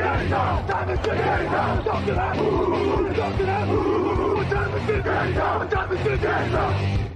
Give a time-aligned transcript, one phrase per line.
[0.00, 7.09] 天上，咱们去天上，跳起来，呜，跳起来，呜，咱们去天上，咱们去天上。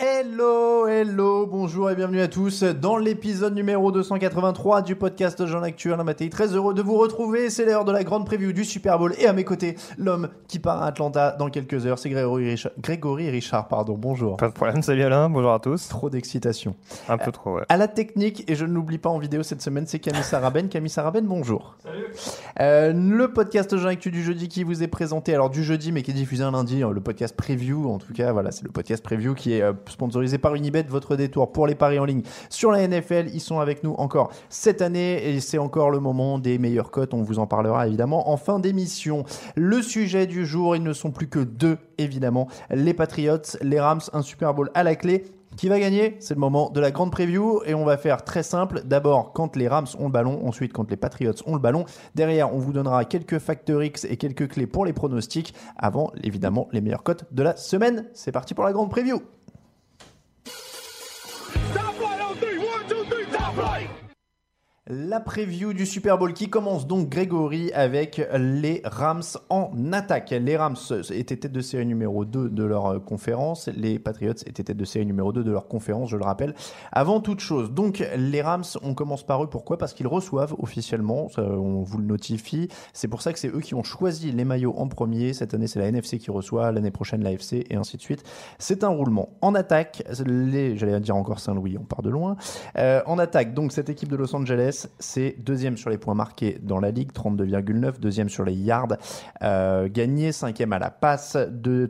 [0.00, 5.92] Hello, hello, bonjour et bienvenue à tous dans l'épisode numéro 283 du podcast Jean Actu
[5.92, 6.30] Alain Mattei.
[6.30, 9.26] Très heureux de vous retrouver, c'est l'heure de la grande preview du Super Bowl et
[9.26, 12.70] à mes côtés, l'homme qui part à Atlanta dans quelques heures, c'est Grégory Richard.
[12.80, 14.36] Grégory Richard, pardon, bonjour.
[14.36, 15.88] Pas de problème, salut Alain, bonjour à tous.
[15.88, 16.76] Trop d'excitation.
[17.08, 17.64] Un peu trop, ouais.
[17.68, 20.68] À la technique, et je ne l'oublie pas en vidéo cette semaine, c'est Camille Saraben.
[20.68, 21.76] Camille Saraben, bonjour.
[21.82, 22.06] Salut.
[22.60, 26.02] Euh, le podcast Jean Actu du jeudi qui vous est présenté, alors du jeudi mais
[26.02, 28.70] qui est diffusé un lundi, hein, le podcast preview, en tout cas, voilà, c'est le
[28.70, 32.22] podcast preview qui est euh, sponsorisé par Unibet, votre détour pour les paris en ligne
[32.48, 33.30] sur la NFL.
[33.32, 37.14] Ils sont avec nous encore cette année et c'est encore le moment des meilleures cotes.
[37.14, 39.24] On vous en parlera évidemment en fin d'émission.
[39.54, 42.48] Le sujet du jour, ils ne sont plus que deux évidemment.
[42.70, 45.24] Les Patriots, les Rams, un Super Bowl à la clé.
[45.56, 46.16] Qui va gagner?
[46.20, 48.82] C'est le moment de la grande preview et on va faire très simple.
[48.84, 51.84] D'abord, quand les Rams ont le ballon, ensuite quand les Patriots ont le ballon.
[52.14, 55.54] Derrière, on vous donnera quelques facteurs X et quelques clés pour les pronostics.
[55.76, 58.06] Avant, évidemment, les meilleures cotes de la semaine.
[58.12, 59.20] C'est parti pour la grande preview.
[61.74, 62.58] Top flight 03.
[62.58, 64.07] One, two, three, top flight.
[64.90, 70.30] La preview du Super Bowl qui commence donc Grégory avec les Rams en attaque.
[70.30, 70.78] Les Rams
[71.10, 75.04] étaient tête de série numéro 2 de leur conférence, les Patriots étaient tête de série
[75.04, 76.54] numéro 2 de leur conférence, je le rappelle.
[76.90, 79.76] Avant toute chose, donc les Rams, on commence par eux, pourquoi?
[79.76, 83.74] Parce qu'ils reçoivent officiellement, on vous le notifie, c'est pour ça que c'est eux qui
[83.74, 85.34] ont choisi les maillots en premier.
[85.34, 88.22] Cette année c'est la NFC qui reçoit, l'année prochaine l'AFC et ainsi de suite.
[88.58, 89.28] C'est un roulement.
[89.42, 92.38] En attaque, j'allais dire encore Saint-Louis, on part de loin.
[92.78, 96.58] Euh, en attaque, donc cette équipe de Los Angeles, c'est deuxième sur les points marqués
[96.62, 98.96] dans la ligue, 32,9, deuxième sur les yards
[99.42, 101.36] euh, gagnés, cinquième à la passe,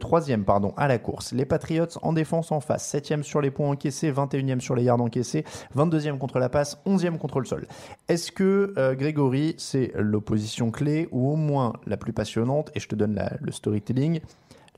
[0.00, 1.32] troisième pardon, à la course.
[1.32, 5.00] Les Patriots en défense en face, septième sur les points encaissés, 21e sur les yards
[5.00, 5.44] encaissés,
[5.76, 7.66] 22e contre la passe, 11e contre le sol.
[8.08, 12.70] Est-ce que euh, Grégory, c'est l'opposition clé ou au moins la plus passionnante?
[12.74, 14.20] Et je te donne le storytelling.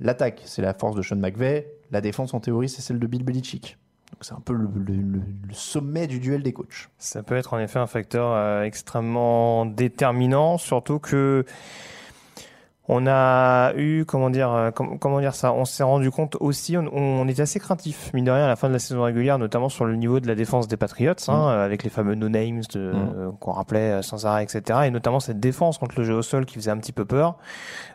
[0.01, 1.71] L'attaque, c'est la force de Sean McVay.
[1.91, 3.77] La défense, en théorie, c'est celle de Bill Belichick.
[4.21, 4.69] C'est un peu le,
[5.53, 6.91] sommet du duel des coachs.
[6.99, 11.45] Ça peut être en effet un facteur euh, extrêmement déterminant, surtout que
[12.93, 16.77] on a eu, comment dire, euh, com comment dire ça, on s'est rendu compte aussi,
[16.77, 19.39] on, on, est assez craintif, mine de rien, à la fin de la saison régulière,
[19.39, 21.61] notamment sur le niveau de la défense des Patriots, hein, mmh.
[21.61, 22.77] avec les fameux no-names mmh.
[22.77, 24.81] euh, qu'on rappelait sans arrêt, etc.
[24.87, 27.37] Et notamment cette défense contre le jeu au sol qui faisait un petit peu peur.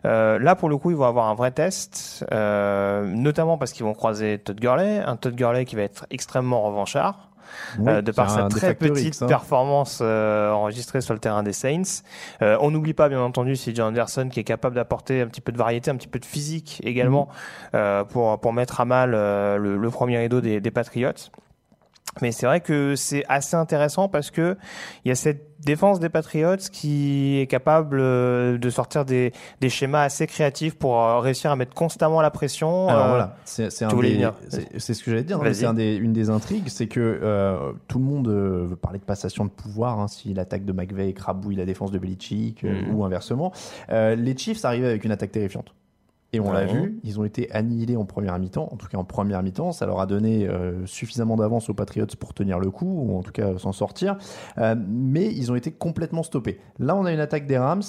[0.06, 3.86] Euh, là, pour le coup, ils vont avoir un vrai test, euh, notamment parce qu'ils
[3.86, 7.30] vont croiser Todd Gurley, un Todd Gurley qui va être extrêmement revanchard.
[7.80, 9.28] Oui, euh, de par sa très petite hein.
[9.28, 12.04] performance euh, enregistrée sur le terrain des Saints.
[12.42, 15.52] Euh, on n'oublie pas, bien entendu, John Anderson qui est capable d'apporter un petit peu
[15.52, 17.30] de variété, un petit peu de physique également
[17.74, 18.04] mmh.
[18.10, 21.12] pour pour mettre à mal le, le, premier rideau des, des Patriots.
[22.22, 24.58] Mais c'est vrai que c'est assez intéressant parce que
[25.04, 29.70] il y a cette défense des Patriots qui est capable euh, de sortir des, des
[29.70, 32.88] schémas assez créatifs pour euh, réussir à mettre constamment la pression.
[32.88, 35.42] Alors euh, voilà, c'est c'est ce que j'allais dire.
[35.42, 39.00] Hein, c'est un des, une des intrigues, c'est que euh, tout le monde veut parler
[39.00, 40.00] de passation de pouvoir.
[40.00, 42.94] Hein, si l'attaque de McVeigh écrabouille la défense de Belichick mmh.
[42.94, 43.52] ou inversement,
[43.90, 45.74] les Chiefs arrivaient avec une attaque terrifiante.
[46.36, 48.68] Et on l'a vu, ils ont été annihilés en première mi-temps.
[48.72, 52.06] En tout cas, en première mi-temps, ça leur a donné euh, suffisamment d'avance aux Patriots
[52.20, 54.18] pour tenir le coup, ou en tout cas s'en sortir.
[54.58, 56.60] Euh, mais ils ont été complètement stoppés.
[56.80, 57.84] Là, on a une attaque des Rams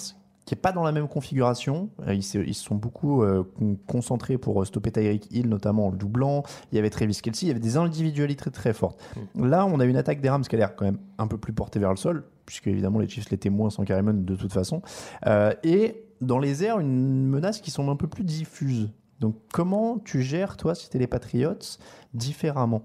[0.44, 1.90] qui est pas dans la même configuration.
[2.06, 3.42] Euh, ils se, ils sont beaucoup euh,
[3.88, 6.44] concentrés pour stopper Tyreek Hill, notamment en le doublant.
[6.70, 9.02] Il y avait Travis Kelsey, il y avait des individualités très, très fortes.
[9.34, 9.48] Mmh.
[9.48, 11.52] Là, on a une attaque des Rams qui a l'air quand même un peu plus
[11.52, 14.82] portée vers le sol, puisque évidemment les Chiefs l'étaient moins sans Carrimon de toute façon.
[15.26, 18.90] Euh, et dans les airs une menace qui semble un peu plus diffuse.
[19.20, 21.78] Donc comment tu gères, toi, si tu es les Patriots,
[22.14, 22.82] différemment?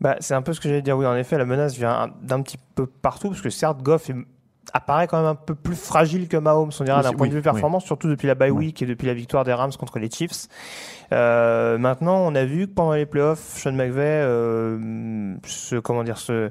[0.00, 0.96] Bah, C'est un peu ce que j'allais dire.
[0.96, 4.16] Oui, en effet, la menace vient d'un petit peu partout, parce que certes, Goff est,
[4.72, 7.42] apparaît quand même un peu plus fragile que Mahomes, on dirait, d'un point de vue
[7.42, 7.86] performance, oui.
[7.86, 10.48] surtout depuis la bye week et depuis la victoire des Rams contre les Chiefs.
[11.12, 16.18] Euh, maintenant, on a vu que pendant les playoffs, Sean McVay, euh, ce, comment dire,
[16.18, 16.50] ce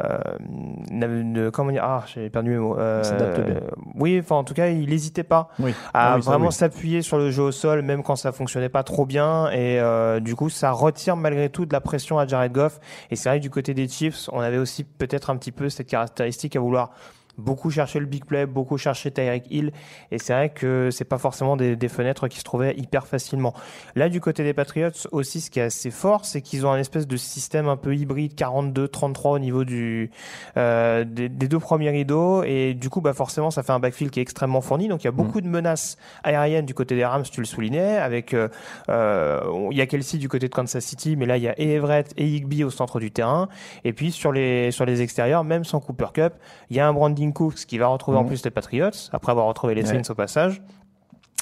[0.00, 3.60] euh, comment dire ah j'ai perdu mes mots euh, S'adapte bien.
[3.94, 5.72] oui enfin en tout cas il n'hésitait pas Oui.
[5.92, 6.52] à Ah oui, ça, vraiment oui.
[6.52, 10.20] s'appuyer sur le jeu au sol même quand ça fonctionnait pas trop bien et euh,
[10.20, 12.80] du coup ça retire malgré tout de la pression à Jared Goff
[13.10, 15.68] et c'est vrai que du côté des Chiefs on avait aussi peut-être un petit peu
[15.68, 16.90] cette caractéristique à vouloir
[17.38, 19.72] beaucoup chercher le big play, beaucoup chercher Tyreek Hill,
[20.10, 23.54] et c'est vrai que c'est pas forcément des, des fenêtres qui se trouvaient hyper facilement.
[23.96, 26.78] Là, du côté des Patriots aussi, ce qui est assez fort, c'est qu'ils ont un
[26.78, 30.10] espèce de système un peu hybride 42-33 au niveau du
[30.56, 34.12] euh, des, des deux premiers rideaux, et du coup, bah forcément, ça fait un backfield
[34.12, 34.88] qui est extrêmement fourni.
[34.88, 37.96] Donc, il y a beaucoup de menaces aériennes du côté des Rams, tu le soulignais,
[37.96, 38.48] avec euh,
[38.88, 41.54] euh, il y a Kelsey du côté de Kansas City, mais là, il y a
[41.58, 43.48] et Everett et Higby au centre du terrain,
[43.84, 46.34] et puis sur les sur les extérieurs, même sans Cooper Cup,
[46.70, 46.92] il y a un
[47.32, 48.28] Cooks qui va retrouver en Mhm.
[48.28, 50.02] plus les Patriots après avoir retrouvé les Ouais.
[50.02, 50.62] Saints au passage.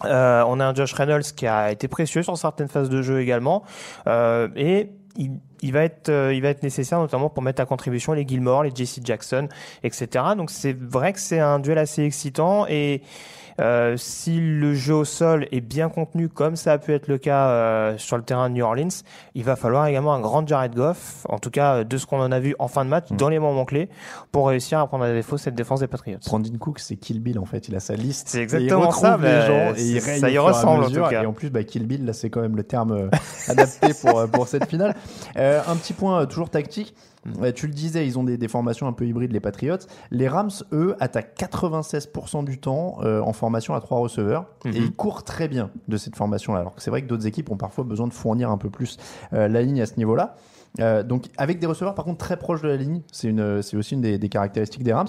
[0.05, 3.21] Euh, on a un Josh Reynolds qui a été précieux sur certaines phases de jeu
[3.21, 3.63] également,
[4.07, 7.67] euh, et il, il va être, euh, il va être nécessaire notamment pour mettre à
[7.67, 9.49] contribution les Gilmore, les JC Jackson,
[9.85, 10.25] etc.
[10.37, 13.03] Donc c'est vrai que c'est un duel assez excitant et
[13.61, 17.19] euh, si le jeu au sol est bien contenu, comme ça a pu être le
[17.19, 18.89] cas euh, sur le terrain de New Orleans,
[19.35, 22.21] il va falloir également un grand Jared Goff, en tout cas euh, de ce qu'on
[22.21, 23.17] en a vu en fin de match, Mm.
[23.17, 23.89] dans les moments clés,
[24.31, 26.19] pour réussir à prendre à défaut cette défense des Patriots.
[26.27, 27.69] Brandon Cook, c'est Kill Bill en fait.
[27.69, 28.29] Il a sa liste.
[28.29, 31.23] C'est exactement il ça, les mais gens et il ça y ressemble, en tout cas.
[31.23, 33.11] Et en plus, bah, Kill Bill, là, c'est quand même le terme euh,
[33.49, 34.95] adapté pour, pour cette finale.
[35.37, 36.95] Euh, un petit point toujours tactique.
[37.55, 39.77] Tu le disais, ils ont des, des formations un peu hybrides, les Patriots.
[40.11, 44.47] Les Rams, eux, attaquent 96% du temps euh, en formation à trois receveurs.
[44.65, 44.73] Mhm.
[44.73, 46.61] Et ils courent très bien de cette formation-là.
[46.61, 48.97] Alors que c'est vrai que d'autres équipes ont parfois besoin de fournir un peu plus
[49.33, 50.37] euh, la ligne à ce niveau-là.
[50.81, 54.01] Euh, donc avec des receveurs par contre très proches de la ligne, c'est aussi une
[54.01, 55.09] des, caractéristiques des Rams.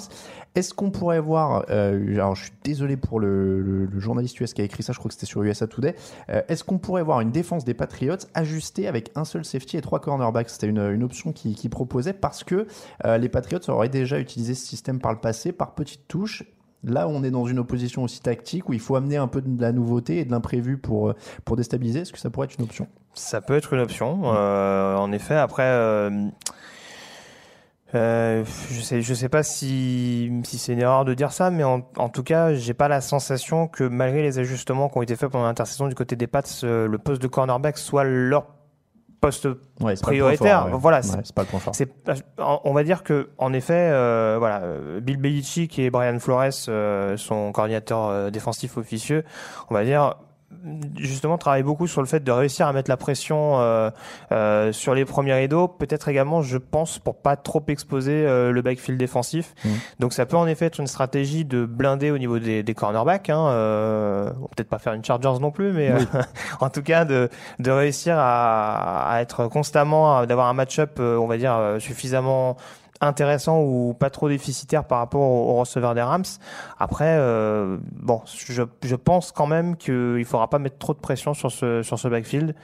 [0.56, 4.66] Est-ce qu'on pourrait voir, euh, alors je suis désolé pour le, journaliste US qui a
[4.66, 5.96] écrit ça, je crois que c'était sur USA Today.
[6.30, 9.82] Euh, Est-ce qu'on pourrait voir une défense des Patriots ajustée avec un seul safety et
[9.82, 10.50] trois cornerbacks?
[10.50, 12.68] C'était une, option qui, proposait parce que
[13.04, 16.44] les Patriots auraient déjà utilisé ce système par le passé, par petites touches.
[16.84, 19.62] Là, on est dans une opposition aussi tactique où il faut amener un peu de
[19.62, 21.14] la nouveauté et de l'imprévu pour,
[21.46, 22.02] pour déstabiliser.
[22.02, 22.88] Est-ce que ça pourrait être une option?
[23.14, 25.36] Ça peut être une option, euh, en effet.
[25.36, 26.10] Après, euh,
[27.96, 31.64] euh, je sais, je sais pas si, si c'est une erreur de dire ça, mais
[31.64, 35.16] en, en tout cas, j'ai pas la sensation que malgré les ajustements qui ont été
[35.16, 38.48] faits pendant l'intersaison du côté des Pats, le poste de cornerback soit leur
[39.22, 39.48] poste
[39.80, 40.80] Ouais, Prioritaire, Pas le point fort, ouais.
[40.82, 41.74] voilà, c'est- pas le point fort.
[42.66, 44.62] on va dire que, en effet, euh, voilà,
[45.02, 49.24] Bill Belichick et Brian Flores, euh, son coordinateur euh, défensif officieux,
[49.70, 50.16] on va dire,
[50.98, 53.90] justement, travaillent beaucoup sur le fait de réussir à mettre la pression euh,
[54.32, 55.68] euh, sur les premiers rideaux.
[55.68, 59.54] Peut-être également, je pense, pour pas trop exposer euh, le backfield défensif.
[59.66, 59.72] Mhm.
[60.00, 63.30] Donc, ça peut en effet être une stratégie de blinder au niveau des, des cornerbacks.
[63.30, 66.06] Hein, euh, peut-être pas faire une Chargers non plus, mais Oui.
[66.16, 66.22] euh,
[66.60, 67.30] en tout cas de,
[67.60, 72.58] de réussir à, à être constamment, d'avoir un match-up, euh, on va dire, suffisamment
[73.02, 76.24] intéressant ou pas trop déficitaire par rapport au, au receveur des Rams.
[76.80, 81.34] Après, euh, bon, je, je pense quand même qu'il faudra pas mettre trop de pression
[81.34, 82.56] sur ce sur ce backfield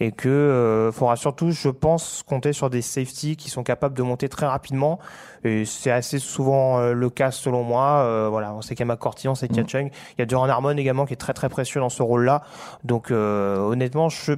[0.00, 4.02] et que euh, faudra surtout, je pense, compter sur des safeties qui sont capables de
[4.02, 4.98] monter très rapidement.
[5.44, 8.02] Et c'est assez souvent euh, le cas selon moi.
[8.04, 9.68] Euh, voilà, on sait qu'il y a McCourty, on sait qu'il y a Mhm.
[9.68, 12.42] Chung, il y a Duran Harmon également qui est très très précieux dans ce rôle-là.
[12.84, 14.32] Donc euh, honnêtement, je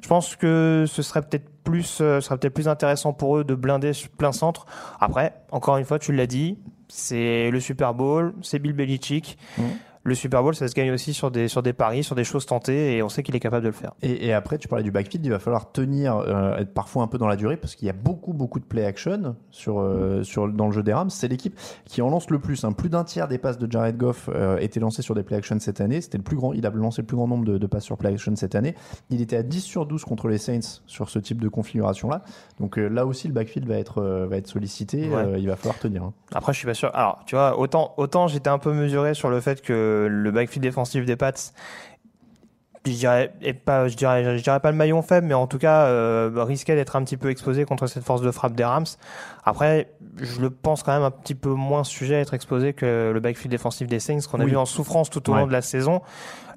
[0.00, 3.44] je pense que ce serait peut-être plus, euh, ce serait peut-être plus intéressant pour eux
[3.44, 4.66] de blinder plein centre.
[5.00, 9.38] Après, encore une fois, tu l'as dit, c'est le Super Bowl, c'est Bill Belichick.
[9.58, 9.64] Mhm.
[10.04, 12.46] Le Super Bowl, ça se gagne aussi sur des, sur des paris, sur des choses
[12.46, 13.92] tentées, et on sait qu'il est capable de le faire.
[14.02, 17.08] Et, et après, tu parlais du backfield, il va falloir tenir, euh, être parfois un
[17.08, 20.22] peu dans la durée parce qu'il y a beaucoup, beaucoup de play action sur, euh,
[20.22, 21.10] sur, dans le jeu des Rams.
[21.10, 22.64] C'est l'équipe qui en lance le plus.
[22.64, 22.72] hein.
[22.72, 25.58] Plus d'un tiers des passes de Jared Goff euh, étaient lancées sur des play action
[25.60, 26.00] cette année.
[26.00, 27.96] C'était le plus grand, il a lancé le plus grand nombre de, de passes sur
[27.96, 28.74] play action cette année.
[29.10, 32.22] Il était à 10 sur 12 contre les Saints sur ce type de configuration-là.
[32.60, 35.08] Donc là aussi, le backfield va être, va être sollicité.
[35.08, 35.40] Ouais.
[35.40, 36.02] Il va falloir tenir.
[36.04, 36.12] hein.
[36.34, 36.90] Après, je suis pas sûr.
[36.94, 40.62] Alors, tu vois, autant, autant j'étais un peu mesuré sur le fait que le backfield
[40.62, 41.32] défensif des Pats,
[42.86, 43.32] je dirais,
[43.64, 46.74] pas, je dirais, je dirais pas le maillon faible, mais en tout cas, euh, risquait
[46.74, 48.86] d'être un petit peu exposé contre cette force de frappe des Rams.
[49.44, 53.10] Après, je le pense quand même un petit peu moins sujet à être exposé que
[53.12, 54.50] le backfield défensif des Saints qu'on a Oui.
[54.52, 55.40] vu en souffrance tout au Ouais.
[55.40, 56.00] long de la saison.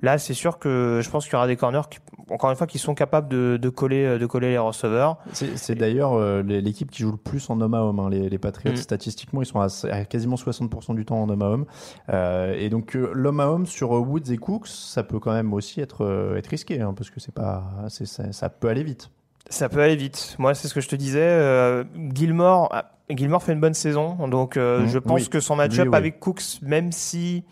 [0.01, 1.99] Là, c'est sûr que je pense qu'il y aura des corners qui,
[2.31, 5.17] encore une fois, qui sont capables de, de coller, de coller les receveurs.
[5.33, 7.99] C'est d'ailleurs euh, l'équipe qui joue le plus en homme à homme.
[7.99, 8.77] hein, les, les Patriots, Mm.
[8.77, 11.65] statistiquement, ils sont à, à quasiment 60% du temps en homme à homme.
[12.09, 15.33] Euh, et donc, euh, l'homme à homme sur euh, Woods et Cooks, ça peut quand
[15.33, 19.11] même aussi être, être risqué, hein, parce que c'est pas, ça, ça peut aller vite.
[19.49, 20.35] Ça peut aller vite.
[20.39, 21.19] Moi, c'est ce que je te disais.
[21.21, 21.83] euh,
[22.15, 25.29] Gilmore, ah, Gilmore fait une bonne saison, donc euh, Mhm, je pense oui.
[25.29, 25.95] que son match-up oui.
[25.97, 27.43] avec Cooks, même si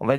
[0.00, 0.16] on va,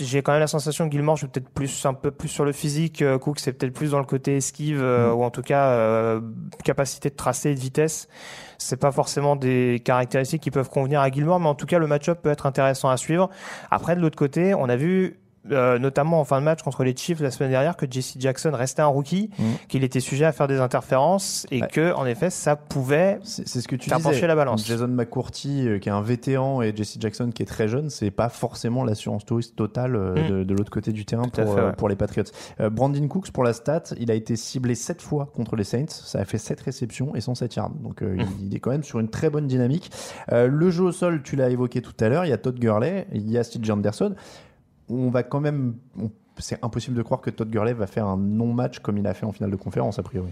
[0.00, 2.52] j'ai quand même la sensation que Gilmore joue peut-être plus un peu plus sur le
[2.52, 5.18] physique, euh, Cook c'est peut-être plus dans le côté esquive euh, Mm.
[5.18, 6.20] ou en tout cas euh,
[6.64, 8.08] capacité de tracé et de vitesse.
[8.56, 11.86] C'est pas forcément des caractéristiques qui peuvent convenir à Gilmore, mais en tout cas le
[11.86, 13.28] match-up peut être intéressant à suivre.
[13.70, 16.96] Après de l'autre côté, on a vu euh, notamment en fin de match contre les
[16.96, 19.42] Chiefs la semaine dernière que Jesse Jackson restait un rookie, Mm.
[19.68, 21.68] qu'il était sujet à faire des interférences et Ouais.
[21.68, 24.10] que en effet ça pouvait C'est ce que tu Faire disais.
[24.10, 24.66] pencher la balance.
[24.66, 28.10] Jason McCourty, euh, qui est un vétéran, et Jesse Jackson, qui est très jeune, c'est
[28.10, 30.28] pas forcément l'assurance touriste totale euh, Mm.
[30.30, 31.72] de, de l'autre côté du terrain Tout pour, fait, ouais.
[31.76, 32.24] pour les Patriots.
[32.70, 35.86] Brandon Cooks, pour la stat, il a été ciblé 7 fois contre les Saints.
[35.88, 37.70] Ça a fait 7 réceptions et 107 yards.
[37.82, 38.18] Donc Mm.
[38.40, 39.90] il, est quand même sur une très bonne dynamique.
[40.30, 43.06] Le jeu au sol, tu l'as évoqué tout à l'heure, il y a Todd Gurley,
[43.12, 44.14] il y a Steve Anderson.
[44.90, 45.74] On va quand même.
[46.00, 49.14] on- c'est impossible de croire que Todd Gurley va faire un non-match comme il a
[49.14, 50.30] fait en finale de conférence, a priori.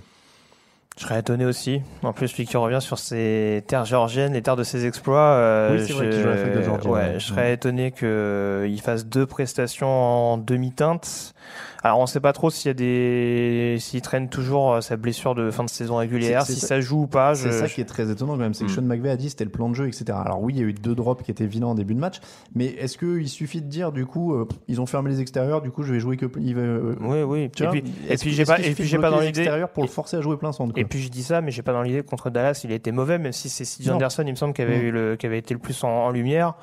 [0.97, 1.83] Je serais étonné aussi.
[2.03, 5.19] En plus, lui qui revient sur ses terres géorgiennes, les terres de ses exploits.
[5.35, 7.15] euh, Oui, c'est vrai je- qu'il joue à la fac de Georgie, Ouais, ouais.
[7.19, 11.35] je serais étonné qu'il fasse deux prestations en demi-teinte.
[11.83, 15.35] Alors, on sait pas trop s'il y a des, s'il traîne toujours euh, sa blessure
[15.35, 17.35] de fin de saison régulière, si ça- ça joue ou pas.
[17.35, 18.75] C'est je- ça qui est très étonnant quand même, c'est que Mm.
[18.75, 20.05] Sean McVay a dit c'était le plan de jeu, etc.
[20.25, 22.21] Alors oui, il y a eu deux drops qui étaient vilains en début de match,
[22.55, 25.71] mais est-ce qu'il suffit de dire du coup, euh, ils ont fermé les extérieurs, du
[25.71, 26.27] coup je vais jouer que.
[26.41, 27.51] il va- euh, Oui, oui.
[27.55, 29.49] tu Et vois, puis, et j'ai pas, et puis j'ai pas dans l'idée.
[29.75, 30.73] pour le et- forcer à jouer plein centre.
[30.73, 30.81] quoi.
[30.81, 32.91] Et puis je dis ça, mais j'ai pas dans l'idée contre Dallas, il a été
[32.91, 33.95] mauvais, même si c'est Non.
[33.95, 36.11] Anderson, il me semble, qui avait, eu le, qui avait été le plus en, en
[36.11, 36.55] lumière.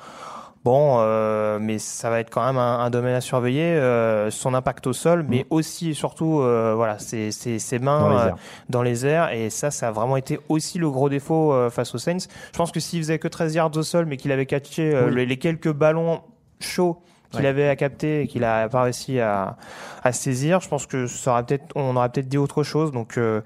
[0.64, 4.54] Bon, euh, mais ça va être quand même un, un domaine à surveiller, euh, son
[4.54, 8.16] impact au sol, mais aussi et surtout, euh, voilà, ses, ses, ses mains Dans les
[8.16, 8.36] euh, airs.
[8.70, 11.94] dans les airs, et ça, ça a vraiment été aussi le gros défaut euh, face
[11.94, 12.16] aux Saints.
[12.52, 15.08] Je pense que s'il faisait que 13 yards au sol, mais qu'il avait catché euh,
[15.08, 15.16] Oui.
[15.16, 16.22] les, les quelques ballons
[16.60, 16.98] chauds
[17.30, 19.56] qu'il avait à capter et qu'il a pas réussi à,
[20.04, 22.92] à saisir, je pense que ça aurait peut-être, on aurait peut-être dit autre chose.
[22.92, 23.40] Donc euh,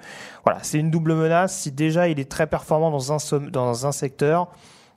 [0.45, 1.57] voilà, c'est une double menace.
[1.57, 3.17] Si déjà il est très performant dans un
[3.51, 4.49] dans un secteur,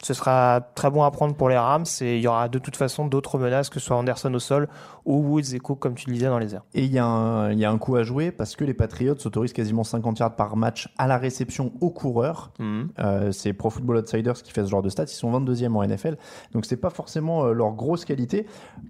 [0.04, 2.76] ce sera très bon à prendre pour les Rams et il y aura de toute
[2.76, 4.68] façon d'autres menaces que ce soit Anderson au sol
[5.06, 6.64] ou Woods et Cook comme tu le disais dans les airs.
[6.74, 8.74] Et il y, a un- il y a un coup à jouer parce que les
[8.74, 12.52] Patriots s'autorisent quasiment 50 yards par match à la réception au coureur.
[13.00, 15.04] Euh, c'est Pro Football Outsiders qui fait ce genre de stats.
[15.04, 16.18] Ils sont 22e en NFL.
[16.54, 18.48] Donc, c'est pas forcément euh, leur grosse qualité.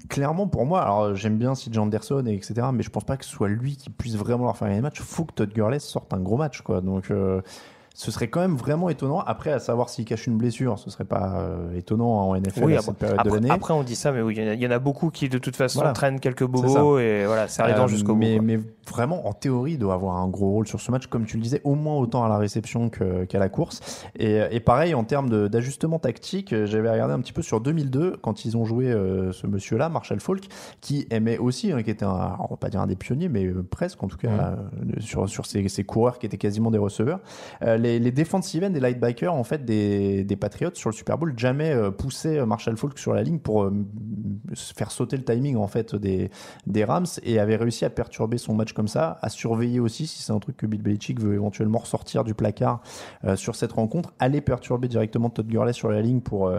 [0.09, 2.67] Clairement, pour moi, alors j'aime bien CJ Anderson et etc.
[2.73, 4.83] Mais je pense pas que ce soit lui qui puisse vraiment leur faire gagner les
[4.83, 5.01] matchs.
[5.01, 6.81] Faut que Todd Gurley sorte un gros match, quoi.
[6.81, 7.41] Donc, euh,
[7.93, 9.19] ce serait quand même vraiment étonnant.
[9.19, 12.73] Après, à savoir s'il cache une blessure, ce serait pas euh, étonnant en NFL Oui,
[12.73, 13.51] à après, cette période après, de l'année.
[13.51, 15.09] après, on dit ça, mais oui, il y en a- il y, en a beaucoup
[15.09, 15.93] qui de toute façon Voilà.
[15.93, 18.19] traînent quelques bobos et voilà, c'est arrivant Euh, jusqu'au bout.
[18.19, 18.45] mais, quoi.
[18.45, 21.37] mais vraiment, en théorie, il doit avoir un gros rôle sur ce match, comme tu
[21.37, 23.81] le disais, au moins autant à la réception qu'à la course.
[24.17, 28.17] Et, et pareil, en termes d'ajustement tactique, euh, j'avais regardé un petit peu sur 2002,
[28.21, 30.45] quand ils ont joué euh, ce monsieur-là, Marshall Falk,
[30.79, 33.45] qui aimait aussi, hein, qui était, un, on va pas dire un des pionniers, mais
[33.45, 34.55] euh, presque en tout cas, euh,
[34.99, 37.19] sur, sur ces, ces coureurs qui étaient quasiment des receveurs.
[37.63, 41.17] Euh, les, les defensive end et linebackers, en fait, des, des Patriots sur le Super
[41.17, 43.71] Bowl, jamais euh, poussaient euh, Marshall Falk sur la ligne pour euh,
[44.55, 46.29] faire sauter le timing, en fait, des,
[46.83, 50.31] Rams et avait réussi à perturber son match comme ça, à surveiller aussi si c'est
[50.31, 52.81] un truc que Bill Belichick veut éventuellement ressortir du placard
[53.35, 56.51] sur cette rencontre, aller perturber directement Todd Gurley sur la ligne pour,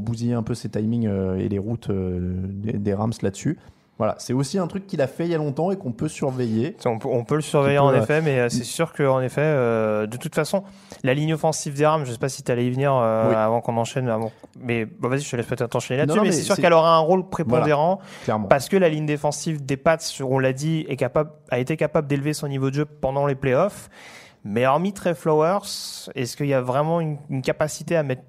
[0.00, 1.08] bousiller un peu ses timings
[1.38, 3.58] et les routes des Rams là-dessus.
[4.00, 6.08] Voilà, c'est aussi un truc qu'il a fait il y a longtemps et qu'on peut
[6.08, 6.74] surveiller.
[6.86, 9.02] On peut, on peut le surveiller peut, en euh, effet, mais euh, c'est sûr que
[9.02, 10.64] en effet, euh, de toute façon,
[11.04, 13.34] la ligne offensive des Rams, je sais pas si tu allais y venir euh, Oui.
[13.34, 16.32] avant qu'on enchaîne, avant- mais bon, vas-y, je te laisse peut-être enchaîner là-dessus, mais, mais
[16.32, 18.48] c'est sûr qu'elle aura un rôle prépondérant Clairement.
[18.48, 22.08] parce que la ligne défensive des Pats, on l'a dit, est capable, a été capable
[22.08, 23.90] d'élever son niveau de jeu pendant les playoffs.
[24.44, 28.22] Mais hormis Trey Flowers, est-ce qu'il y a vraiment une, capacité à mettre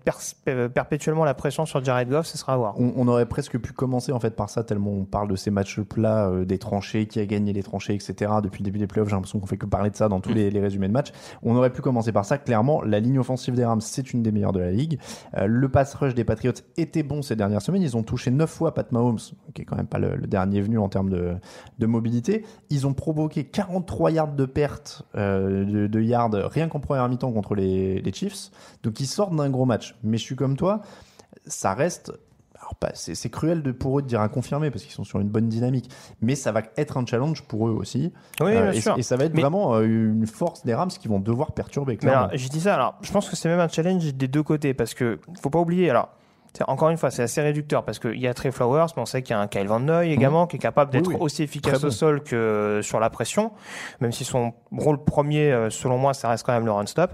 [0.50, 2.26] euh, perpétuellement la pression sur Jared Goff?
[2.26, 2.76] Ce sera à voir.
[2.78, 6.30] On, aurait presque pu commencer en fait par ça tellement on parle de ces matchs-là,
[6.30, 8.32] euh, des tranchées, qui a gagné les tranchées, etc.
[8.44, 10.34] Depuis le début des playoffs, j'ai l'impression qu'on fait que parler de ça dans tous
[10.34, 11.12] les, résumés de match.
[11.44, 12.38] On aurait pu commencer par ça.
[12.38, 15.00] Clairement, la ligne offensive des Rams, c'est une des meilleures de la ligue.
[15.38, 17.82] Euh, le pass rush des Patriots était bon ces dernières semaines.
[17.82, 19.20] Ils ont touché 9 fois Pat Mahomes,
[19.54, 22.46] qui est quand même pas le, dernier venu en termes de, mobilité.
[22.70, 27.56] Ils ont provoqué 43 yards de perte euh, de yards rien qu'en première mi-temps contre
[27.56, 28.50] les, les Chiefs.
[28.84, 29.96] Donc ils sortent d'un gros match.
[30.04, 30.82] Mais je suis comme toi,
[31.46, 32.12] ça reste
[32.94, 35.50] c'est cruel de, pour eux de dire à confirmer parce qu'ils sont sur une bonne
[35.50, 35.90] dynamique,
[36.22, 38.14] mais ça va être un challenge pour eux aussi.
[38.40, 38.98] Oui, Euh, bien et, sûr.
[38.98, 41.94] et ça va être Mais- vraiment euh, une force des Rams qui vont devoir perturber.
[41.94, 42.28] Mais Clairement.
[42.28, 44.74] alors, je dis ça, alors, je pense que c'est même un challenge des deux côtés,
[44.74, 46.10] parce que, faut pas oublier, alors,
[46.68, 49.22] encore une fois, c'est assez réducteur, parce qu'il y a Trey Flowers, mais on sait
[49.22, 50.92] qu'il y a un Kyle Van Noy également, qui est capable.
[50.94, 51.18] Oui, d'être oui.
[51.20, 51.96] aussi efficace Très au bon.
[51.96, 53.52] sol que euh, sur la pression,
[54.02, 57.12] même si son rôle premier, euh, selon moi, ça reste quand même le run-stop.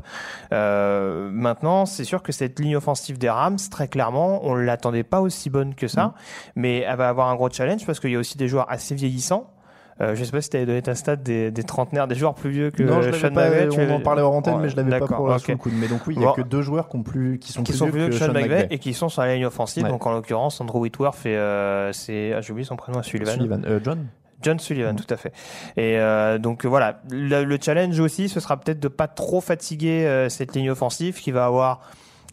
[0.53, 5.21] Euh, maintenant, c'est sûr que cette ligne offensive des Rams, très clairement, on l'attendait pas
[5.21, 6.13] aussi bonne que ça,
[6.55, 8.95] mais elle va avoir un gros challenge, parce qu'il y a aussi des joueurs assez
[8.95, 9.51] vieillissants,
[9.99, 12.35] Euh, je sais pas si tu avais donné ta stat des, des trentenaires, des joueurs
[12.35, 13.87] plus vieux que non, je Sean pas, McVay.
[13.89, 15.39] on en parlait hors antenne, Ouais, mais je l'avais pas pour ok.
[15.39, 15.73] sous le coude.
[15.75, 16.33] Mais donc oui, il y a Bon.
[16.33, 18.15] que deux joueurs qui, ont plus, qui sont qui plus sont vieux plus vieux que
[18.17, 18.67] Sean McVay McVay.
[18.69, 19.83] et qui sont sur la ligne offensive.
[19.83, 19.89] Ouais.
[19.89, 23.33] Donc en l'occurrence, Andrew Whitworth et euh, c'est ah, j'ai oublié son prénom, Sullivan.
[23.35, 23.65] Sullivan.
[23.65, 24.05] Euh, John
[24.43, 25.33] John Sullivan, tout à fait.
[25.77, 30.05] Et euh, donc voilà, le, le challenge aussi, ce sera peut-être de pas trop fatiguer
[30.05, 31.79] euh, cette ligne offensive qui va avoir,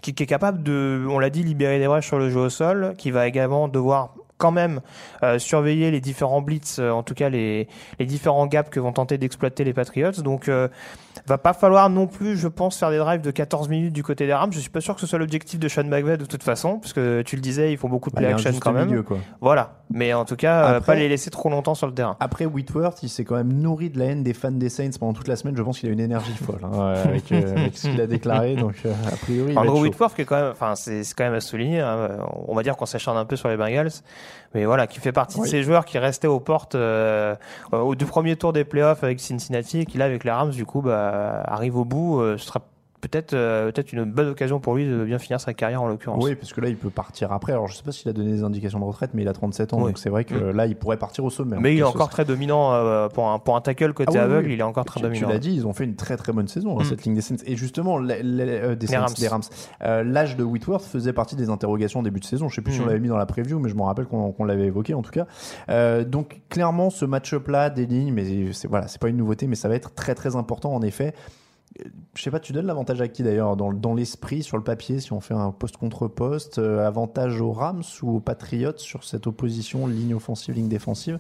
[0.03, 2.51] qui, qui est capable de, on l'a dit, libérer des brèches sur le jeu au
[2.51, 4.81] sol, qui va également devoir quand même
[5.23, 8.93] euh, surveiller les différents blitz, euh, en tout cas les, les différents gaps que vont
[8.93, 10.23] tenter d'exploiter les Patriots.
[10.23, 10.69] Donc euh,
[11.27, 14.27] va pas falloir non plus, je pense, faire des drives de 14 minutes du côté
[14.27, 14.53] des Rams.
[14.53, 16.93] Je suis pas sûr que ce soit l'objectif de Sean McVay de toute façon, parce
[16.93, 18.89] que tu le disais, ils font beaucoup de Bah, play action quand même.
[18.89, 19.19] milieu, quoi.
[19.41, 19.75] Voilà.
[19.91, 22.17] Mais en tout cas, euh, Après- pas les laisser trop longtemps sur le terrain.
[22.21, 25.13] Après Whitworth, il s'est quand même nourri de la haine des fans des Saints pendant
[25.13, 25.57] toute la semaine.
[25.57, 28.57] Je pense qu'il a une énergie folle hein, avec, euh, avec ce qu'il a déclaré.
[28.57, 29.81] Donc, euh, a priori, Andrew.
[29.83, 31.81] Whitworth qui est quand même, enfin c'est c'est quand même à souligner.
[31.81, 32.09] hein.
[32.49, 33.91] On va dire qu'on s'acharne un peu sur les Bengals,
[34.55, 35.45] mais voilà, qui fait partie Oui.
[35.47, 37.35] de ces joueurs qui restaient aux portes euh,
[37.73, 40.65] au du premier tour des playoffs avec Cincinnati et qui là avec les Rams du
[40.65, 41.04] coup bah,
[41.45, 42.21] arrive au bout.
[42.21, 42.61] euh, ce sera
[43.09, 46.23] peut-être euh, peut-être une bonne occasion pour lui de bien finir sa carrière en l'occurrence.
[46.25, 47.53] Oui, parce que là, il peut partir après.
[47.53, 49.73] Alors, je sais pas s'il a donné des indications de retraite, mais il a 37
[49.75, 49.79] ans.
[49.79, 49.87] Oui.
[49.87, 50.51] Donc, c'est vrai que Mm.
[50.57, 51.57] là, il pourrait partir au sommet.
[51.61, 54.33] Mais il est encore très dominant euh, pour un pour un tackle côté Ah oui,
[54.33, 54.51] aveugle.
[54.53, 55.29] Il est encore très Tu, tu dominant.
[55.29, 56.87] l'as dit, ils ont fait une très très bonne saison, hein, Mm.
[56.87, 57.37] cette ligne des Saints.
[57.47, 59.15] Et justement, la- euh, des, Les Saints, Rams.
[59.19, 59.43] des Rams.
[60.05, 62.49] L'âge de Whitworth faisait partie des interrogations au début de saison.
[62.49, 62.89] Je sais plus si on Mm.
[62.89, 65.27] l'avait mis dans la preview, mais je me rappelle qu'on l'avait évoqué en tout cas.
[66.05, 69.69] Donc clairement, ce match-up-là des lignes, mais c'est voilà, c'est pas une nouveauté, mais ça
[69.69, 71.15] va être très très important en effet.
[72.15, 75.01] Je sais pas, tu donnes l'avantage à qui d'ailleurs dans, dans l'esprit, sur le papier,
[75.01, 79.03] si on fait un poste contre poste, euh, avantage aux Rams ou aux Patriots sur
[79.03, 81.19] cette opposition ligne offensive, ligne défensive?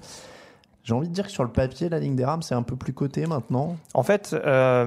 [0.85, 2.77] J'ai envie de dire que sur le papier, la ligne des Rams c'est un peu
[2.77, 3.77] plus coté maintenant.
[3.95, 4.85] En fait, euh,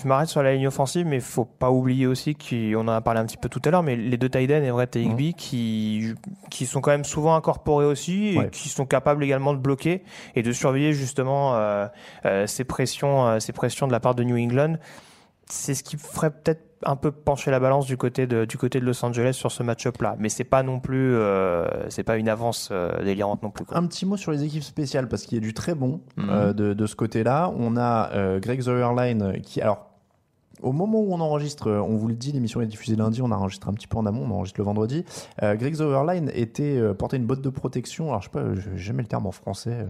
[0.00, 3.18] je m'arrête sur la ligne offensive, mais faut pas oublier aussi qu'on en a parlé
[3.18, 6.14] un petit peu tout à l'heure, mais les deux Tiden et Brett et Higby qui,
[6.50, 10.04] qui sont quand même souvent incorporés aussi et qui sont capables également de bloquer
[10.36, 11.88] et de surveiller justement euh,
[12.26, 14.76] euh, ces pressions, ces pressions de la part de New England.
[15.50, 18.80] C'est ce qui ferait peut-être un peu pencher la balance du côté de du côté
[18.80, 22.28] de Los Angeles sur ce match-up-là, mais c'est pas non plus, euh, c'est pas une
[22.28, 23.66] avance euh, délirante non plus.
[23.66, 23.76] Quoi.
[23.76, 26.30] Un petit mot sur les équipes spéciales parce qu'il y a du très bon Mhm.
[26.30, 27.52] euh, de, de ce côté-là.
[27.58, 29.89] On a euh, Greg Zeuerlein qui, alors,
[30.62, 33.30] au moment où on enregistre, euh, on vous le dit, l'émission est diffusée lundi, on
[33.30, 35.04] a enregistré un petit peu en amont, on enregistre le vendredi.
[35.42, 35.74] Euh, Greg
[36.34, 38.08] était euh, portait une botte de protection.
[38.08, 39.72] Alors je sais pas, j'ai jamais le terme en français.
[39.72, 39.86] euh,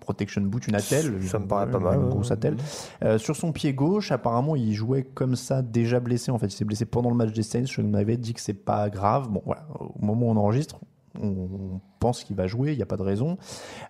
[0.00, 1.22] protection boot, une attelle.
[1.26, 2.56] Ça me paraît pas mal, Une grosse attelle.
[3.02, 6.30] Euh, sur son pied gauche, apparemment, il jouait comme ça, déjà blessé.
[6.30, 7.64] En fait, il s'est blessé pendant le match des Saints.
[7.66, 9.28] Je m'avais dit que c'est pas grave.
[9.28, 9.66] Bon, voilà.
[9.78, 10.80] Au moment où on enregistre,
[11.20, 12.72] on pense qu'il va jouer.
[12.72, 13.36] Il n'y a pas de raison.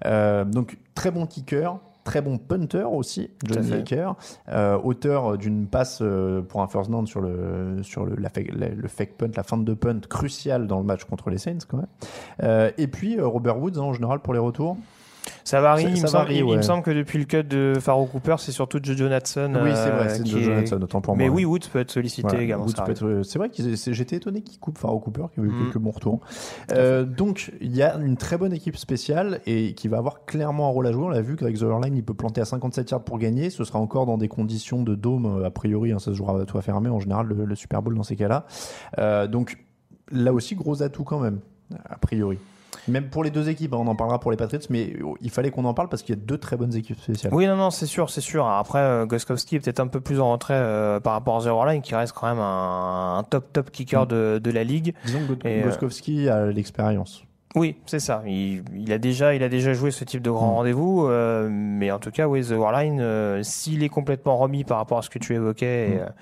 [0.05, 1.79] Donc, très bon kicker.
[2.05, 3.75] Très bon punter aussi, Johnny fait.
[3.81, 4.17] Hacker,
[4.49, 8.51] euh, auteur d'une passe euh, pour un first down sur le sur le, la fake,
[8.55, 11.59] la- le fake punt, la fin de punt cruciale dans le match contre les Saints
[11.69, 11.87] quand même.
[12.43, 14.77] Euh, et puis Robert Woods hein, en général pour les retours.
[15.45, 15.83] Ça varie.
[15.85, 18.53] Ça- il, ça me semble, il- me que depuis le cut de Pharaoh Cooper, c'est
[18.53, 19.53] surtout Joe Nathan.
[19.63, 21.81] oui, c'est vrai, euh, c'est qui Joe est- Johnson, autant pour Mais oui, Woods peut
[21.81, 22.67] être sollicité également.
[22.67, 23.55] Être- C'est vrai que
[23.93, 25.63] j'étais étonné qu'il coupe Pharaoh Cooper, qui a eu Mm.
[25.65, 26.21] quelques bons retours.
[26.73, 30.69] Euh, donc, il y a une très bonne équipe spéciale et qui va avoir clairement
[30.69, 31.05] un rôle à jouer.
[31.05, 33.51] On l'a vu, Greg Zerline, il peut planter à 57 yards pour gagner.
[33.51, 36.41] Ce sera encore dans des conditions de dôme, euh, a priori, hein, ça se jouera
[36.41, 38.47] à toit fermé en général, le, le Super Bowl dans ces cas-là.
[38.99, 39.59] Euh, donc,
[40.13, 41.41] là aussi, gros atout quand même,
[41.89, 42.39] a priori.
[42.89, 45.51] Même pour les deux équipes, hein, on en parlera pour les Patriots, mais il fallait
[45.51, 47.33] qu'on en parle parce qu'il y a deux très bonnes équipes spéciales.
[47.35, 48.47] Oui, non, non, c'est sûr, c'est sûr.
[48.47, 51.65] Après, euh, Goskowski est peut-être un peu plus en retrait euh, par rapport à Zero
[51.67, 54.09] Line, qui reste quand même un, un top, top kicker Mm.
[54.09, 54.95] de, de la ligue.
[55.05, 57.25] Disons que Et, euh, Goskowski a l'expérience.
[57.57, 58.23] Oui, c'est ça.
[58.27, 60.55] Il, il a déjà, il a déjà joué ce type de grand Mm.
[60.55, 64.79] rendez-vous, euh, mais en tout cas, oui, The Warline, euh, s'il est complètement remis par
[64.79, 66.13] rapport à ce que tu évoquais Mm.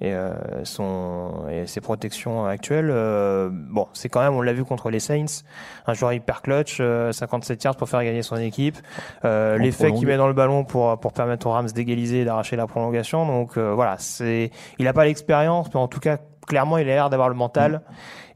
[0.00, 4.64] Et, euh, son et ses protections actuelles, euh, bon, c'est quand même, on l'a vu
[4.64, 5.42] contre les Saints,
[5.86, 8.76] un joueur hyper clutch, euh, 57 yards pour faire gagner son équipe,
[9.24, 12.56] euh, l'effet qu'il met dans le ballon pour pour permettre aux Rams d'égaliser et d'arracher
[12.56, 13.26] la prolongation.
[13.26, 16.94] Donc euh, voilà, c'est, il a pas l'expérience, mais en tout cas, clairement, il a
[16.94, 17.80] l'air d'avoir le mental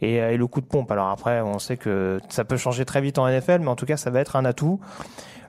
[0.01, 0.91] et, euh, et le coup de pompe.
[0.91, 3.87] Alors après, on sait que ça peut changer très vite en NFL, mais en tout
[3.87, 4.81] cas, ça va être un atout.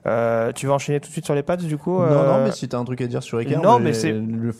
[0.06, 2.44] Euh, tu vas enchaîner tout de suite sur les pads du coup Non, euh, non,
[2.44, 4.52] mais si t'as un truc à dire sur Ricard, non, le- mais c'est- le-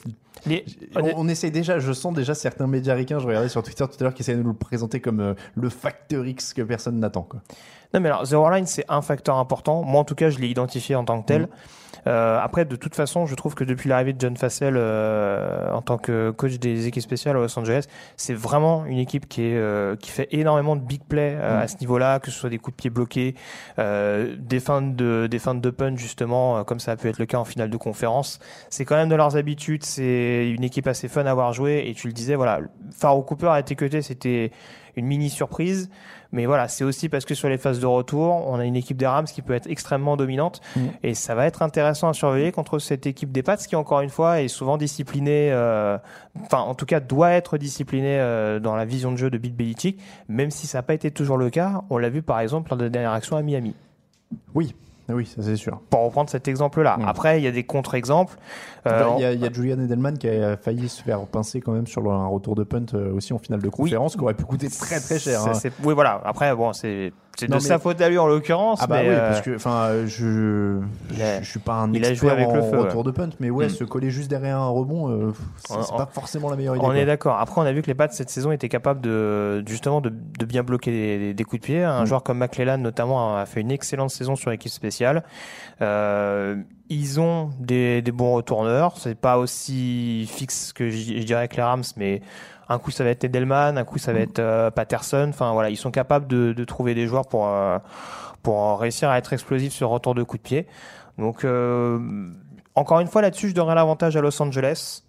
[0.46, 0.64] les-
[0.96, 3.96] on, on essaye déjà, je sens déjà certains médias ricains, je regardais sur Twitter tout
[4.00, 6.98] à l'heure, qui essaient de nous le présenter comme euh, le facteur X que personne
[6.98, 7.28] n'attend.
[7.94, 9.82] Non, mais alors, Zero Line, c'est un facteur important.
[9.82, 11.42] Moi, en tout cas, je l'ai identifié en tant que tel.
[11.42, 11.48] Mm.
[12.06, 15.82] Euh, après, de toute façon, je trouve que depuis l'arrivée de John Fassel euh, en
[15.82, 19.56] tant que coach des équipes spéciales à Los Angeles, c'est vraiment une équipe qui est
[19.56, 21.62] euh, qui fait énormément de big play euh, Mm.
[21.62, 23.34] à ce niveau-là, que ce soit des coups de pied bloqués,
[23.78, 27.18] euh, des feintes de des feintes de punch justement, euh, comme ça a pu être
[27.18, 28.38] le cas en finale de conférence.
[28.70, 29.84] C'est quand même de leurs habitudes.
[29.84, 31.84] C'est une équipe assez fun à avoir joué.
[31.86, 34.50] Et tu le disais, voilà, Pharaoh Cooper a été cuté, c'était
[34.96, 35.90] une mini surprise.
[36.32, 38.96] Mais voilà, c'est aussi parce que sur les phases de retour, on a une équipe
[38.96, 40.60] des Rams qui peut être extrêmement dominante.
[40.74, 40.80] Mm.
[41.02, 44.10] Et ça va être intéressant à surveiller contre cette équipe des Pats qui, encore une
[44.10, 45.98] fois, est souvent disciplinée, euh,
[46.42, 49.54] enfin, en tout cas, doit être disciplinée euh, dans la vision de jeu de Bill
[49.54, 51.82] Belichick, même si ça n'a pas été toujours le cas.
[51.90, 53.74] On l'a vu, par exemple, lors de la dernière action à Miami.
[54.54, 54.74] Oui,
[55.08, 55.80] oui, ça c'est sûr.
[55.90, 56.96] Pour reprendre cet exemple-là.
[56.98, 57.04] Mm.
[57.08, 58.36] Après, il y a des contre-exemples.
[58.86, 61.60] Euh, Il y, a, il y a Julian Edelman qui a failli se faire pincer
[61.60, 64.22] quand même sur le- un retour de punt euh, aussi en finale de conférence, qui
[64.22, 65.40] aurait pu coûter très très cher.
[65.46, 65.52] Hein.
[65.84, 66.20] Oui, voilà.
[66.24, 68.78] Après, bon, c'est c'est de mais- sa faute à lui en l'occurrence.
[68.82, 70.78] Ah bah mais, oui, euh, parce que enfin, euh, je,
[71.22, 73.04] a- je je suis pas un il a expert joué avec en le feu, retour
[73.04, 73.70] de punt, mais ouais, Mm.
[73.70, 76.84] se coller juste derrière un rebond, euh, c'est On- pas forcément la meilleure idée.
[76.84, 76.96] On quoi.
[76.98, 77.38] est d'accord.
[77.38, 80.44] Après, on a vu que les Pats cette saison étaient capables de justement de, de
[80.44, 81.82] bien bloquer des, des coups de pied.
[81.82, 82.06] Un Mm.
[82.06, 85.22] joueur comme McClellan notamment a fait une excellente saison sur l'équipe spéciale.
[85.80, 86.56] Euh,
[86.88, 88.94] ils ont des, des bons retourneurs.
[88.98, 92.20] C'est pas aussi fixe que je, je dirais que les Rams, mais
[92.72, 94.22] un coup ça va être Edelman, un coup ça va Mm.
[94.22, 95.26] être euh, Patterson.
[95.28, 97.78] Enfin voilà, ils sont capables de, de trouver des joueurs pour euh,
[98.42, 100.66] pour réussir à être explosifs sur retour de coup de pied.
[101.18, 101.98] Donc euh,
[102.74, 105.02] encore une fois là-dessus, je donnerais l'avantage à Los Angeles.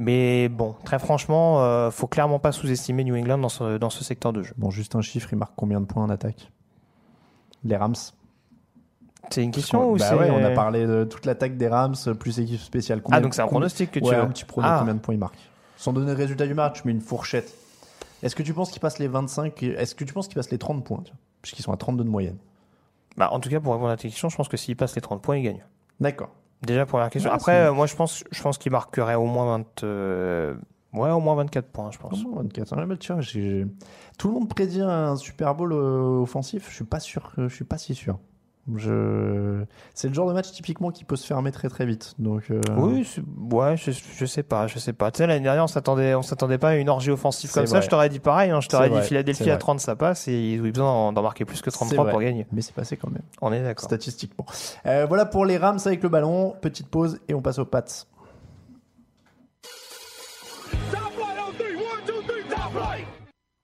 [0.00, 4.02] Mais bon, très franchement, euh, faut clairement pas sous-estimer New England dans ce, dans ce
[4.02, 4.52] secteur de jeu.
[4.56, 6.50] Bon, juste un chiffre, il marque combien de points en attaque?
[7.62, 7.94] Les Rams
[9.30, 11.94] C'est une question ou bah c'est ouais, on a parlé de toute l'attaque des Rams
[12.18, 13.02] plus équipe spéciale.
[13.02, 14.76] Combien- Ah donc c'est un pronostic que tu ouais, veux un petit prono, Ah.
[14.80, 15.38] combien de points il marque
[15.84, 17.54] Sans donner le résultat du match, mais une fourchette.
[18.22, 20.56] Est-ce que tu penses qu'il passe les 25 Est-ce que tu penses qu'il passe les
[20.56, 21.04] 30 points
[21.42, 22.38] Puisqu'ils sont à 32 de moyenne?
[23.18, 25.02] Bah, en tout cas, pour répondre à ta question, je pense que s'il passe les
[25.02, 25.62] 30 points, il gagne.
[26.00, 26.30] D'accord.
[26.62, 27.28] Déjà première question.
[27.28, 30.54] Ouais, Après, euh, moi je pense, je pense qu'il marquerait au moins 20, euh,
[30.94, 32.22] ouais, au moins 24 points, je pense.
[32.22, 33.20] Comment 24 Ah, bah, tiens,
[34.16, 36.70] Tout le monde prédit un Super Bowl euh, offensif.
[36.70, 37.30] Je suis pas sûr.
[37.36, 38.18] Je suis pas si sûr.
[38.76, 39.62] Je...
[39.94, 42.14] C'est le genre de match typiquement qui peut se fermer très très vite.
[42.18, 42.44] Donc.
[42.50, 43.06] euh, Oui,
[43.50, 45.10] ouais, je, je sais pas, je sais pas.
[45.10, 47.80] Tu sais, l'année dernière, on s'attendait, on s'attendait pas à une orgie offensive comme ça.
[47.82, 50.32] Je t'aurais dit pareil, hein, je t'aurais dit vrai, Philadelphie à 30, ça passe, et
[50.54, 52.12] ils ont eu besoin d'en- marquer plus que c'est 33 vrai.
[52.12, 52.46] pour gagner.
[52.52, 53.22] Mais c'est passé quand même.
[53.42, 53.84] On est d'accord.
[53.84, 54.46] Statistiquement.
[54.86, 56.54] Euh, voilà pour les Rams avec le ballon.
[56.62, 57.84] Petite pause et on passe aux Pats.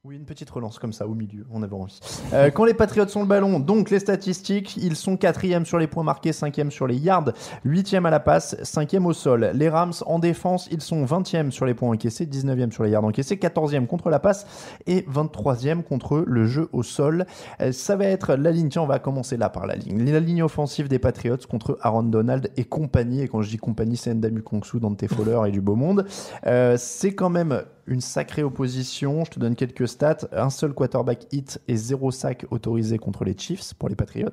[0.02, 2.00] Oui, une petite relance comme ça au milieu, on avait envie.
[2.32, 5.88] Euh, quand les Patriots ont le ballon, donc les statistiques, ils sont quatrième sur les
[5.88, 7.32] points marqués, cinquième sur les yards,
[7.66, 9.50] huitième à la passe, cinquième au sol.
[9.52, 13.04] Les Rams en défense, ils sont 20e sur les points encaissés, 19e sur les yards
[13.04, 14.46] encaissés, 14e contre la passe
[14.86, 17.26] et 23e contre le jeu au sol.
[17.60, 20.10] Euh, ça va être la ligne, tiens, on va commencer là par la ligne.
[20.10, 23.98] La ligne offensive des Patriots contre Aaron Donald et compagnie, et quand je dis compagnie,
[23.98, 26.06] c'est Ndamu Kongsu, Dante Fowler et du beau monde.
[26.46, 29.24] Euh, c'est quand même une sacrée opposition.
[29.24, 30.28] Je te donne quelques stats.
[30.32, 34.28] Un seul quarterback hit et zéro sac autorisé contre les Chiefs pour les Patriots.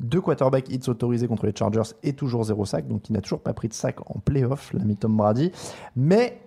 [0.00, 2.86] Deux quarterback hits autorisés contre les Chargers et toujours zéro sac.
[2.88, 5.52] Donc il n'a toujours pas pris de sac en playoff, l'ami Tom Brady.
[5.96, 6.40] Mais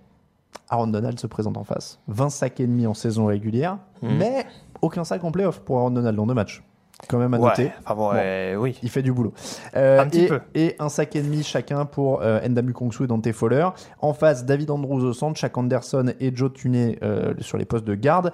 [0.69, 1.99] Aaron Donald se présente en face.
[2.07, 4.17] 20 sacs et demi en saison régulière, Mhm.
[4.17, 4.45] mais
[4.81, 6.63] aucun sac en playoff pour Aaron Donald dans deux matchs.
[7.09, 7.63] Quand même à noter.
[7.65, 8.13] Ouais, enfin bon, Bon.
[8.15, 8.79] ouais, oui.
[8.81, 9.33] Il fait du boulot.
[9.75, 10.39] Euh, Un petit et, peu.
[10.55, 13.67] Et un sac et demi chacun pour euh, Ndamu Kongsu et Dante Fowler.
[13.99, 17.83] En face, David Andrews au centre, Shaq Anderson et Joe Tunney euh, sur les postes
[17.85, 18.31] de garde.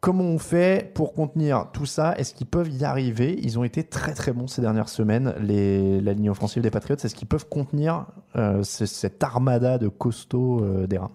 [0.00, 2.14] Comment on fait pour contenir tout ça?
[2.18, 3.38] Est-ce qu'ils peuvent y arriver?
[3.40, 6.96] Ils ont été très très bons ces dernières semaines, les, la ligne offensive des Patriots.
[7.02, 8.04] Est-ce qu'ils peuvent contenir
[8.36, 11.08] euh, ce- cette armada de costauds euh, des Rams?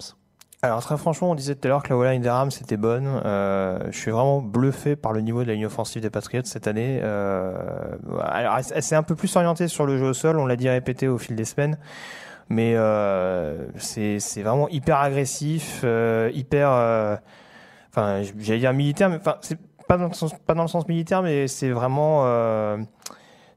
[0.61, 3.21] Alors très franchement, on disait tout à l'heure que la O-line des Rams était bonne.
[3.23, 6.67] Euh, je suis vraiment bluffé par le niveau de la ligne offensive des Patriots cette
[6.67, 6.99] année.
[7.01, 7.53] Euh,
[8.21, 10.67] alors elle, s'est un peu plus orientée sur le jeu au sol, on l'a dit
[10.67, 11.77] répété au fil des semaines.
[12.49, 17.15] Mais euh, c'est c'est vraiment hyper agressif, euh, hyper, euh,
[17.91, 20.87] enfin j'allais dire militaire, mais enfin c'est pas dans le sens pas dans le sens
[20.89, 22.77] militaire, mais c'est vraiment euh,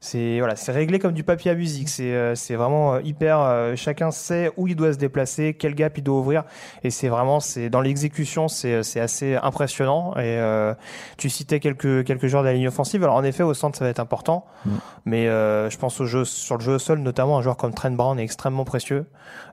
[0.03, 1.87] c'est voilà, c'est réglé comme du papier à musique.
[1.87, 3.39] C'est euh, c'est vraiment euh, hyper.
[3.39, 6.43] euh, chacun sait où il doit se déplacer, quel gap il doit ouvrir,
[6.83, 10.13] et c'est vraiment c'est dans l'exécution, c'est c'est assez impressionnant.
[10.17, 10.73] Et euh,
[11.17, 13.01] tu citais quelques quelques joueurs de la ligne offensive.
[13.03, 14.69] Alors en effet, au centre, ça va être important, Mm.
[15.05, 17.73] mais euh, je pense au jeu sur le jeu au sol, notamment un joueur comme
[17.73, 19.05] Trent Brown est extrêmement précieux.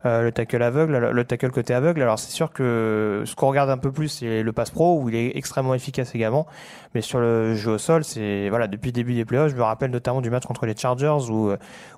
[0.06, 2.02] Euh, le tackle aveugle, le, le tackle côté aveugle.
[2.02, 5.08] Alors c'est sûr que ce qu'on regarde un peu plus, c'est le pass pro où
[5.08, 6.46] il est extrêmement efficace également.
[6.94, 9.62] Mais sur le jeu au sol, c'est voilà depuis le début des playoffs, je me
[9.62, 11.52] rappelle notamment du match contre les Chargers où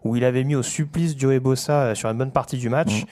[0.04, 3.04] où il avait mis au supplice Joey Bossa euh, sur une bonne partie du match.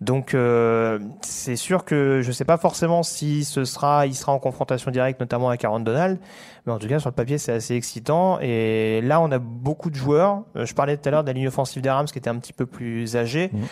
[0.00, 4.38] Donc euh, c'est sûr que je sais pas forcément si ce sera il sera en
[4.38, 6.18] confrontation directe notamment avec Aaron Donald,
[6.66, 9.90] mais en tout cas sur le papier c'est assez excitant et là on a beaucoup
[9.90, 10.42] de joueurs.
[10.56, 12.38] Euh, Je parlais tout à l'heure de la ligne offensive des Rams qui était un
[12.38, 13.50] petit peu plus âgée.
[13.52, 13.62] Mhm.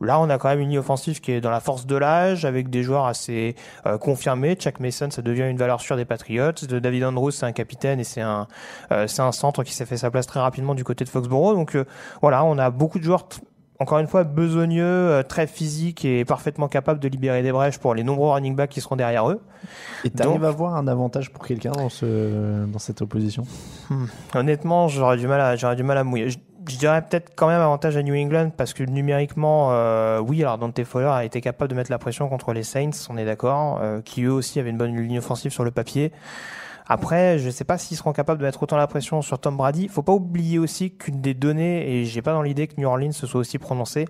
[0.00, 2.44] Là, on a quand même une ligne offensive qui est dans la force de l'âge,
[2.44, 3.54] avec des joueurs assez
[3.86, 4.54] euh, confirmés.
[4.54, 6.52] Chuck Mason, ça devient une valeur sûre des Patriots.
[6.68, 8.48] De David Andrews, c'est un capitaine et c'est un,
[8.92, 11.54] euh, c'est un centre qui s'est fait sa place très rapidement du côté de Foxborough.
[11.54, 11.84] Donc euh,
[12.22, 13.26] voilà, on a beaucoup de joueurs
[13.80, 17.94] encore une fois, besogneux, euh, très physique et parfaitement capable de libérer des brèches pour
[17.94, 19.40] les nombreux running backs qui seront derrière eux.
[20.04, 23.44] Et tu arrives à voir un avantage pour quelqu'un dans, ce, dans cette opposition?
[23.88, 24.04] Hmm.
[24.34, 26.28] Honnêtement, j'aurais du mal à, j'aurais du mal à mouiller.
[26.70, 30.58] Je, dirais peut-être quand même avantage à New England parce que numériquement, euh, oui, alors
[30.58, 33.80] Dante Fowler a été capable de mettre la pression contre les Saints, on est d'accord,
[33.82, 36.12] euh, qui eux aussi avaient une bonne ligne offensive sur le papier.
[36.86, 39.56] Après, je ne sais pas s'ils seront capables de mettre autant la pression sur Tom
[39.56, 39.88] Brady.
[39.88, 43.12] Faut pas oublier aussi qu'une des données, et j'ai pas dans l'idée que New Orleans
[43.12, 44.06] se soit aussi prononcé,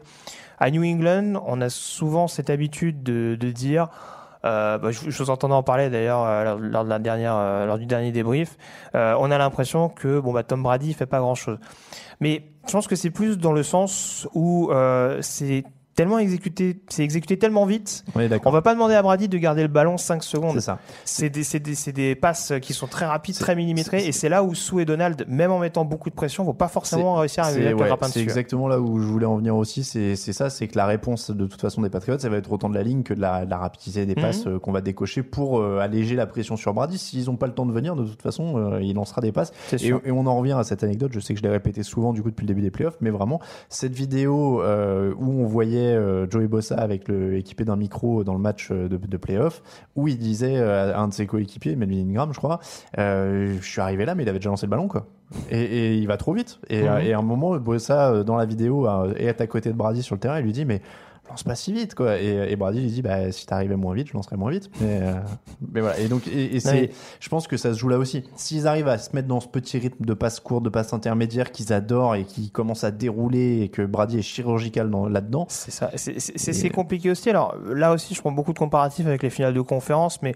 [0.59, 3.88] à New England, on a souvent cette habitude de, de dire,
[4.44, 7.66] euh, bah, je, je, vous entendais en parler d'ailleurs euh, lors, de la dernière, euh,
[7.66, 8.57] lors du dernier débrief.
[8.94, 11.59] Euh, on a l'impression que bon bah Tom Brady fait pas grand chose,
[12.20, 14.70] mais je pense que c'est plus dans le sens où
[15.20, 15.64] c'est
[16.01, 18.07] tellement exécuté, c'est exécuté tellement vite.
[18.15, 20.55] On on va pas demander à Brady de garder le ballon 5 secondes.
[20.55, 20.79] C'est ça.
[21.05, 24.55] C'est des, des, des, passes qui sont très rapides, très millimétrées, et c'est là où
[24.55, 27.77] Sue et Donald, même en mettant beaucoup de pression, vont pas forcément réussir à mettre
[27.77, 29.85] ouais, C'est exactement là où je voulais en venir aussi.
[29.85, 32.71] C'est ça, c'est que la réponse de toute façon des Patriots, ça va être autant
[32.71, 34.23] de la ligne que de la, rapidité des mhm.
[34.23, 36.97] passes euh, qu'on va décocher pour euh, alléger la pression sur Brady.
[36.97, 39.53] S'ils ont pas le temps de venir, de toute façon, euh, il lancera des passes.
[39.73, 41.13] Et, et, on en revient à cette anecdote.
[41.13, 43.11] Je sais que je l'ai répété souvent du coup depuis le début des playoffs, mais
[43.11, 45.89] vraiment cette vidéo où on voyait
[46.31, 49.62] Joey Bossa avec le équipé d'un micro dans le match euh, de, de playoff
[49.96, 52.61] où il disait euh, à un de ses coéquipiers, Melvin Ingram, je crois,
[52.98, 55.07] euh, je suis arrivé là, mais il avait déjà lancé le ballon, quoi.
[55.50, 56.59] Et, et il va trop vite.
[56.68, 57.00] Et, mhm.
[57.03, 60.20] et à un moment, Bossa, dans la vidéo, est à côté de Brady sur le
[60.20, 60.83] terrain, il lui dit, mais
[61.31, 62.19] lance pas si vite quoi.
[62.21, 64.71] Et, et Brady lui dit bah si t'arrivais moins vite je lancerais moins vite.
[64.81, 65.14] Mais, euh,
[65.73, 65.99] mais voilà.
[65.99, 66.90] Et donc et, c'est
[67.21, 68.25] je pense que ça se joue là aussi.
[68.37, 71.53] S'ils arrivent à se mettre dans ce petit rythme de passe courte de passe intermédiaire
[71.53, 75.71] qu'ils adorent et qui commencent à dérouler et que Brady est chirurgical là dedans c'est
[75.71, 75.90] ça.
[75.97, 77.31] C'est compliqué aussi.
[77.31, 80.35] Alors là aussi je prends beaucoup de comparatifs avec les finales de conférence mais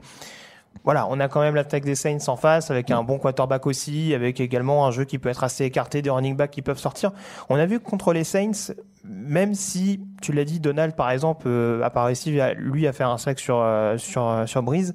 [0.83, 4.13] voilà, on a quand même l'attaque des Saints en face avec un bon quarterback aussi,
[4.13, 7.13] avec également un jeu qui peut être assez écarté, des running backs qui peuvent sortir.
[7.49, 11.47] On a vu que contre les Saints, même si tu l'as dit, Donald par exemple
[11.47, 14.95] euh, a pas réussi lui à faire un sac sur euh, sur euh, sur Breeze.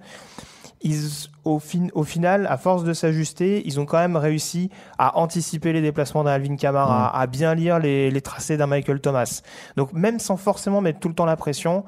[0.82, 5.18] Ils, au, fin, au final, à force de s'ajuster, ils ont quand même réussi à
[5.18, 9.42] anticiper les déplacements d'un Alvin Kamara, à bien lire les, les tracés d'un Michael Thomas.
[9.76, 11.84] Donc même sans forcément mettre tout le temps la pression,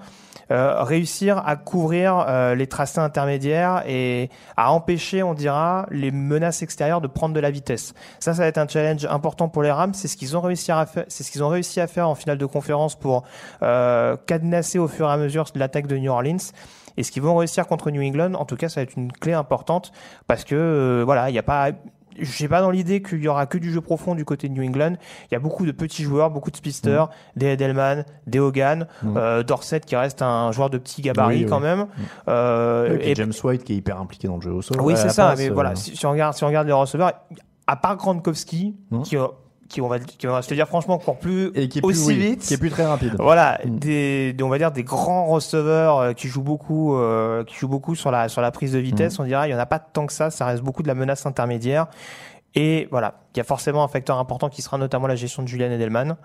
[0.51, 6.61] euh, réussir à couvrir euh, les tracés intermédiaires et à empêcher, on dira, les menaces
[6.61, 7.93] extérieures de prendre de la vitesse.
[8.19, 9.93] Ça, ça va être un challenge important pour les Rams.
[9.93, 11.05] C'est ce qu'ils ont réussi à faire.
[11.07, 13.23] C'est ce qu'ils ont réussi à faire en finale de conférence pour
[13.63, 16.51] euh, cadenasser au fur et à mesure l'attaque de New Orleans.
[16.97, 19.11] Et ce qu'ils vont réussir contre New England, en tout cas, ça va être une
[19.11, 19.91] clé importante
[20.27, 21.71] parce que voilà, il n'y a pas
[22.19, 24.63] j'ai pas dans l'idée qu'il y aura que du jeu profond du côté de New
[24.63, 24.95] England.
[25.29, 27.39] Il y a beaucoup de petits joueurs, beaucoup de speedsters, mmh.
[27.39, 29.17] des Edelman, des Hogan, mmh.
[29.17, 31.81] euh, Dorset qui reste un joueur de petit gabarit quand même.
[31.81, 32.01] Mmh.
[32.27, 34.81] Euh, et, James White qui est hyper impliqué dans le jeu au sol.
[34.81, 35.35] Oui, c'est ça.
[35.37, 35.75] mais voilà, euh.
[35.75, 37.13] si, on regarde, si on regarde les receveurs,
[37.67, 39.17] à part Gronkowski, qui
[39.71, 41.85] qui on va, qui on va se le dire franchement encore plus et qui est
[41.85, 43.15] aussi plus, vite, qui est plus très rapide.
[43.17, 43.79] Voilà, mm.
[43.79, 47.95] des, on va dire des grands receveurs euh, qui jouent beaucoup, euh, qui jouent beaucoup
[47.95, 49.17] sur la sur la prise de vitesse.
[49.17, 49.21] Mm.
[49.21, 50.29] On dirait il y en a pas tant que ça.
[50.29, 51.87] Ça reste beaucoup de la menace intermédiaire.
[52.53, 55.47] Et voilà, il y a forcément un facteur important qui sera notamment la gestion de
[55.47, 56.17] Julian Edelman.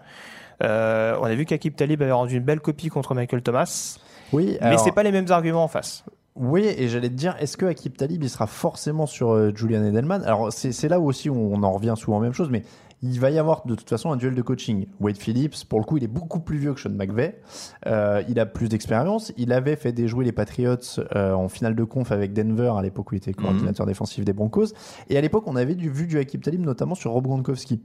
[0.64, 3.98] Euh, on a vu qu'Akib Talib avait rendu une belle copie contre Michael Thomas.
[4.32, 4.72] Oui, alors...
[4.72, 6.02] mais c'est pas les mêmes arguments en face.
[6.34, 10.22] Oui, et j'allais te dire, est-ce que Akib Talib il sera forcément sur Julian Edelman?
[10.24, 12.64] Alors c'est là où aussi on en revient souvent à la même chose, mais
[13.02, 14.86] il va y avoir de toute façon un duel de coaching.
[15.00, 17.40] Wade Phillips, pour le coup, il est beaucoup plus vieux que Sean McVay.
[17.86, 19.32] Euh, il a plus d'expérience.
[19.36, 20.76] Il avait fait déjouer les Patriots
[21.14, 23.90] euh, en finale de conf avec Denver à l'époque où il était coordinateur mhm.
[23.90, 24.68] défensif des Broncos.
[25.08, 27.82] Et à l'époque, on avait du, vu du Akib Talib notamment sur Rob Gronkowski.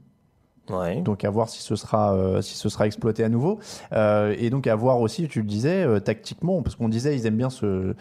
[0.69, 3.60] Donc à voir si ce sera euh, si ce sera exploité à nouveau.
[3.93, 7.26] Euh, et donc à voir aussi tu le disais euh, tactiquement parce qu'on disait ils
[7.26, 7.93] aiment bien ce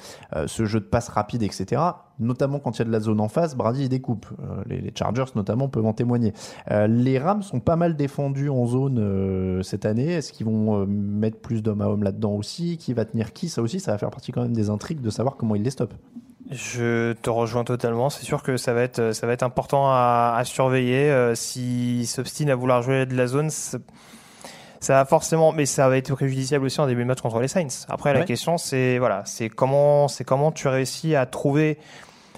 [0.47, 1.83] ce jeu de passe rapide etc
[2.19, 4.27] notamment quand il y a de la zone en face Brady il découpe.
[4.67, 6.35] Les, Chargers notamment peuvent en témoigner.
[6.69, 10.13] Les Rams sont pas mal défendus en zone cette année.
[10.13, 12.77] Est-ce qu'ils vont mettre plus d'hommes à hommes là-dedans aussi?
[12.77, 13.49] Qui va tenir qui?
[13.49, 15.71] Ça aussi ça va faire partie quand même des intrigues de savoir comment ils les
[15.71, 15.95] stoppent
[16.51, 18.11] je te rejoins totalement.
[18.11, 21.11] C'est sûr que ça va être, ça va être important à, à surveiller.
[21.11, 23.79] Euh, S'ils s'obstinent à vouloir jouer de la zone, ça,
[24.89, 27.87] va forcément, mais ça va être préjudiciable aussi en début de match contre les Saints.
[27.89, 31.79] Après, la question, c'est voilà, c'est comment, c'est comment tu réussis à trouver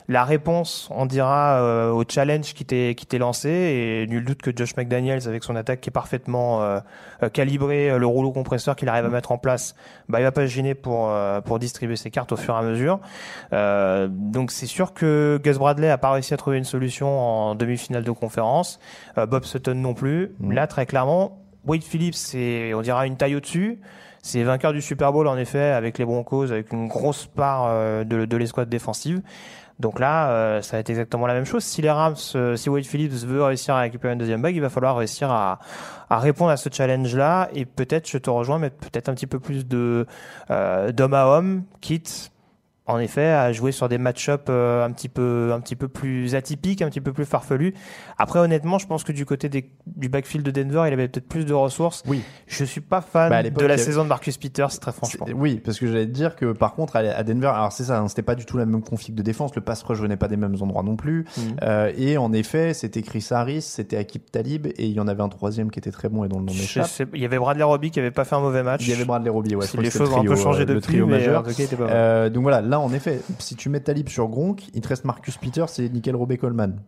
[0.09, 4.43] la réponse, on dira, euh, au challenge qui t'est qui t'est lancé et nul doute
[4.43, 6.81] que Josh McDaniels avec son attaque qui est parfaitement euh,
[7.23, 9.77] euh, calibré, le rouleau compresseur qu'il arrive à mettre en place,
[10.09, 11.13] bah il va pas se gêner pour
[11.45, 13.01] pour distribuer ses cartes au fur et à mesure.
[14.09, 18.05] donc c'est sûr que Gus Bradley a pas réussi à trouver une solution en demi-finale
[18.05, 18.81] de conférence,
[19.17, 20.33] Bob Sutton non plus.
[20.41, 23.81] Là très clairement, Wade Phillips c'est on dira une taille au-dessus
[24.23, 28.25] C'est vainqueur du Super Bowl en effet avec les Broncos, avec une grosse part de,
[28.25, 29.23] de l'escouade défensive.
[29.81, 31.65] Donc là, euh, ça va être exactement la même chose.
[31.65, 34.61] Si les Rams, euh, si Wade Phillips veut réussir à récupérer une deuxième bague, il
[34.61, 35.59] va falloir réussir à,
[36.11, 37.49] à répondre à ce challenge-là.
[37.55, 40.07] Et peut-être, je te rejoins, mettre peut-être un petit peu plus de
[40.51, 42.32] euh, d'homme à homme, quitte
[42.87, 46.35] en effet, à jouer sur des match-up euh, un petit peu, un petit peu plus
[46.35, 47.75] atypiques, un petit peu plus farfelus.
[48.19, 51.29] Après, honnêtement, je pense que du côté des, du backfield de Denver, il avait peut-être
[51.29, 52.03] plus de ressources.
[52.07, 52.23] Oui.
[52.47, 55.27] Je suis pas fan Bah, de la saison de Marcus Peters, très franchement.
[55.33, 58.09] Oui, parce que j'allais te dire que par contre, à Denver, alors c'est ça, hein,
[58.09, 60.37] c'était pas du tout la même config de défense, le pass rush venait pas des
[60.37, 61.25] mêmes endroits non plus.
[61.37, 61.57] Mhm.
[61.63, 65.23] Euh, et en effet, c'était Chris Harris, c'était Akib Talib, et il y en avait
[65.23, 66.89] un troisième qui était très bon et dont le nom m'échappe.
[67.15, 68.83] il y avait Bradley Robbie qui avait pas fait un mauvais match.
[68.83, 69.67] Il y avait Bradley Robbie, ouais.
[69.73, 71.45] je les choses le ont un peu trio, changé euh, le depuis, trio mais majeur.
[71.81, 75.05] Euh, donc voilà, là en effet, si tu mets Talib sur Gronk, il te reste
[75.05, 76.81] Marcus Peters et Nickel Robey Coleman.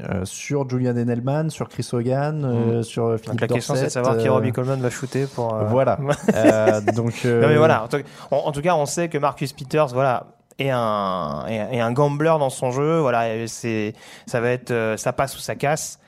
[0.00, 3.30] Euh, sur Julian Edelman, sur Chris Hogan, euh, sur Philippe Mm.
[3.30, 5.54] Donc la question c'est de savoir qui euh, Robbie Coleman va shooter pour.
[5.54, 5.98] euh, Voilà.
[6.34, 7.22] Euh, donc.
[7.24, 7.84] euh, Non mais voilà.
[8.32, 10.26] En tout, cas, on sait que Marcus Peters, voilà,
[10.58, 12.98] est un est, un gambler dans son jeu.
[12.98, 13.94] Voilà, c'est
[14.26, 16.00] ça va être euh, ça passe ou ça casse.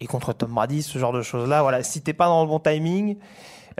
[0.00, 2.48] Et contre Tom Brady, ce genre de choses là, voilà, si t'es pas dans le
[2.48, 3.16] bon timing.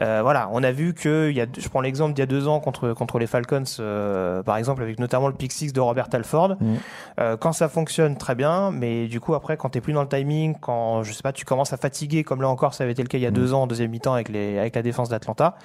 [0.01, 2.27] Euh, voilà, on a vu que il y a, je prends l'exemple d'il y a
[2.27, 5.81] deux ans contre contre les Falcons, euh, par exemple, avec notamment le pick six de
[5.81, 6.57] Robert Alford.
[6.61, 6.77] Mhm.
[7.21, 10.09] Euh, quand ça fonctionne très bien, mais du coup après quand t'es plus dans le
[10.09, 13.03] timing, quand je sais pas, tu commences à fatiguer, comme là encore ça avait été
[13.03, 13.37] le cas il y a Mhm.
[13.37, 15.57] deux ans en deuxième mi-temps avec les avec la défense d'Atlanta.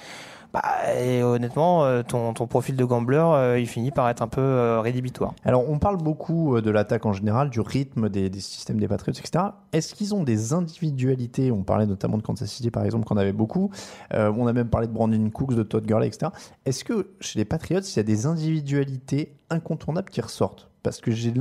[0.54, 0.64] Bah,
[0.98, 4.80] et honnêtement, euh, ton, profil de gambler, euh, il finit par être un peu euh,
[4.80, 5.34] rédhibitoire.
[5.44, 9.46] Alors, on parle beaucoup de l'attaque en général, du rythme des, systèmes des Patriots, etc.
[9.74, 11.52] Est-ce qu'ils ont des individualités?
[11.52, 13.72] On parlait notamment de Kansas City, par exemple, qu'on avait beaucoup.
[14.12, 16.32] On a même parlé de Brandon Cooks, de Todd Gurley, etc.
[16.66, 20.70] Est-ce que chez les Patriots, il y a des individualités incontournables qui ressortent?
[20.84, 21.34] Parce que j'ai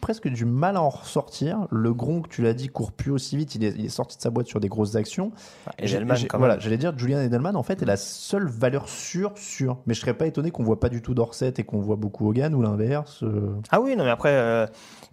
[0.00, 1.66] presque du mal à en ressortir.
[1.70, 3.54] Le Gronk, tu l'as dit, court plus aussi vite.
[3.54, 5.32] Il est, il est sorti de sa boîte sur des grosses actions.
[5.78, 6.60] Et J'ai- Edelman, quand voilà, même.
[6.62, 9.78] j'allais dire Julian Edelman en fait est la seule valeur sûre sûre.
[9.86, 12.28] Mais je serais pas étonné qu'on voit pas du tout Dorset et qu'on voit beaucoup
[12.28, 13.22] Hogan ou l'inverse.
[13.22, 13.54] euh.
[13.70, 14.66] Ah oui, non mais après euh,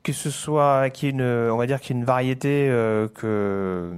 [0.04, 1.22] que ce soit qu'il y ait une,
[1.52, 3.94] on va dire qu'il y ait une variété euh, que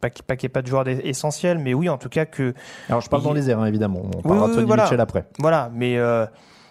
[0.00, 2.54] pas qu'il n'y ait pas de joueurs essentiels, mais oui en tout cas que
[2.88, 4.02] Alors je parle Il- dans les airs hein, évidemment.
[4.04, 4.82] On Oui, parlera oui, de Tony voilà.
[4.84, 5.24] Mitchell après.
[5.38, 6.26] Voilà, mais euh,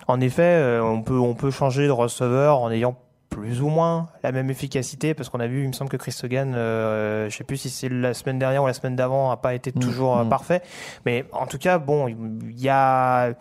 [0.08, 2.96] en effet, euh, on peut on peut changer de receveur en ayant
[3.30, 6.16] plus ou moins la même efficacité parce qu'on a vu, il me semble que Chris
[6.24, 9.38] Hogan, euh, je sais plus si c'est la semaine dernière ou la semaine d'avant, a
[9.38, 10.30] pas été Mm, toujours euh, mm.
[10.30, 10.62] parfait.
[11.06, 13.34] Mais en tout cas, bon, il y a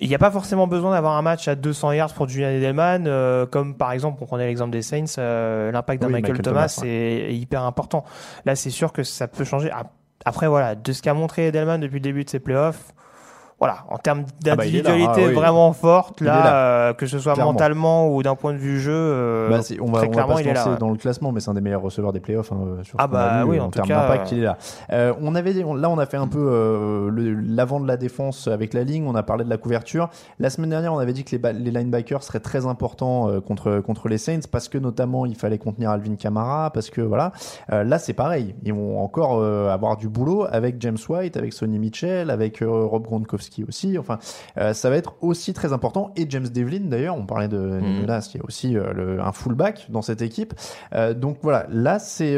[0.00, 3.04] il n'y a pas forcément besoin d'avoir un match à 200 yards pour Julian Edelman,
[3.06, 6.44] euh, comme par exemple, on prenait l'exemple des Saints, euh, l'impact d'un Oui, Michael, Michael
[6.44, 8.04] Thomas, Thomas, est, hyper important.
[8.44, 9.70] Là, c'est sûr que ça peut changer.
[9.70, 9.92] Ap-
[10.24, 12.92] Après, voilà, de ce qu'a montré Edelman depuis le début de ses playoffs,
[13.62, 15.32] voilà, en termes Ah bah, d'individualité ah oui.
[15.34, 16.54] vraiment forte, là, là.
[16.54, 17.52] euh, que ce soit Clairement.
[17.52, 20.32] mentalement ou d'un point de vue jeu, euh, Bah, on va, très on va clairement,
[20.32, 20.76] pas se il est là, ouais.
[20.80, 22.50] dans le classement, mais c'est un des meilleurs receveurs des playoffs.
[22.50, 24.58] hein, sur Ah bah vu, oui, en, en termes d'impact, euh, il est là.
[24.90, 27.10] Euh, on avait, on- là, on a fait un peu euh,
[27.46, 29.06] l'avant de la défense avec la ligne.
[29.06, 30.08] On a parlé de la couverture.
[30.40, 33.78] La semaine dernière, on avait dit que les, les linebackers seraient très importants euh, contre
[33.80, 37.30] contre les Saints parce que notamment il fallait contenir Alvin Kamara parce que voilà.
[37.70, 38.54] Euh, là, c'est pareil.
[38.64, 42.68] Ils vont encore euh, avoir du boulot avec James White, avec Sonny Mitchell, avec euh,
[42.86, 43.98] Rob Gronkowski aussi.
[43.98, 44.18] Enfin,
[44.58, 46.12] euh, ça va être aussi très important.
[46.16, 47.80] Et James Devlin, d'ailleurs, on parlait de.
[47.80, 50.54] Nicolas, il y a aussi euh, le- un fullback dans cette équipe.
[50.94, 52.36] Euh, donc voilà, là, c'est,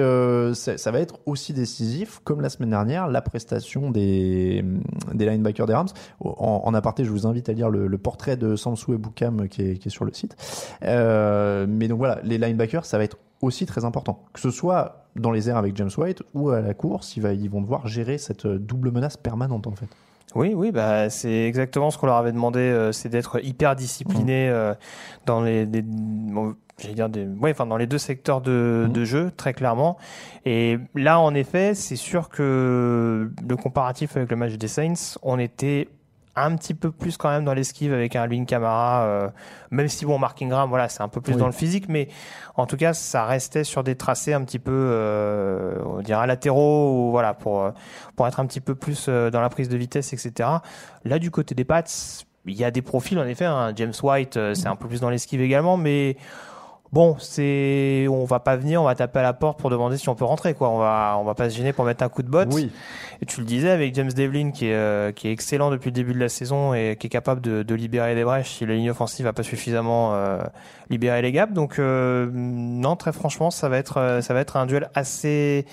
[0.54, 4.64] ça va être aussi décisif, comme la semaine dernière, la prestation des,
[5.12, 5.88] des linebackers des Rams.
[6.20, 9.48] En, en aparté, je vous invite à lire le, le portrait de Samsou et Boukam
[9.48, 10.36] qui est, qui est sur le site.
[10.82, 14.24] Mais donc voilà, les linebackers, ça va être aussi très important.
[14.32, 17.60] Que ce soit dans les airs avec James White ou à la course, ils vont
[17.60, 19.88] devoir gérer cette double menace permanente en fait.
[20.34, 24.48] Oui, oui, bah c'est exactement ce qu'on leur avait demandé, euh, c'est d'être hyper discipliné
[24.48, 24.74] euh,
[25.26, 28.92] dans les, bon, j'allais dire des, ouais, enfin dans les deux secteurs de, Mhm.
[28.92, 29.96] de jeu, très clairement.
[30.44, 35.38] Et là, en effet, c'est sûr que le comparatif avec le match des Saints, on
[35.38, 35.88] était
[36.36, 39.28] un petit peu plus quand même dans l'esquive avec un Alvin Kamara, euh,
[39.70, 41.38] même si bon, Mark Ingram, voilà, c'est un peu plus Oui.
[41.38, 42.08] dans le physique, mais
[42.56, 47.06] en tout cas, ça restait sur des tracés un petit peu, euh, on dirait latéraux,
[47.06, 47.70] ou voilà, pour euh,
[48.16, 50.48] pour être un petit peu plus euh, dans la prise de vitesse, etc.
[51.04, 51.84] Là, du côté des Pats,
[52.46, 53.44] il y a des profils, en effet.
[53.46, 53.72] hein.
[53.76, 56.16] James White, euh, c'est un peu plus dans l'esquive également, mais
[56.94, 60.08] bon, c'est, on va pas venir, on va taper à la porte pour demander si
[60.08, 60.70] on peut rentrer, quoi.
[60.70, 62.50] On va, on va pas se gêner pour mettre un coup de botte.
[62.52, 62.70] Oui,
[63.20, 65.94] Et tu le disais avec James Devlin, qui est, euh, qui est excellent depuis le
[65.94, 68.74] début de la saison et qui est capable de, de libérer des brèches si la
[68.74, 70.38] ligne offensive a pas suffisamment euh,
[70.88, 71.52] libéré les gaps.
[71.52, 75.66] Donc euh, non, très franchement, ça va être, ça va être un duel assez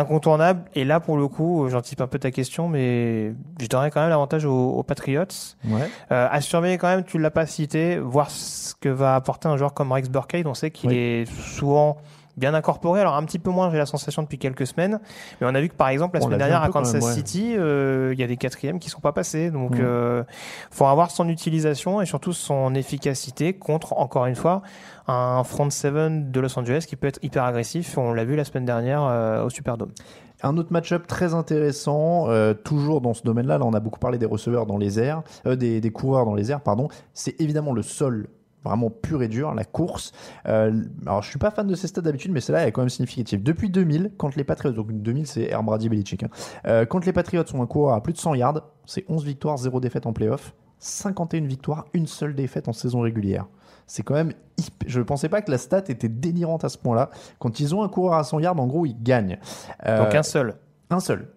[0.00, 0.62] incontournable.
[0.74, 4.10] Et là, pour le coup, j'anticipe un peu ta question, mais je donnerais quand même
[4.10, 5.24] l'avantage aux, aux Patriots.
[5.68, 5.88] ouais.
[6.12, 9.56] Euh, à surveiller quand même, tu l'as pas cité, voir ce que va apporter un
[9.56, 10.46] joueur comme Rex Burkhead.
[10.46, 10.96] On sait qu'il Oui.
[10.96, 11.96] est souvent
[12.36, 13.00] bien incorporé.
[13.00, 15.00] Alors un petit peu moins, j'ai la sensation depuis quelques semaines,
[15.40, 17.12] mais on a vu que par exemple la On semaine dernière à Kansas même, ouais.
[17.12, 19.50] City, euh, il y a des quatrièmes qui sont pas passés.
[19.50, 19.82] Donc, Mm.
[19.82, 20.22] euh,
[20.70, 24.62] faut avoir son utilisation et surtout son efficacité contre encore une fois
[25.08, 27.96] un front seven de Los Angeles qui peut être hyper agressif.
[27.96, 29.90] On l'a vu la semaine dernière euh, au Superdome.
[30.42, 34.18] Un autre match-up très intéressant, euh, toujours dans ce domaine-là, là on a beaucoup parlé
[34.18, 37.72] des receveurs dans les airs, euh, des, des coureurs dans les airs, pardon, c'est évidemment
[37.72, 38.28] le sol
[38.66, 40.12] vraiment pur et dur, la course.
[40.46, 42.88] Euh, alors je suis pas fan de ces stats d'habitude, mais celle-là est quand même
[42.88, 43.42] significative.
[43.42, 46.28] Depuis 2000, quand les Patriots, donc 2000 c'est Air Brady Belichick, hein,
[46.66, 49.56] euh, quand les Patriots sont un coureur à plus de 100 yards, c'est 11 victoires,
[49.56, 53.46] 0 défaites en playoff, 51 victoires, une seule défaite en saison régulière.
[53.86, 54.32] C'est quand même.
[54.86, 57.10] Je ne pensais pas que la stat était délirante à ce point-là.
[57.38, 59.38] Quand ils ont un coureur à 100 yards, en gros, ils gagnent.
[59.86, 60.54] Euh, Donc un seul.
[60.90, 61.28] un seul.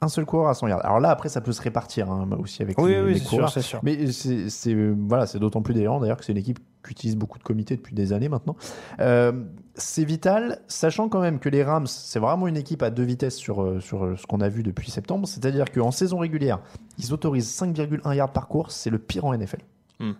[0.00, 0.84] Un seul coureur à 100 yards.
[0.84, 3.24] Alors là, après, ça peut se répartir hein, aussi avec Oui, les, oui, les c'est
[3.28, 3.48] coureurs.
[3.50, 3.80] sûr, c'est sûr.
[3.82, 7.36] Mais c'est voilà, c'est d'autant plus délirant d'ailleurs que c'est une équipe qui utilise beaucoup
[7.38, 8.54] de comités depuis des années maintenant.
[9.00, 9.32] Euh,
[9.74, 13.34] c'est vital, sachant quand même que les Rams, c'est vraiment une équipe à deux vitesses
[13.36, 15.26] sur, euh, sur euh, ce qu'on a vu depuis septembre.
[15.26, 16.60] C'est-à-dire qu'en saison régulière,
[16.98, 19.58] ils autorisent 5,1 yards par course, c'est le pire en NFL.
[19.98, 20.12] Hmm.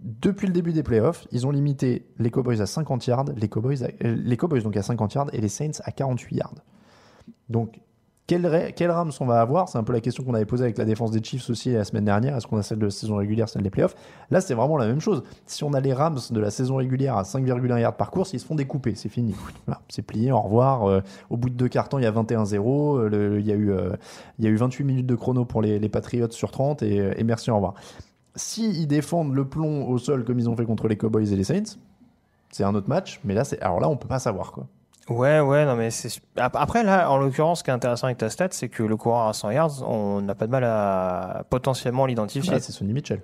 [0.00, 3.82] Depuis le début des playoffs, ils ont limité les Cowboys à 50 yards, les Cowboys,
[3.82, 6.54] à- euh, les Cowboys donc à 50 yards et les Saints à 48 yards.
[7.48, 7.80] Donc,
[8.28, 9.68] quel, ra- quel Rams on va avoir?
[9.68, 11.82] C'est un peu la question qu'on avait posée avec la défense des Chiefs aussi la
[11.84, 12.36] semaine dernière.
[12.36, 13.96] Est-ce qu'on a celle de la saison régulière, celle des playoffs?
[14.30, 15.24] Là, c'est vraiment la même chose.
[15.46, 18.38] Si on a les Rams de la saison régulière à 5,1 yards par course, ils
[18.38, 18.94] se font découper.
[18.94, 19.34] C'est fini.
[19.88, 20.84] C'est plié, au revoir.
[20.84, 21.00] Euh,
[21.30, 22.98] au bout de deux cartons, il y a 21-0.
[22.98, 23.96] Euh, Il y, eu, euh,
[24.38, 27.54] y a eu 28 minutes de chrono pour les, Patriots sur 30 et, merci, au
[27.54, 27.74] revoir.
[28.36, 31.36] Si ils défendent le plomb au sol comme ils ont fait contre les Cowboys et
[31.36, 31.78] les Saints,
[32.50, 33.20] c'est un autre match.
[33.24, 34.66] Mais là, alors là, on peut pas savoir quoi.
[35.08, 36.20] Ouais, ouais, non, mais c'est.
[36.36, 38.96] Ap- Après, là, en l'occurrence, ce qui est intéressant avec ta stat, c'est que le
[38.96, 42.52] coureur à 100 yards, on n'a pas de mal à potentiellement l'identifier.
[42.54, 43.22] Ouais, c'est Sonny Mitchell.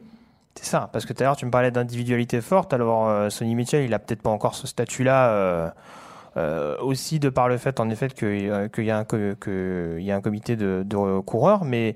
[0.55, 2.73] C'est ça, parce que tout à l'heure tu me parlais d'individualité forte.
[2.73, 5.29] Alors euh, Sonny Mitchell, il a peut-être pas encore ce statut-là.
[5.31, 5.69] euh,
[6.37, 9.99] euh, aussi de par le fait en effet que, qu'il y a un co- que
[10.01, 11.95] y a un comité de, de coureurs, mais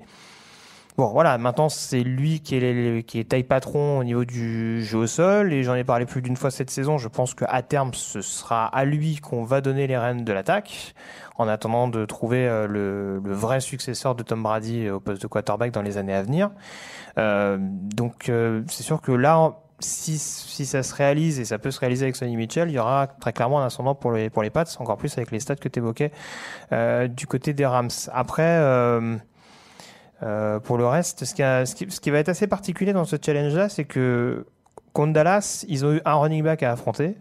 [0.99, 5.53] bon voilà, maintenant c'est lui qui est taille patron au niveau du jeu au sol
[5.53, 6.97] et j'en ai parlé plus d'une fois cette saison.
[6.97, 10.93] Je pense qu'à terme ce sera à lui qu'on va donner les rênes de l'attaque
[11.37, 15.71] en attendant de trouver euh, le, vrai successeur de Tom Brady au poste de quarterback
[15.71, 16.51] dans les années à venir.
[17.17, 21.79] Euh, donc euh, c'est sûr que là, si, ça se réalise et ça peut se
[21.79, 24.49] réaliser avec Sonny Mitchell, il y aura très clairement un ascendant pour les pour les
[24.49, 26.11] Pats, encore plus avec les stats que tu évoquais
[26.73, 27.89] euh, du côté des Rams.
[28.11, 28.43] Après.
[28.43, 29.17] Euh,
[30.23, 32.93] euh, pour le reste, ce qui, a- ce, qui, ce qui va être assez particulier
[32.93, 34.45] dans ce challenge-là, c'est que
[34.91, 37.15] contre Dallas, ils ont eu un running back à affronter,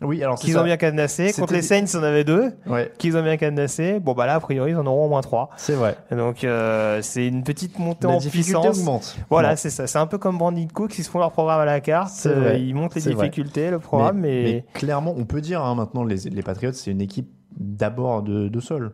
[0.00, 1.32] Oui, alors qu'ils ont bien cadenassé.
[1.34, 4.00] Contre les Saints, ils en avaient deux, Ouais, qu'ils ont bien cadenassé.
[4.00, 5.50] Bon, bah là, a priori, ils en auront au moins trois.
[5.58, 5.96] c'est vrai.
[6.10, 8.78] Donc, euh, c'est une petite montée La en puissance.
[8.78, 9.16] augmente.
[9.28, 9.86] Voilà, c'est ça.
[9.86, 12.56] C'est un peu comme Brandon Cook, ils se font leur programme à la carte, euh,
[12.58, 13.12] ils montent les vrai.
[13.28, 16.90] difficultés, le programme, mais, mais clairement, on peut dire hein, maintenant les, les Patriots, c'est
[16.90, 18.92] une équipe d'abord de, de sol.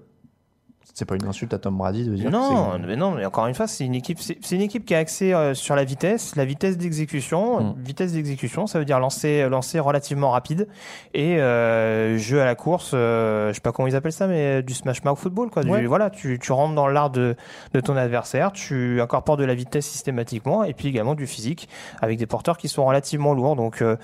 [0.95, 2.31] C'est pas une insulte à Tom Brady de dire.
[2.31, 4.95] non, mais non, mais encore une fois, c'est une équipe, c'est c'est une équipe qui
[4.95, 7.61] est axée euh, sur la vitesse, la vitesse d'exécution.
[7.61, 7.75] Mm.
[7.85, 10.69] Vitesse d'exécution, ça veut dire lancer, lancer relativement rapide
[11.13, 12.93] et euh, jeu à la course.
[12.95, 15.63] euh, je sais pas comment ils appellent ça, mais du smash mouth football, quoi.
[15.65, 15.85] Du- Ouais.
[15.85, 17.35] voilà, tu, tu rentres dans l'art de,
[17.75, 21.69] de ton adversaire, tu incorpores de la vitesse systématiquement et puis également du physique
[22.01, 23.57] avec des porteurs qui sont relativement lourds.
[23.57, 23.97] Donc, euh,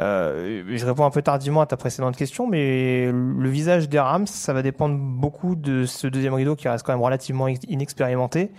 [0.00, 4.26] euh, je réponds un peu tardivement à ta précédente question, mais le visage des Rams,
[4.26, 8.50] ça va dépendre beaucoup de ce deuxième rideau qui reste quand même relativement ex- inexpérimenté.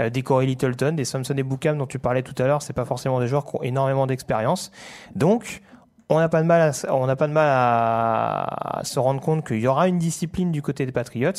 [0.00, 2.72] Euh, des Corey Littleton, des Samson et Boukham dont tu parlais tout à l'heure, c'est
[2.72, 4.70] pas forcément des joueurs qui ont énormément d'expérience.
[5.14, 5.62] Donc,
[6.08, 9.44] on n'a pas de mal à, on n'a pas de mal à se rendre compte
[9.46, 11.32] qu'il y aura une discipline du côté des Patriots.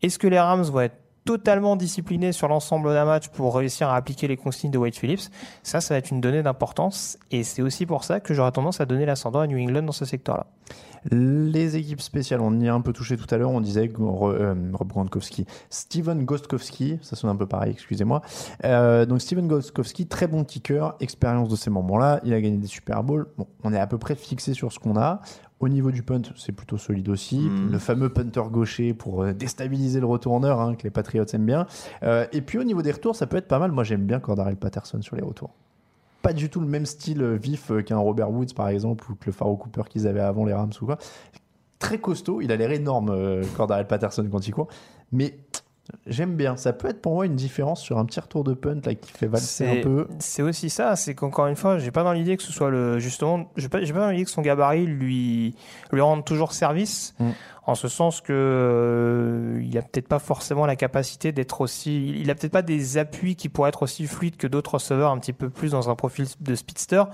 [0.00, 3.96] Est-ce que les Rams vont être totalement disciplinés sur l'ensemble d'un match pour réussir à
[3.96, 5.30] appliquer les consignes de Wade Phillips
[5.62, 8.80] Ça, ça va être une donnée d'importance et c'est aussi pour ça que j'aurais tendance
[8.80, 10.46] à donner l'ascendant à New England dans ce secteur-là.
[11.10, 13.50] Les équipes spéciales, on y a un peu touché tout à l'heure.
[13.50, 18.22] On disait euh, Rob Gronkowski, Steven Gostkowski, ça sonne un peu pareil, excusez-moi.
[18.64, 22.20] Euh, donc Steven Gostkowski, très bon kicker, expérience de ces moments-là.
[22.24, 23.26] Il a gagné des Super Bowls.
[23.36, 25.20] Bon, on est à peu près fixé sur ce qu'on a.
[25.62, 27.38] Au niveau du punt, c'est plutôt solide aussi.
[27.38, 27.70] Mm.
[27.70, 31.66] Le fameux punter gaucher pour euh, déstabiliser le retourneur, hein, que les Patriots aiment bien.
[32.02, 33.70] Euh, et puis au niveau des retours, ça peut être pas mal.
[33.70, 35.50] Moi, j'aime bien Cordarel Patterson sur les retours.
[36.20, 39.26] Pas du tout le même style euh, vif qu'un Robert Woods, par exemple, ou que
[39.26, 40.98] le Pharaoh Cooper qu'ils avaient avant les Rams ou quoi.
[41.78, 42.40] Très costaud.
[42.40, 44.68] Il a l'air énorme, Cordarel Patterson, quand il court.
[45.12, 45.38] Mais
[46.06, 46.56] J'aime bien.
[46.56, 49.10] Ça peut être pour moi une différence sur un petit retour de punt là, qui
[49.12, 50.06] fait valser un peu.
[50.20, 52.98] c'est aussi ça, c'est qu'encore une fois, j'ai pas dans l'idée que ce soit le
[52.98, 55.54] justement, j'ai pas, pas dans l'idée que son gabarit lui
[55.90, 57.30] lui rende toujours service, Mm.
[57.64, 62.28] En ce sens que euh, il a peut-être pas forcément la capacité d'être aussi, il
[62.30, 65.32] a peut-être pas des appuis qui pourraient être aussi fluides que d'autres receveurs un petit
[65.32, 67.04] peu plus dans un profil de speedster.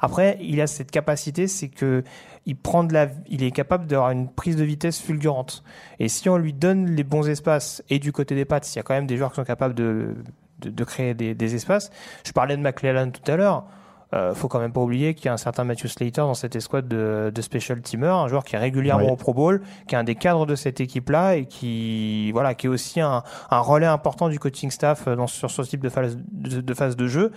[0.00, 2.04] Après, il a cette capacité, c'est que
[2.44, 5.64] il prend la, il est capable d'avoir une prise de vitesse fulgurante.
[5.98, 8.78] Et si on lui donne les bons espaces et du côté des pattes, il y
[8.78, 10.14] a quand même des joueurs qui sont capables de
[10.60, 11.90] de, créer des, des espaces.
[12.24, 13.66] Je parlais de McClellan tout à l'heure.
[14.14, 16.54] Euh, faut quand même pas oublier qu'il y a un certain Matthew Slater dans cette
[16.54, 19.98] escouade de, de special teamer, un joueur qui est régulièrement au Pro Bowl, qui est
[19.98, 23.86] un des cadres de cette équipe-là et qui voilà, qui est aussi un, un relais
[23.86, 27.08] important du coaching staff euh, dans, sur ce type de phase de, de phase de
[27.08, 27.32] jeu.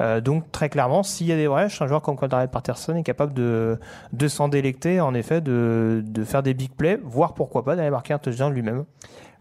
[0.00, 3.02] Euh, donc très clairement, s'il y a des brèches, un joueur comme Quadrat Patterson est
[3.02, 3.78] capable de
[4.12, 7.90] de s'en délecter, en effet, de de faire des big plays, voire pourquoi pas d'aller
[7.90, 8.84] marquer un touchdown lui-même.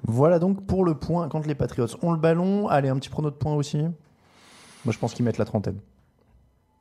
[0.05, 2.67] Voilà donc pour le point quand les Patriots ont le ballon.
[2.67, 3.77] Allez, un petit prono de points aussi.
[3.77, 5.77] Moi, je pense qu'ils mettent la trentaine.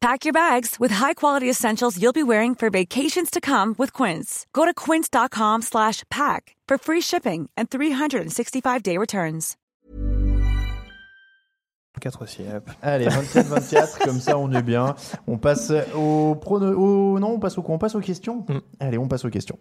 [0.00, 4.46] Pack your bags with high-quality essentials you'll be wearing for vacations to come with Quince.
[4.54, 9.56] Go to quince.com slash pack for free shipping and 365-day returns.
[12.00, 12.46] 4 aussi.
[12.46, 12.70] hop.
[12.82, 14.94] Allez, 24-24, comme ça on est bien.
[15.26, 16.72] On passe au prono.
[16.78, 17.74] au- Non, on passe au quoi?
[17.74, 18.46] On passe aux questions?
[18.48, 18.58] Mm.
[18.78, 19.58] Allez, on passe aux questions.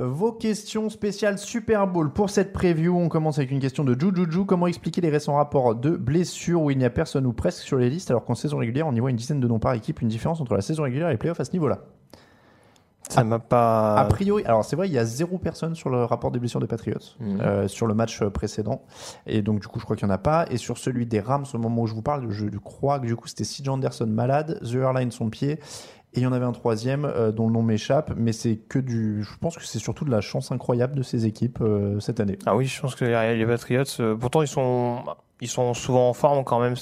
[0.00, 2.96] Vos questions spéciales Super Bowl pour cette preview.
[2.96, 4.44] On commence avec une question de Jujuju.
[4.44, 7.78] Comment expliquer les récents rapports de blessures où il n'y a personne ou presque sur
[7.78, 10.00] les listes alors qu'en saison régulière on y voit une dizaine de noms par équipe,
[10.00, 11.80] une différence entre la saison régulière et les playoffs à ce niveau-là?
[13.10, 13.94] Ça m'a pas.
[13.94, 16.60] A priori, alors c'est vrai, il y a zéro personne sur le rapport des blessures
[16.60, 17.40] des Patriots Mhm.
[17.40, 18.82] euh, sur le match euh, précédent,
[19.26, 20.44] et donc du coup je crois qu'il n'y en a pas.
[20.50, 23.16] Et sur celui des Rams, au moment où je vous parle, je crois que du
[23.16, 25.58] coup c'était CJ Anderson malade, The Airline son pied,
[26.14, 28.78] et il y en avait un troisième euh, dont le nom m'échappe, mais c'est que
[28.78, 32.20] du, je pense que c'est surtout de la chance incroyable de ces équipes euh, cette
[32.20, 32.38] année.
[32.46, 35.02] Ah oui, je pense que les, Patriots, euh, pourtant ils sont,
[35.40, 36.74] ils sont souvent en forme quand même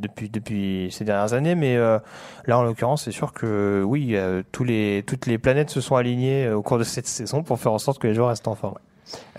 [0.00, 1.98] depuis depuis ces dernières années, mais euh,
[2.46, 5.96] là en l'occurrence c'est sûr que oui, euh, tous les toutes les planètes se sont
[5.96, 8.48] alignées euh, au cours de cette saison pour faire en sorte que les joueurs restent
[8.48, 8.76] en forme.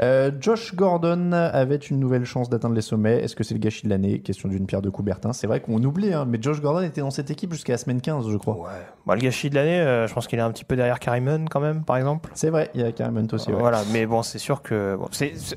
[0.02, 3.24] Euh, Josh Gordon avait une nouvelle chance d'atteindre les sommets.
[3.24, 4.20] Est-ce que c'est le gâchis de l'année?
[4.20, 5.34] Question d'une pierre de Coubertin.
[5.34, 8.02] C'est vrai qu'on oublie, hein, mais Josh Gordon était dans cette équipe jusqu'à la semaine
[8.02, 8.56] 15, je crois.
[8.56, 8.70] Ouais.
[9.06, 11.46] Bah, le gâchis de l'année, euh, je pense qu'il est un petit peu derrière Carrimon
[11.50, 12.30] quand même, par exemple.
[12.34, 13.50] C'est vrai, il y a Carmen aussi.
[13.52, 13.60] ouais.
[13.60, 15.08] Voilà, mais bon, c'est sûr que bon,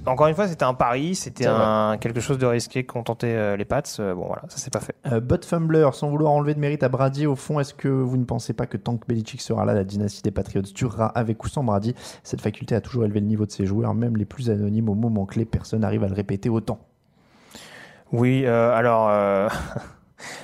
[0.07, 3.57] encore une fois, c'était un pari, c'était un quelque chose de risqué qu'on tentait euh,
[3.57, 3.83] les Pats.
[3.99, 4.95] Bon, voilà, ça s'est pas fait.
[5.21, 8.25] Bud Fumbler, sans vouloir enlever de mérite à Brady, au fond, est-ce que vous ne
[8.25, 11.49] pensez pas que tant que Belichick sera là, la dynastie des Patriots durera avec ou
[11.49, 14.51] sans Brady Cette faculté a toujours élevé le niveau de ses joueurs, même les plus
[14.51, 16.81] anonymes au moment clé, personne n'arrive à le répéter autant.
[18.13, 19.49] Oui, euh, alors euh,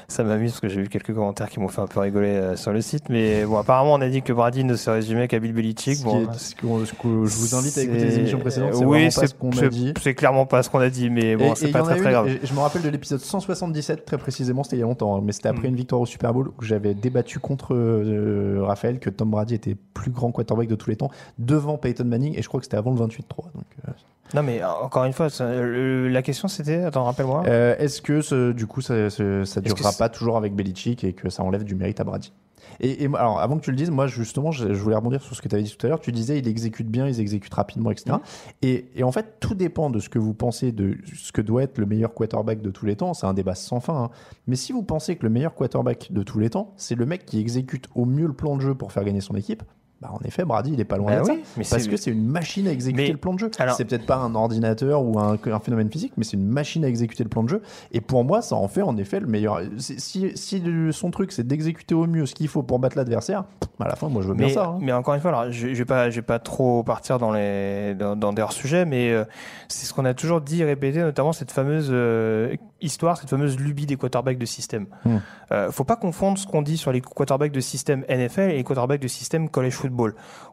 [0.09, 2.57] ça m'amuse parce que j'ai vu quelques commentaires qui m'ont fait un peu rigoler euh,
[2.57, 5.39] sur le site, mais bon, apparemment on a dit que Brady ne se résumait qu'à
[5.39, 6.03] Bill Belichick.
[6.03, 9.27] Bon, est- ce que, je vous invite à écouter c'est- les émissions précédentes, oui, c'est
[9.27, 9.95] ce c'est- dit.
[10.03, 12.29] C'est clairement pas ce qu'on a dit, mais bon, c'est pas très très grave.
[12.43, 15.33] Je me rappelle de l'épisode 177 très précisément, c'était il y a longtemps, hein, mais
[15.33, 15.71] c'était après Mm.
[15.71, 19.77] une victoire au Super Bowl où j'avais débattu contre euh, Raphaël que Tom Brady était
[19.95, 22.77] plus grand quarterback de tous les temps devant Peyton Manning et je crois que c'était
[22.77, 23.51] avant le 28-3.
[23.55, 23.93] Donc, euh,
[24.37, 27.45] Non, mais euh, encore une fois, ça- le- la question c'était, attends, rappelle-moi.
[27.47, 29.17] Euh, Est-ce que ce- du coup ça, ça,
[29.47, 32.05] ça Est-ce que durera pas toujours avec Belichick et que ça enlève du mérite à
[32.05, 32.33] Brady?
[32.81, 35.41] Et, alors avant que tu le dises, moi justement je, je voulais rebondir sur ce
[35.41, 36.01] que tu avais dit tout à l'heure.
[36.01, 38.17] Tu disais il exécute bien, il exécute rapidement, etc.
[38.61, 41.63] Et, et en fait tout dépend de ce que vous pensez de ce que doit
[41.63, 43.15] être le meilleur quarterback de tous les temps.
[43.15, 43.95] C'est un débat sans fin.
[44.05, 44.11] hein.
[44.47, 47.25] Mais si vous pensez que le meilleur quarterback de tous les temps, c'est le mec
[47.25, 49.63] qui exécute au mieux le plan de jeu pour faire gagner son équipe.
[50.03, 51.51] Bah en effet, Brady, il est pas loin Bah de oui, ça.
[51.57, 53.51] mais Parce que c'est une machine à exécuter Mais- le plan de jeu.
[53.59, 56.85] alors- C'est peut-être pas un ordinateur ou un, un phénomène physique, mais c'est une machine
[56.85, 57.63] à exécuter le plan de jeu.
[57.93, 59.61] Et pour moi, ça en fait en effet le meilleur.
[59.79, 59.99] Si,
[60.37, 63.45] si, son truc c'est d'exécuter au mieux ce qu'il faut pour battre l'adversaire,
[63.81, 64.67] à la fin, moi je veux bien ça.
[64.67, 64.79] hein.
[64.83, 67.33] mais encore une fois, alors, je, je vais pas, je vais pas trop partir dans
[67.33, 69.25] les dans, dans des hors-sujets, mais euh,
[69.69, 73.59] c'est ce qu'on a toujours dit et répété, notamment cette fameuse euh, histoire, cette fameuse
[73.59, 74.87] lubie des quarterbacks de système.
[75.07, 75.17] Hmm.
[75.53, 78.65] Euh, faut pas confondre ce qu'on dit sur les quarterbacks de système NFL et les
[78.65, 79.86] quarterbacks de système college football,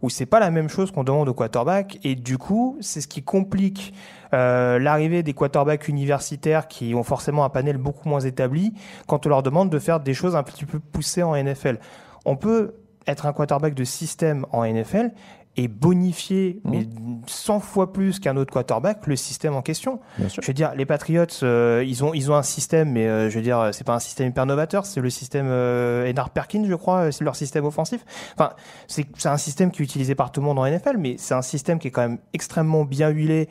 [0.01, 3.07] où c'est pas la même chose qu'on demande aux quarterbacks, et du coup, c'est ce
[3.07, 3.93] qui complique
[4.33, 8.73] euh, l'arrivée des quarterbacks universitaires qui ont forcément un panel beaucoup moins établi
[9.07, 11.79] quand on leur demande de faire des choses un petit peu poussées en NFL.
[12.25, 12.75] On peut
[13.05, 15.11] être un quarterback de système en NFL
[15.55, 16.69] et bonifier, Mmh.
[16.71, 16.87] mais
[17.27, 19.99] 100 fois plus qu'un autre quarterback, le système en question.
[20.19, 23.35] Je veux dire, les Patriots, euh, ils ont ils ont un système, mais euh, je
[23.35, 26.75] veux dire, c'est pas un système hyper novateur, c'est le système euh, Enar Perkins, je
[26.75, 28.05] crois, c'est leur système offensif.
[28.37, 28.53] Enfin,
[28.87, 31.33] c'est c'est un système qui est utilisé par tout le monde en NFL, mais c'est
[31.33, 33.49] un système qui est quand même extrêmement bien huilé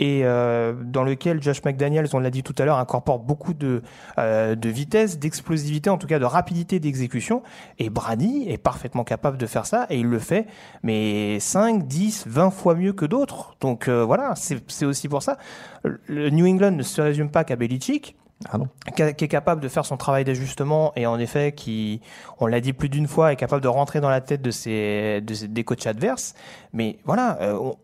[0.00, 3.82] et euh, dans lequel Josh McDaniels, on l'a dit tout à l'heure, incorpore beaucoup de,
[4.18, 7.42] euh, de vitesse, d'explosivité, en tout cas de rapidité d'exécution.
[7.78, 10.46] Et Brady est parfaitement capable de faire ça, et il le fait,
[10.82, 13.56] mais 5, 10, 20 fois mieux que d'autres.
[13.60, 15.38] Donc euh, voilà, c'est aussi pour ça.
[15.82, 18.16] Le New England ne se résume pas qu'à Belichick
[18.52, 18.58] Ah
[18.96, 22.00] qui est capable de faire son travail d'ajustement et en effet qui,
[22.40, 25.20] on l'a dit plus d'une fois, est capable de rentrer dans la tête de ses,
[25.20, 26.34] de ses- des coachs adverses.
[26.72, 27.76] Mais voilà, on-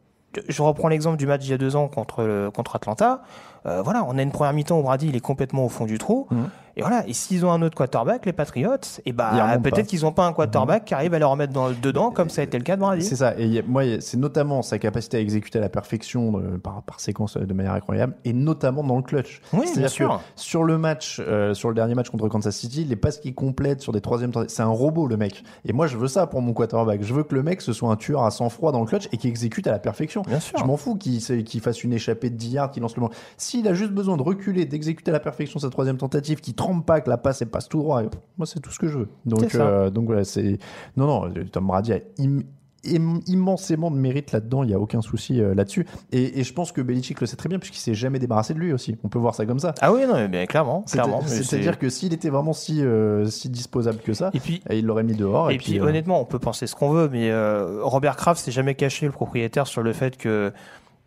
[0.49, 3.23] je reprends l'exemple du match d'il y a deux ans contre contre Atlanta.
[3.67, 5.99] Euh, voilà, on a une première mi-temps où Brady il est complètement au fond du
[5.99, 6.27] trou.
[6.31, 6.51] Mhm.
[6.77, 10.03] Et voilà, et s'ils ont un autre quarterback, les Patriots, et Ils bah peut-être qu'ils
[10.03, 12.57] n'ont pas un quarterback qui arrive à les remettre dans, dedans, comme ça a été
[12.59, 13.05] le cas de Brady.
[13.05, 13.35] C'est ça.
[13.39, 17.01] Et a- moi, c'est notamment sa capacité à exécuter à la perfection de- par, par
[17.01, 19.41] séquence euh, de manière incroyable, et notamment dans le clutch.
[19.53, 20.19] Oui, bien C'est-à-dire sûr.
[20.35, 23.35] que sur le match, euh, sur le dernier match contre Kansas City, les passes qu'il
[23.35, 25.43] complète sur des troisièmes, c'est un robot le mec.
[25.65, 27.03] Et moi, je veux ça pour mon quarterback.
[27.03, 29.09] Je veux que le mec ce soit un tueur à sang froid dans le clutch
[29.13, 30.23] et qui exécute à la perfection.
[30.23, 30.59] Bien sûr.
[30.59, 33.01] Je m'en fous qu'il se- qu'il fasse une échappée de 10 yards, qu'il lance le
[33.03, 33.13] ballon.
[33.37, 37.01] S'il a juste besoin de reculer, d'exécuter à la perfection sa troisième tentative, qu'il pas,
[37.01, 38.03] que la passe elle passe tout droit,
[38.39, 39.09] moi c'est tout ce que je veux.
[39.27, 40.59] Donc, euh, donc voilà, c'est
[40.97, 42.43] non non, Tom Brady a im-
[42.87, 45.87] im- immensément de mérite là-dedans, il n'y a aucun souci euh, là-dessus.
[46.13, 48.59] Et, et je pense que Belichick le sait très bien puisqu'il s'est jamais débarrassé de
[48.59, 48.97] lui aussi.
[49.05, 49.75] On peut voir ça comme ça.
[49.83, 53.51] Ah oui, non, mais bien clairement, C'est-à-dire c'est- que s'il était vraiment si, euh, si
[53.51, 55.51] disposable que ça, Et puis, il l'aurait mis dehors.
[55.51, 58.51] Et, puis, euh, honnêtement, on peut penser ce qu'on veut, mais euh, Robert Kraft s'est
[58.53, 60.53] jamais caché le propriétaire sur le fait que.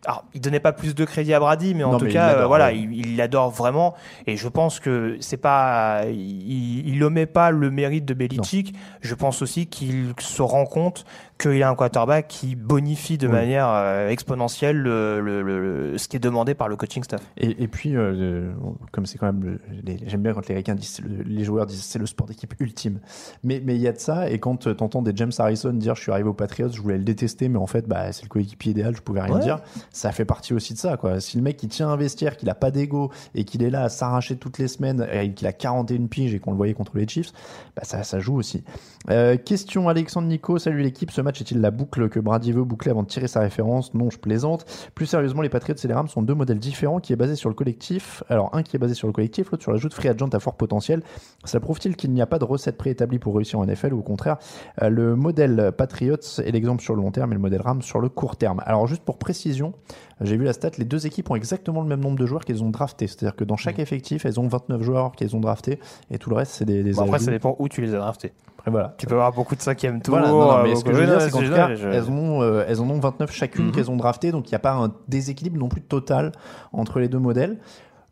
[0.06, 2.14] Alors, il donnait pas plus de crédit à Brady, mais en Non, tout mais il
[2.14, 2.78] cas, l'adore, euh, voilà, ouais.
[2.78, 3.94] il il l'adore vraiment.
[4.28, 8.74] Et je pense que c'est pas, il, il omet pas le mérite de Belichick.
[9.02, 11.06] Je pense aussi qu'il se rend compte
[11.38, 13.34] qu'il a un quarterback qui bonifie de Oui.
[13.34, 17.22] manière euh, exponentielle le, le- le- le- ce qui est demandé par le coaching staff.
[17.38, 18.52] Et, et puis, euh, euh,
[18.92, 19.58] comme c'est quand même,
[20.06, 23.00] j'aime bien quand les Ricains disent, les joueurs disent c'est le sport d'équipe ultime.
[23.44, 25.96] Mais mais il y a de ça, et quand tu entends des James Harrison dire
[25.96, 28.30] je suis arrivé aux Patriots, je voulais le détester, mais en fait, bah, c'est le
[28.30, 29.42] coéquipier idéal, je pouvais rien Ouais.
[29.42, 29.60] dire.
[29.92, 31.20] Ça fait partie aussi de ça, quoi.
[31.20, 33.84] Si le mec il tient un vestiaire, qu'il a pas d'ego et qu'il est là
[33.84, 36.98] à s'arracher toutes les semaines et qu'il a 41 piges et qu'on le voyait contre
[36.98, 37.32] les Chiefs,
[37.76, 38.64] bah, ça, ça joue aussi.
[39.10, 42.92] Euh, question Alexandre Nico, salut l'équipe, ce match est-il la boucle que Brady veut boucler
[42.92, 43.94] avant de tirer sa référence?
[43.94, 44.66] Non, je plaisante.
[44.96, 47.50] Plus sérieusement, les Patriots et les Rams sont deux modèles différents qui est basé sur
[47.50, 48.24] le collectif.
[48.30, 50.40] Alors, un qui est basé sur le collectif, l'autre sur l'ajout de free agent à
[50.40, 51.02] fort potentiel.
[51.44, 54.04] Ça prouve-t-il qu'il n'y a pas de recette préétablie pour réussir en NFL ou au
[54.04, 54.38] contraire,
[54.82, 58.00] euh, le modèle Patriots est l'exemple sur le long terme et le modèle Rams sur
[58.00, 58.62] le court terme?
[58.66, 59.74] Alors, juste pour précision,
[60.22, 62.64] j'ai vu la stat, les deux équipes ont exactement le même nombre de joueurs qu'elles
[62.64, 63.08] ont draftés.
[63.08, 65.80] C'est-à-dire que dans chaque effectif, elles ont 29 joueurs qu'elles ont draftés
[66.12, 68.00] et tout le reste, c'est des, des Bon, après, ça dépend où tu les as
[68.00, 68.34] draftés.
[68.58, 68.96] Après, voilà.
[68.98, 70.14] Tu peux avoir beaucoup de cinquième tour.
[70.18, 71.76] Voilà, non, non, mais euh, ce que beaucoup- je veux dire, c'est qu'en tout cas,
[71.76, 73.72] je- elles, ont, euh, elles en ont 29 chacune Mhm.
[73.72, 76.32] qu'elles ont drafté, donc il n'y a pas un déséquilibre non plus total
[76.72, 77.60] entre les deux modèles.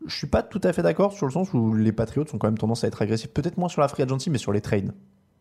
[0.06, 2.48] Je suis pas tout à fait d'accord sur le sens où les Patriots ont quand
[2.48, 4.92] même tendance à être agressifs, peut-être moins sur la free agency, mais sur les trades.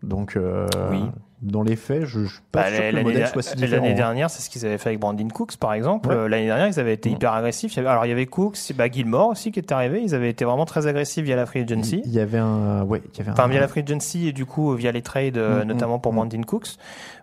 [0.03, 1.03] Donc, euh, Oui.
[1.43, 3.83] dans les faits, je, je suis pas Bah, sûr que le modèle soit si différent.
[3.83, 6.09] L'année dernière, c'est ce qu'ils avaient fait avec Brandon Cooks, par exemple.
[6.09, 6.15] Ouais.
[6.15, 7.15] Euh, L'année dernière, ils avaient été Mhm.
[7.15, 7.77] hyper agressifs.
[7.77, 10.01] Alors, il y avait Cooks, bah, Gilmore aussi qui était arrivé.
[10.01, 12.01] Ils avaient été vraiment très agressifs via la free agency.
[12.05, 14.33] Il y avait un, ouais, il y avait un, Enfin, via la free agency et
[14.33, 16.13] du coup via les trades, euh, Mhm, notamment pour.
[16.13, 16.77] Brandon Cooks.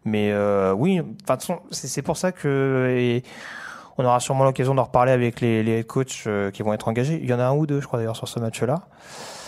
[0.05, 3.23] Mais euh, oui, enfin, de toute façon, c'est pour ça que et
[3.99, 7.19] on aura sûrement l'occasion d'en reparler avec les, les coachs euh, qui vont être engagés.
[7.21, 8.77] Il y en a un ou deux, je crois d'ailleurs, sur ce match-là.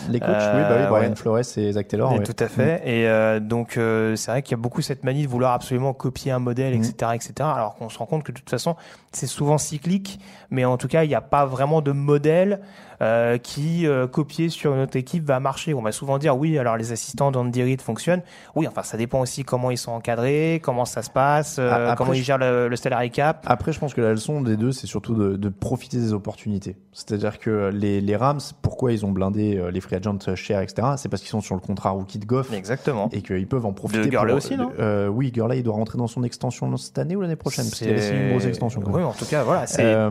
[0.09, 1.15] Les coachs, Euh, oui, bah oui, Brian ouais.
[1.15, 2.11] Flores et Zach Taylor.
[2.13, 2.23] Et ouais.
[2.23, 2.81] Tout à fait.
[2.85, 5.93] Et euh, donc, euh, c'est vrai qu'il y a beaucoup cette manie de vouloir absolument
[5.93, 6.83] copier un modèle, Mhm.
[6.83, 7.33] etc., etc.
[7.55, 8.75] Alors qu'on se rend compte que de toute façon,
[9.11, 12.61] c'est souvent cyclique, mais en tout cas, il n'y a pas vraiment de modèle
[13.01, 15.73] euh, qui, euh, copié sur une autre équipe, va marcher.
[15.73, 18.21] On va souvent dire, oui, alors les assistants d'Andy Reid fonctionnent.
[18.55, 21.75] Oui, enfin, ça dépend aussi comment ils sont encadrés, comment ça se passe, euh, A-
[21.91, 23.43] après, comment ils gèrent le, le salary cap.
[23.47, 26.75] Après, je pense que la leçon des deux, c'est surtout de, de profiter des opportunités.
[26.91, 30.89] C'est-à-dire que les, les Rams, pourquoi ils ont blindé euh, les free agents chers, etc.,
[30.97, 32.53] c'est parce qu'ils sont sur le contrat rookie de Goff.
[32.53, 33.09] Exactement.
[33.11, 34.01] et qu'ils peuvent en profiter.
[34.05, 34.71] De Gurley aussi, non
[35.09, 37.65] Oui, Gurley, il doit rentrer dans son extension cette année ou l'année prochaine?
[37.65, 38.81] Parce qu'il signé une grosse extension.
[38.85, 39.65] Oui, en tout cas, voilà.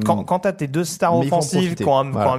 [0.05, 2.30] quand, quand tu as tes deux stars offensives qui ont un, Voilà.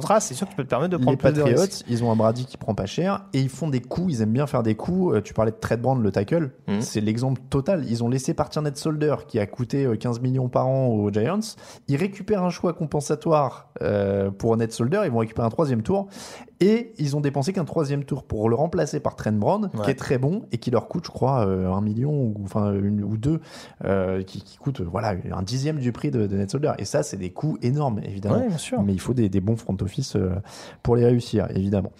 [0.00, 2.10] Contrat, c'est sûr que tu peux te permettre de Les prendre de Patriots, ils ont
[2.10, 4.14] un Brady qui prend pas cher et ils font des coups.
[4.14, 5.16] Ils aiment bien faire des coups.
[5.16, 6.50] Euh, Tu parlais de Trade Brand, le tackle.
[6.68, 6.80] Mhm.
[6.80, 7.84] C'est l'exemple total.
[7.88, 11.10] Ils ont laissé partir Ned Solder qui a coûté euh, 15 millions par an aux
[11.12, 11.40] Giants.
[11.88, 15.02] Ils récupèrent un choix compensatoire euh, pour Ned Solder.
[15.04, 16.08] Ils vont récupérer un troisième tour.
[16.60, 19.94] Et ils ont dépensé qu'un troisième tour pour le remplacer par Trent Brown, qui est
[19.94, 23.16] très bon et qui leur coûte, je crois, euh, un million ou enfin une ou
[23.16, 23.40] deux,
[23.84, 26.46] euh, qui, qui coûte voilà un dixième du prix de, de.
[26.78, 28.38] Et ça, c'est des coûts énormes, évidemment.
[28.38, 28.82] Ouais, bien sûr.
[28.82, 30.30] Mais il faut des, des bons front office euh,
[30.82, 31.92] pour les réussir, évidemment.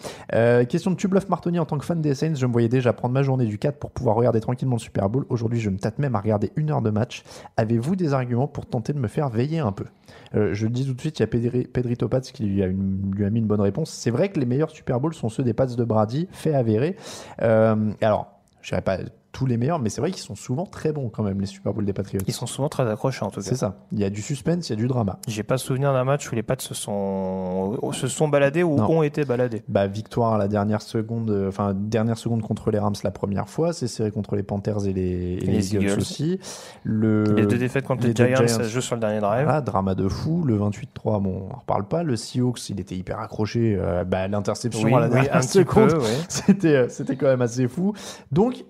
[0.69, 3.15] Question de Tubloff Martoni en tant que fan des Saints, je me voyais déjà prendre
[3.15, 5.25] ma journée du 4 pour pouvoir regarder tranquillement le Super Bowl.
[5.29, 7.23] Aujourd'hui, je me tâte même à regarder une heure de match.
[7.57, 9.85] Avez-vous des arguments pour tenter de me faire veiller un peu?
[10.35, 12.63] Euh, Je le dis tout de suite, il y a Pedri, Pedrito Pats qui lui
[12.63, 13.91] a, mis une bonne réponse.
[13.91, 16.97] C'est vrai que les meilleurs Super Bowls sont ceux des Pats de Brady, fait avéré.
[17.43, 18.29] Euh, alors,
[18.63, 18.99] je dirais pas
[19.31, 21.73] tous les meilleurs, mais c'est vrai qu'ils sont souvent très bons quand même, les Super
[21.75, 22.23] Bowls des Patriots.
[22.27, 23.47] Ils sont souvent très accrochés en tout cas.
[23.47, 23.77] C'est ça.
[23.93, 25.19] Il y a du suspense, il y a du drama.
[25.29, 28.91] J'ai pas souvenir d'un match où les Pats se sont, se sont baladés ou Non.
[28.91, 29.63] ont été baladés.
[29.69, 33.49] Bah, victoire à la dernière seconde, euh, enfin dernière seconde contre les Rams la première
[33.49, 35.03] fois, c'est serré contre les Panthers et les,
[35.35, 35.99] et les les Eagles, Eagles.
[35.99, 36.41] aussi.
[36.83, 38.63] Le, les deux défaites contre les les, Giants, Giants.
[38.65, 39.45] jouent sur le dernier drive.
[39.45, 40.43] Voilà, drama de fou.
[40.45, 42.03] Le 28-3, bon, on en reparle pas.
[42.03, 43.77] Le Seahawks, il était hyper accroché.
[43.79, 46.05] euh, bah, l'interception oui, à la oui, dernière seconde, peu, ouais.
[46.29, 47.93] c'était, euh, c'était quand même assez fou.
[48.33, 48.65] Donc,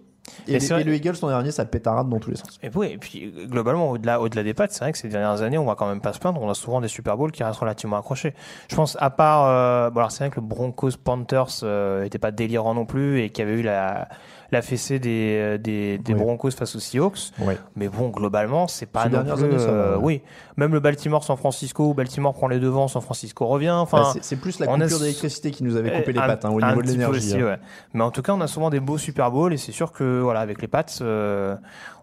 [0.47, 2.59] et, Et les- le Eagles l'an dernier, ça pétarade dans tous les sens.
[2.63, 5.43] Et oui, et puis euh, globalement, au-delà, au-delà des pattes, c'est vrai que ces dernières
[5.43, 6.41] années, on va quand même pas se plaindre.
[6.43, 8.35] On a souvent des Super Bowls qui restent relativement accrochés.
[8.71, 12.19] Je pense, à part, euh, bon alors c'est vrai que le Broncos Panthers euh, était
[12.19, 14.09] pas délirant non plus et qu'il y avait eu la,
[14.51, 16.19] la fessée des, euh, des, des Oui.
[16.21, 17.33] Broncos face aux Seahawks.
[17.41, 17.59] Ouais.
[17.77, 20.23] Mais bon, globalement, c'est pas Ces non plus, années, ça euh, oui.
[20.59, 23.71] Même le Baltimore-San Francisco, où Baltimore prend les devants, San Francisco revient.
[23.71, 26.19] Enfin, Bah, c'est, c'est plus la a coupure s- d'électricité qui nous avait coupé les
[26.19, 27.35] un- pattes hein, au niveau de l'énergie.
[27.37, 27.45] hein.
[27.45, 27.57] ouais.
[27.95, 30.21] Mais en tout cas, on a souvent des beaux Super Bowls et c'est sûr que
[30.21, 31.55] voilà, avec les Pats, euh,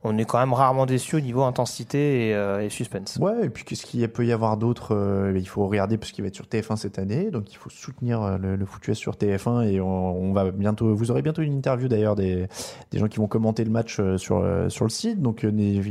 [0.06, 3.18] on est quand même rarement déçu au niveau intensité et, euh, et suspense.
[3.20, 6.24] Ouais, et puis qu'est-ce qu'il peut y avoir d'autre Euh, Il faut regarder parce qu'il
[6.24, 8.97] va être sur TF1 cette année, donc il faut soutenir euh, le, le foot US
[8.97, 10.95] sur TF1 et on, on va bientôt.
[10.95, 12.47] Vous aurez bientôt une interview d'ailleurs des,
[12.91, 15.82] des gens qui vont commenter le match sur sur le site, donc n'hé-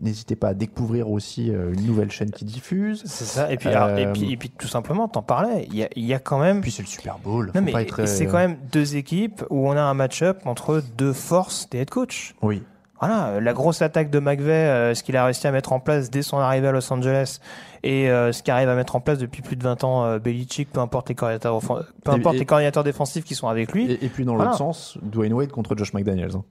[0.00, 3.02] n'hésitez pas à découvrir aussi une nouvelle chaîne qui diffuse.
[3.06, 3.50] C'est ça.
[3.52, 5.66] Et puis, alors, et puis, et puis, tout simplement, t'en parlais.
[5.70, 6.60] Il y a, il y a quand même.
[6.60, 7.50] Puis c'est le Super Bowl.
[7.54, 10.82] non mais être, euh, c'est quand même deux équipes où on a un match-up entre
[10.96, 12.34] deux forces des head coach.
[12.42, 12.62] Oui.
[13.00, 15.80] Voilà, euh, la grosse attaque de McVeigh, euh, ce qu'il a réussi à mettre en
[15.80, 17.38] place dès son arrivée à Los Angeles,
[17.82, 20.70] et euh, ce qu'arrive à mettre en place depuis plus de 20 ans euh, Belichick,
[20.72, 21.58] peu importe les coordinateurs,
[22.02, 23.90] peu importe et- les coordinateurs défensifs qui sont avec lui.
[23.92, 24.52] Et, et puis dans Voilà.
[24.52, 26.34] l'autre sens, Dwayne Wade contre Josh McDaniels.
[26.36, 26.44] hein.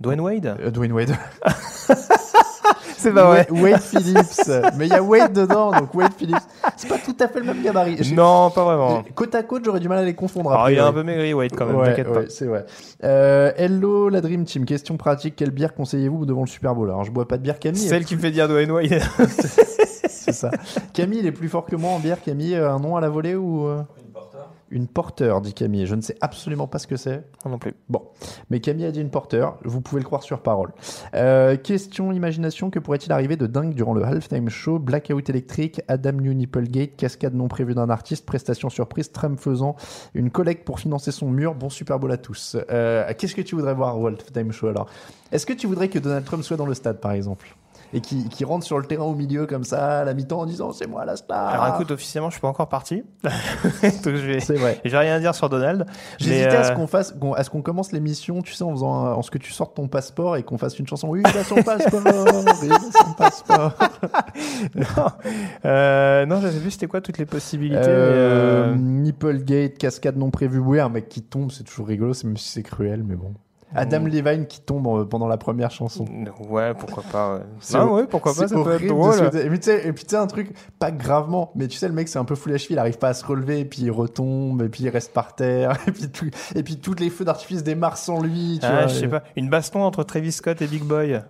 [0.00, 0.56] Dwayne Wade?
[0.72, 1.14] Dwayne Wade.
[3.02, 4.50] C'est Wade, Wade Phillips.
[4.76, 6.36] Mais il y a Wade dedans, donc Wade Phillips.
[6.76, 8.12] C'est pas tout à fait le même gabarit.
[8.14, 9.04] Non, pas vraiment.
[9.14, 10.50] Côte à côte, j'aurais du mal à les confondre.
[10.50, 12.30] Alors, il est un peu maigri, Wade, quand même, Ouais, t'inquiète ouais, pas.
[12.30, 12.66] c'est vrai.
[13.04, 14.64] Euh, hello, la Dream Team.
[14.64, 15.36] Question pratique.
[15.36, 16.88] Quelle bière conseillez-vous devant le Super Bowl?
[16.90, 17.78] Alors, je bois pas de bière, Camille.
[17.80, 19.00] Celle qui me fait dire Dwayne Wade.
[20.08, 20.50] C'est ça.
[20.92, 22.20] Camille, il est plus fort que moi en bière.
[22.20, 23.82] Camille, euh, un nom à la volée ou euh?
[24.70, 25.86] Une porteur, dit Camille.
[25.86, 27.24] Je ne sais absolument pas ce que c'est.
[27.44, 27.74] Non, non plus.
[27.88, 28.02] Bon,
[28.50, 29.58] mais Camille a dit une porteur.
[29.64, 30.72] Vous pouvez le croire sur parole.
[31.14, 32.70] Euh, question imagination.
[32.70, 34.78] Que pourrait-il arriver de dingue durant le halftime show?
[34.78, 39.76] Blackout électrique, Adam New Nipplegate, cascade non prévue d'un artiste, prestation surprise, Trump faisant
[40.14, 41.54] une collecte pour financer son mur.
[41.54, 42.56] Bon Super Bowl à tous.
[42.70, 44.88] Euh, Qu'est-ce que tu voudrais voir au halftime show alors?
[45.32, 47.54] Est-ce que tu voudrais que Donald Trump soit dans le stade par exemple?
[47.92, 50.46] Et qui, qui rentre sur le terrain au milieu comme ça à la mi-temps en
[50.46, 51.48] disant c'est moi la star.
[51.48, 53.02] Alors écoute, officiellement, je suis pas encore parti.
[53.24, 53.32] Donc
[54.04, 54.40] je vais.
[54.40, 54.80] c'est vrai.
[54.84, 55.86] Je vais rien dire sur Donald.
[56.18, 58.70] J'hésitais à ce euh, qu'on fasse, qu'on- à ce qu'on commence l'émission, tu sais, en
[58.72, 61.08] faisant, un- en ce que tu sortes ton passeport et qu'on fasse une chanson.
[61.08, 62.02] Oui, il a son passeport,
[62.62, 63.72] il a son passeport.
[65.64, 67.80] Euh, non, j'avais vu c'était quoi toutes les possibilités.
[67.86, 70.58] Euh, euh, Nipplegate, cascade non prévue.
[70.58, 73.34] Oui, un mec qui tombe, c'est toujours rigolo, c'est- même si c'est cruel, mais bon.
[73.74, 74.08] Adam Mm.
[74.08, 76.04] Levine qui tombe pendant la première chanson.
[76.48, 77.34] Ouais, pourquoi pas.
[77.34, 77.40] Ouais.
[77.60, 79.14] C'est Ah ouais, pourquoi pas, ça peut être drôle.
[79.14, 81.76] souhaiter- Et puis tu sais- et puis tu sais un truc, pas gravement, mais tu
[81.76, 83.60] sais le mec c'est un peu fou la cheville, il arrive pas à se relever,
[83.60, 86.76] et puis il retombe, et puis il reste par terre, et puis, tout, et puis
[86.78, 88.58] tous les feux d'artifice démarrent sans lui.
[88.60, 89.22] Tu Ah, vois, je sais et- pas.
[89.36, 91.20] Une baston entre Travis Scott et Big Boy.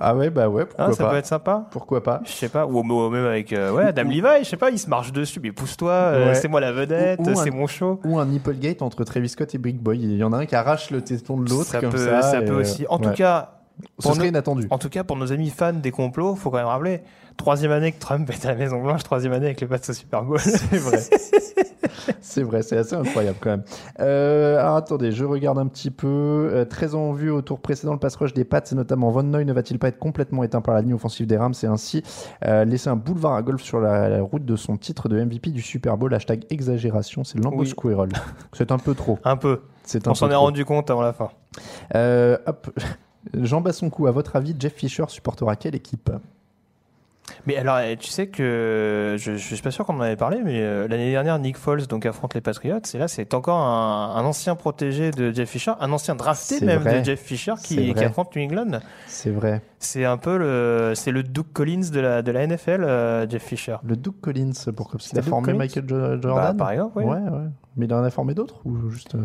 [0.00, 1.10] Ah ouais, bah ouais, pourquoi Ah, ça pas.
[1.10, 1.66] peut être sympa.
[1.72, 2.20] Pourquoi pas.
[2.24, 2.66] Je sais pas.
[2.66, 5.40] Ou, ou même avec euh, ouais, Adam Levi, je sais pas, il se marche dessus.
[5.42, 6.34] Mais pousse-toi, euh, Ouais.
[6.34, 8.00] c'est moi la vedette, c'est mon show.
[8.04, 9.98] Ou un Nipplegate entre Travis Scott et Big Boy.
[10.00, 12.22] Il y en a un qui arrache le téton de l'autre Ça comme peut, ça.
[12.22, 12.86] ça peut euh, aussi.
[12.88, 13.14] En tout ouais.
[13.14, 13.50] cas,
[13.98, 14.66] ce pour serait inattendu.
[14.70, 17.00] En tout cas, pour nos amis fans des complots, faut quand même rappeler,
[17.38, 19.92] troisième année que Trump est à la Maison Blanche, troisième année avec les Pats au
[19.94, 20.38] Super Bowl.
[20.38, 20.98] C'est vrai.
[22.20, 23.62] c'est vrai, c'est assez incroyable quand même.
[24.00, 26.50] Euh, alors attendez, je regarde un petit peu.
[26.52, 29.22] Euh, très en vue au tour précédent, le pass rush des Pats, et notamment Von
[29.22, 31.54] Noy, ne va-t-il pas être complètement éteint par la ligne offensive des Rams?
[31.62, 32.02] Et ainsi
[32.44, 35.50] euh, laisser un boulevard à golf sur la, la route de son titre de MVP
[35.50, 37.68] du Super Bowl Hashtag exagération, c'est Lambo Oui.
[37.68, 38.10] Squirrel.
[38.52, 39.18] C'est un peu trop.
[39.24, 39.62] Un peu.
[39.84, 41.30] C'est On s'en est rendu compte avant la fin.
[41.94, 42.70] Euh, hop.
[43.34, 46.10] Jean Bassoncourt, à votre avis, Jeff Fisher supportera quelle équipe?
[47.46, 50.40] Mais alors, eh, tu sais que je, je suis pas sûr qu'on en avait parlé,
[50.44, 54.14] mais euh, l'année dernière, Nick Foles donc affronte les Patriots, et là, c'est encore un,
[54.16, 57.00] un ancien protégé de Jeff Fisher, un ancien drafté même vrai.
[57.00, 58.80] de Jeff Fisher qui, qui affronte New England.
[59.06, 59.62] C'est vrai.
[59.78, 63.42] C'est un peu le, c'est le Doug Collins de la de la NFL, euh, Jeff
[63.44, 63.76] Fisher.
[63.84, 67.04] Le Doug Collins, pourquoi Parce qu'il a formé Collins Michael Bah, Jordan par exemple, oui.
[67.04, 67.46] Ouais, ouais.
[67.76, 69.14] Mais il en a formé d'autres ou juste.
[69.14, 69.20] euh,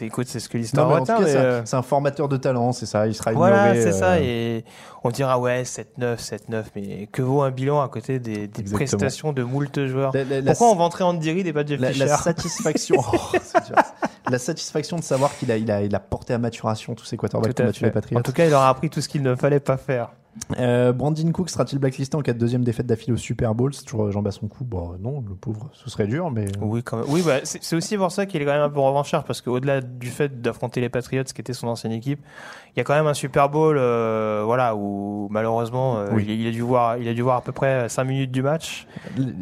[0.00, 3.06] écoute, c'est ce que l'histoire c'est euh, c'est un formateur de talent, c'est ça.
[3.06, 4.12] Il sera Voilà, ignoré, c'est ça.
[4.12, 4.18] euh,
[4.58, 4.64] Et
[5.02, 9.42] on dira, ouais, 7-9, 7-9, mais que vaut un bilan à côté des, prestations de
[9.42, 12.04] moult joueurs La, la- la- Pourquoi on vanterait Andy Reid et pas Jeff la- Fisher
[12.06, 16.32] la satisfaction, Oh, c'est la satisfaction de savoir qu'il a, il a, il a porté
[16.32, 17.90] à maturation tous ces quarterbacks Tout à fait.
[17.90, 18.18] Patriots.
[18.18, 20.10] En tout cas, il aura appris tout ce qu'il ne fallait pas faire.
[20.58, 23.74] Euh, Brandon Cook sera-t-il blacklisté en cas de deuxième défaite d'affilée au Super Bowl?
[23.74, 24.64] C'est toujours Jean son coup.
[24.64, 26.46] Bon, non, le pauvre, ce serait dur, mais.
[26.60, 27.06] Oui, quand même.
[27.08, 29.80] Oui, bah, c'est aussi pour ça qu'il est quand même un peu revanchard, parce qu'au-delà
[29.82, 32.20] du fait d'affronter les Patriots, qui était son ancienne équipe,
[32.74, 36.24] il y a quand même un Super Bowl, euh, voilà, où malheureusement, euh, Oui.
[36.26, 38.42] il, il a dû voir, il a dû voir à peu près 5 minutes du
[38.42, 38.86] match.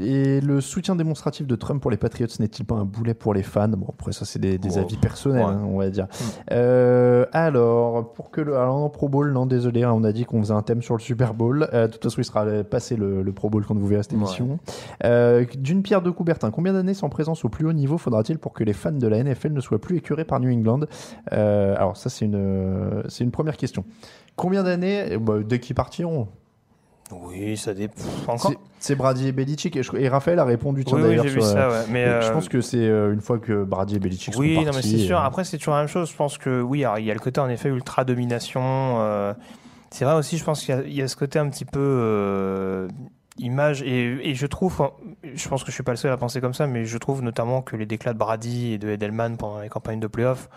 [0.01, 3.43] Et le soutien démonstratif de Trump pour les Patriots n'est-il pas un boulet pour les
[3.45, 3.69] fans?
[3.69, 5.51] Bon, après, ça, c'est des, des Oh, avis personnels, ouais.
[5.53, 6.09] hein, on va dire.
[6.51, 8.57] Euh, alors, pour que le.
[8.57, 10.95] Alors, non, Pro Bowl, non, désolé, hein, on a dit qu'on faisait un thème sur
[10.95, 11.69] le Super Bowl.
[11.73, 14.13] Euh, de toute façon, il sera passé le, le Pro Bowl quand vous verrez cette
[14.13, 14.59] émission.
[15.05, 18.53] Euh, D'une pierre deux Coubertin, combien d'années sans présence au plus haut niveau faudra-t-il pour
[18.53, 20.81] que les fans de la NFL ne soient plus écœurés par New England?
[21.33, 23.85] Euh, Alors, ça, c'est une, c'est une première question.
[24.37, 26.29] Combien d'années ben, Dès qu'ils partiront?
[27.13, 27.95] Oui, ça dépend.
[28.29, 28.53] Encore.
[28.79, 29.75] C'est- Brady et Belichick.
[29.75, 31.75] Et, je- et Raphaël a répondu, tiens, Oui, oui, d'ailleurs, vu sur, ça, ouais.
[31.91, 34.73] Mais, Je pense que c'est une fois que Brady et Belichick Oui, sont non, mais
[34.75, 34.91] partis.
[35.01, 35.19] c'est sûr.
[35.19, 36.09] Après, c'est toujours la même chose.
[36.09, 38.61] Je pense que oui, alors, il y a le côté en effet ultra domination.
[38.63, 39.35] euh,
[39.91, 42.89] c'est vrai aussi, je pense qu'il y y, a ce côté un petit peu euh,
[43.39, 44.91] image et, et je trouve,
[45.35, 47.23] je pense que je suis pas le seul à penser comme ça, mais je trouve
[47.23, 50.49] notamment que les déclats de Brady et de Edelman pendant les campagnes de playoffs.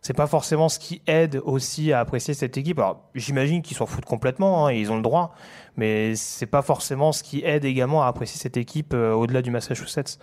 [0.00, 2.78] C'est pas forcément ce qui aide aussi à apprécier cette équipe.
[2.78, 5.34] Alors, j'imagine qu'ils s'en foutent complètement, hein, et ils ont le droit,
[5.76, 9.50] mais c'est pas forcément ce qui aide également à apprécier cette équipe euh, au-delà du
[9.50, 10.18] Massachusetts.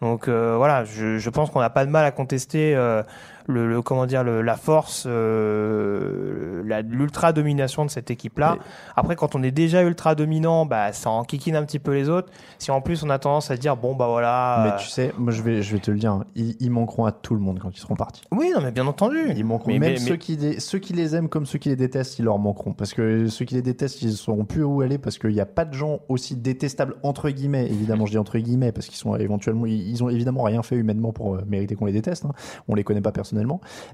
[0.00, 3.04] Donc euh, voilà, je, je pense qu'on n'a pas de mal à contester euh,
[3.46, 8.56] le, le- comment dire le- la force, euh, l'ultra domination de cette équipe-là.
[8.96, 12.32] Après, quand on est déjà ultra dominant, bah ça enquiquine un petit peu les autres.
[12.58, 14.62] Si en plus on a tendance à dire bon bah voilà.
[14.76, 17.04] Mais tu sais, moi je vais, je vais te le dire, hein, ils, ils manqueront
[17.04, 18.22] à tout le monde quand ils seront partis.
[18.30, 19.18] Oui, non mais bien entendu.
[19.36, 19.70] Ils manqueront.
[19.70, 22.18] Mais- Même mais- ceux, qui les, ceux qui les aiment comme ceux qui les détestent,
[22.18, 22.72] ils leur manqueront.
[22.72, 25.40] Parce que ceux qui les détestent, ils ne sauront plus où aller parce qu'il n'y
[25.40, 27.66] a pas de gens aussi détestables, entre guillemets.
[27.66, 30.76] Évidemment, je dis entre guillemets parce qu'ils sont éventuellement, ils, ils ont évidemment rien fait
[30.76, 32.24] humainement pour euh, mériter qu'on les déteste.
[32.24, 32.32] Hein.
[32.68, 33.31] On les connaît pas personnellement.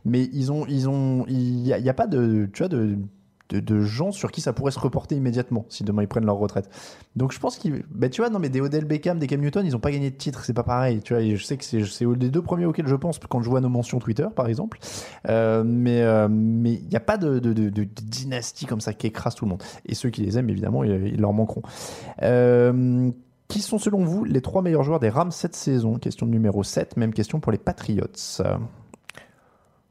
[0.05, 4.31] Mais ils ont, ils ont, il n'y a, pas de, tu vois, de, gens sur
[4.31, 6.69] qui ça pourrait se reporter immédiatement si demain ils prennent leur retraite.
[7.17, 9.65] Donc je pense qu'ils, bah, tu vois, non mais des Odell Beckham, des Cam Newton,
[9.65, 11.01] ils ont pas gagné de titre, c'est pas pareil.
[11.01, 13.61] Tu vois, je sais que c'est, les deux premiers auxquels je pense quand je vois
[13.61, 14.79] nos mentions Twitter, par exemple.
[15.29, 19.45] Euh, mais euh, mais il n'y a pas de, dynastie comme ça qui écrase tout
[19.45, 19.63] le monde.
[19.87, 21.63] Et ceux qui les aiment, évidemment, ils, ils leur manqueront.
[22.23, 23.11] Euh,
[23.49, 25.95] qui sont selon vous les trois meilleurs joueurs des Rams cette saison?
[25.95, 28.05] Question numéro 7, même question pour les Patriots.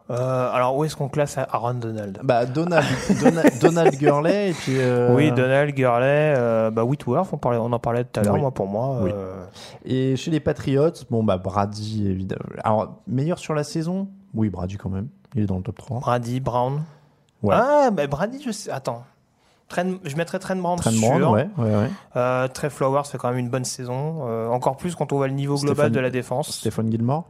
[0.09, 2.19] Euh, alors où est-ce qu'on classe Aaron Donald?
[2.23, 2.85] Bah Donald,
[3.21, 4.75] Donald, Donald Gurley et puis.
[4.79, 8.35] euh, Oui, Donald, Gurley, euh, bah Whitworth, on, parlait, on en parlait tout à l'heure,
[8.35, 8.39] Oui.
[8.41, 8.99] moi pour moi.
[9.01, 9.11] Oui.
[9.13, 9.43] euh,
[9.85, 12.41] Et chez les Patriots, bon bah Brady évidemment.
[12.63, 14.07] Alors meilleur sur la saison?
[14.33, 15.09] Oui, Brady quand même.
[15.35, 15.99] Il est dans le top 3.
[15.99, 16.83] Brady, Brown.
[17.43, 17.53] Ouais.
[17.57, 18.71] Ah, bah Brady, je sais.
[18.71, 19.03] Attends.
[19.67, 21.19] Trent- je mettrais Trent Brown Trent sûr.
[21.19, 21.89] Brown, ouais, ouais, ouais.
[22.15, 24.19] Euh, Trey Flowers fait quand même une bonne saison.
[24.29, 26.49] Euh, encore plus quand on voit le niveau global de la défense.
[26.59, 27.25] Stéphane Gilmore,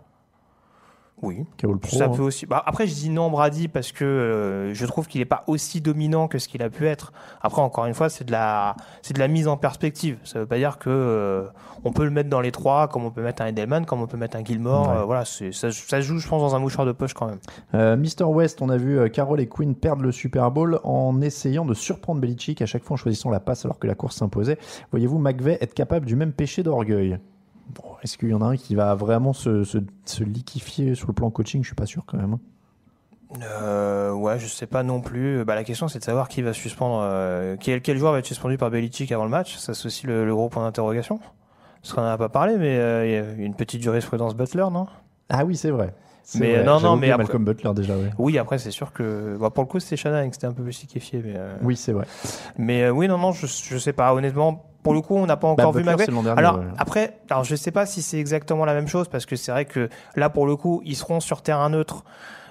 [1.23, 1.45] Oui.
[1.57, 1.77] pro.
[1.83, 2.09] Ça hein.
[2.09, 2.45] peut aussi.
[2.45, 5.81] Bah, après, je dis non Brady parce que euh, je trouve qu'il n'est pas aussi
[5.81, 7.11] dominant que ce qu'il a pu être.
[7.41, 10.19] Après, encore une fois, c'est de la, c'est de la mise en perspective.
[10.23, 11.47] Ça veut pas dire que euh,
[11.83, 14.07] on peut le mettre dans les trois, comme on peut mettre un Edelman, comme on
[14.07, 14.89] peut mettre un Gilmore.
[14.89, 14.95] Ouais.
[14.97, 17.97] Euh, voilà, ça, ça joue, je pense, dans un mouchoir de poche quand même.
[17.97, 21.73] Mister West, on a vu Carroll et Quinn perdre le Super Bowl en essayant de
[21.73, 24.57] surprendre Belichick à chaque fois en choisissant la passe alors que la course s'imposait.
[24.91, 27.17] Voyez-vous McVeigh être capable du même péché d'orgueil?
[27.73, 31.07] Bon, Est-ce qu'il y en a un qui va vraiment se, se, se liquifier sur
[31.07, 31.61] le plan coaching?
[31.63, 32.33] Je suis pas sûr quand même.
[32.33, 32.39] hein.
[33.41, 35.43] Euh, ouais, je sais pas non plus.
[35.43, 38.25] Bah, la question, c'est de savoir qui va suspendre, euh, quel, quel joueur va être
[38.25, 39.57] suspendu par Belichick avant le match.
[39.57, 41.19] Ça, c'est aussi le, le gros point d'interrogation.
[41.81, 44.65] Parce qu'on n'en a pas parlé, mais euh, il y a une petite jurisprudence Butler,
[44.71, 44.87] non?
[45.29, 45.93] Ah oui, c'est vrai.
[46.35, 46.63] Mais, vrai.
[46.65, 48.09] non, non, mais après- Malcolm Butler déjà, ouais.
[48.17, 49.37] Oui, après, c'est sûr que.
[49.39, 51.21] Bah, pour le coup, c'était Shanahan qui c'était un peu plus liquéfié.
[51.23, 52.05] Mais, euh, Oui, c'est vrai.
[52.57, 54.13] mais euh, oui, non, non, je, je sais pas.
[54.13, 56.65] Honnêtement, pour le coup, on n'a pas Bah, encore vu c'est l'an dernier, Alors ouais.
[56.77, 59.65] après, alors je sais pas si c'est exactement la même chose parce que c'est vrai
[59.65, 62.03] que là pour le coup ils seront sur terrain neutre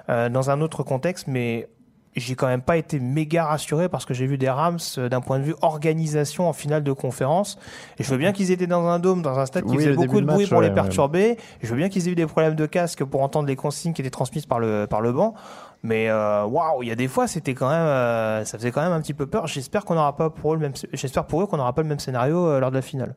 [0.08, 1.68] euh, dans un autre contexte, mais
[2.14, 5.20] j'ai quand même pas été méga rassuré parce que j'ai vu des Rams euh, d'un
[5.20, 7.58] point de vue organisation en finale de conférence.
[7.98, 9.92] Et je veux bien qu'ils étaient dans un dôme, dans un stade qui Oui, faisait
[9.94, 10.74] beaucoup de de bruit match, pour les ouais.
[10.74, 11.36] perturber.
[11.62, 14.00] Je veux bien qu'ils aient eu des problèmes de casque pour entendre les consignes qui
[14.00, 15.34] étaient transmises par le par le banc.
[15.82, 18.82] Mais euh, waouh, il y a des fois, c'était quand même, euh, ça faisait quand
[18.82, 19.46] même un petit peu peur.
[19.46, 21.88] J'espère qu'on n'aura pas pour eux le même, j'espère pour eux qu'on n'aura pas le
[21.88, 23.14] même scénario euh, lors de la finale.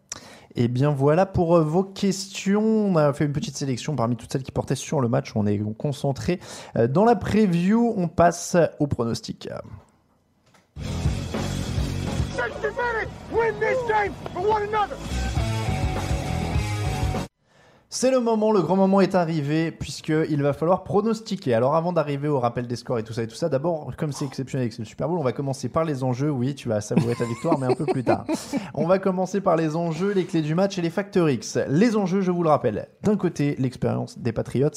[0.56, 2.62] Et eh bien voilà pour euh, vos questions.
[2.62, 5.32] On a fait une petite sélection parmi toutes celles qui portaient sur le match.
[5.36, 6.40] On est concentré
[6.90, 7.94] dans la preview.
[7.96, 9.48] On passe au pronostic.
[17.92, 21.56] C'est le moment, le grand moment est arrivé, puisqu'il va falloir pronostiquer.
[21.56, 24.12] Alors avant d'arriver au rappel des scores et tout ça et tout ça, d'abord, comme
[24.12, 26.30] c'est exceptionnel avec le Super Bowl, on va commencer par les enjeux.
[26.30, 28.26] Oui, tu vas savourer ta victoire, mais un peu plus tard.
[28.76, 31.58] On va commencer par les enjeux, les clés du match et les facteurs X.
[31.68, 32.90] Les enjeux, je vous le rappelle.
[33.02, 34.70] D'un côté, l'expérience des Patriots.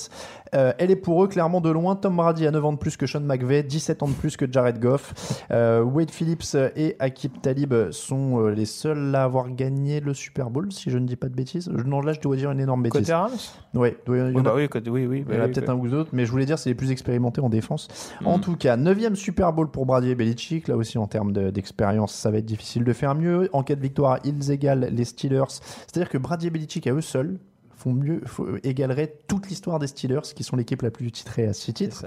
[0.54, 1.96] Euh, elle est pour eux clairement de loin.
[1.96, 4.50] Tom Brady a 9 ans de plus que Sean McVay, 17 ans de plus que
[4.50, 5.44] Jared Goff.
[5.50, 10.48] Euh, Wade Phillips et Akib Talib sont euh, les seuls à avoir gagné le Super
[10.48, 11.68] Bowl, si je ne dis pas de bêtises.
[11.68, 13.01] Non, là, je dois dire une énorme bêtise.
[13.02, 13.30] Côté Rams
[13.74, 15.70] Ouais, il y en a, oui, bah oui, oui, oui, il y en a peut-être
[15.70, 17.88] un ou deux autres, mais je voulais dire c'est les plus expérimentés en défense.
[18.20, 18.26] Mm.
[18.26, 20.68] En tout cas, 9 Super Bowl pour Brady et Belichick.
[20.68, 23.48] Là aussi, en termes d'expérience, ça va être difficile de faire mieux.
[23.52, 25.44] En cas de victoire, ils égalent les Steelers.
[25.48, 27.38] C'est-à-dire que Brady et Belichick, à eux seuls,
[27.82, 28.20] font mieux,
[28.62, 32.06] égaleraient toute l'histoire des Steelers, qui sont l'équipe la plus titrée à six titres.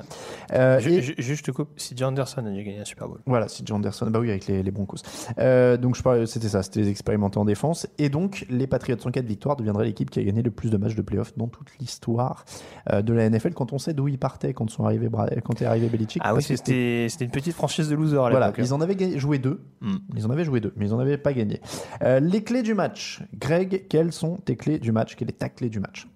[0.53, 3.19] Euh, juste, je te coupe, si Anderson a gagné un Super Bowl.
[3.25, 4.97] Voilà, si Anderson, bah oui, avec les, les Broncos.
[5.39, 7.87] Euh, donc je parlais, c'était ça, c'était les expérimentés en défense.
[7.97, 10.69] Et donc, les Patriots en cas de victoire deviendraient l'équipe qui a gagné le plus
[10.69, 12.45] de matchs de playoffs dans toute l'histoire
[12.91, 15.09] euh, de la NFL quand on sait d'où ils partaient quand sont arrivés,
[15.43, 16.21] quand est arrivé Belichick.
[16.25, 18.29] Ah oui, c'était, c'était une petite franchise de losers.
[18.29, 19.61] Voilà, ils en avaient joué deux.
[19.81, 19.97] Hmm.
[20.15, 21.61] Ils en avaient joué deux, mais ils en avaient pas gagné.
[22.03, 23.21] Euh, les clés du match.
[23.33, 25.15] Greg, quelles sont tes clés du match?
[25.15, 26.07] Quelle est ta clé du match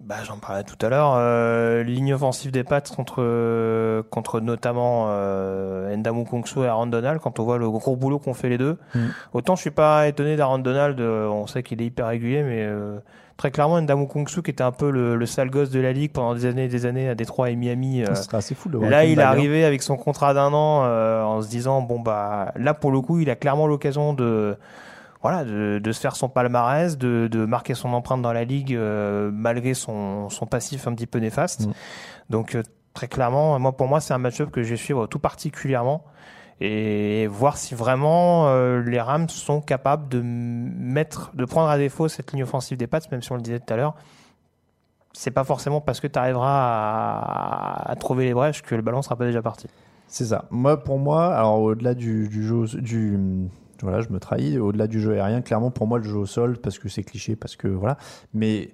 [0.00, 1.14] bah, J'en parlais tout à l'heure.
[1.16, 7.38] Euh, ligne offensive des Pats contre, contre notamment euh, Ndamu Kongsu et Aaron Donald, quand
[7.38, 8.78] on voit le gros boulot qu'ont fait les deux.
[8.94, 9.06] Mm.
[9.32, 12.62] Autant je suis pas étonné d'Aaron Donald, euh, on sait qu'il est hyper régulier, mais
[12.62, 12.98] euh,
[13.36, 16.12] très clairement Ndamu Kongsu qui était un peu le, le, sale gosse de la ligue
[16.12, 18.04] pendant des années et des années à Détroit et Miami.
[18.32, 22.00] assez fou là, il est arrivé avec son contrat d'un an en se disant, bon
[22.00, 24.56] bah là pour le coup, il a clairement l'occasion de
[25.24, 29.72] voilà, de, se faire son palmarès, de, marquer son empreinte dans la ligue euh, malgré
[29.72, 31.66] son, passif un petit peu néfaste.
[31.66, 31.72] Mm.
[32.28, 32.62] Donc euh,
[32.92, 36.04] très clairement, moi pour moi c'est un match-up que je vais suivre tout particulièrement
[36.60, 42.06] et voir si vraiment euh, les Rams sont capables de mettre, de prendre à défaut
[42.08, 43.94] cette ligne offensive des Pats, même si on le disait tout à l'heure.
[45.14, 49.16] C'est pas forcément parce que tu arriveras à, trouver les brèches que le ballon sera
[49.16, 49.68] pas déjà parti.
[50.06, 50.44] C'est ça.
[50.50, 53.48] Moi, pour moi, alors au-delà du, du jeu, du
[53.82, 54.58] voilà, je me trahis.
[54.58, 57.36] Au-delà du jeu aérien, clairement, pour moi, le jeu au sol, parce que c'est cliché,
[57.36, 57.96] parce que voilà.
[58.32, 58.72] Mais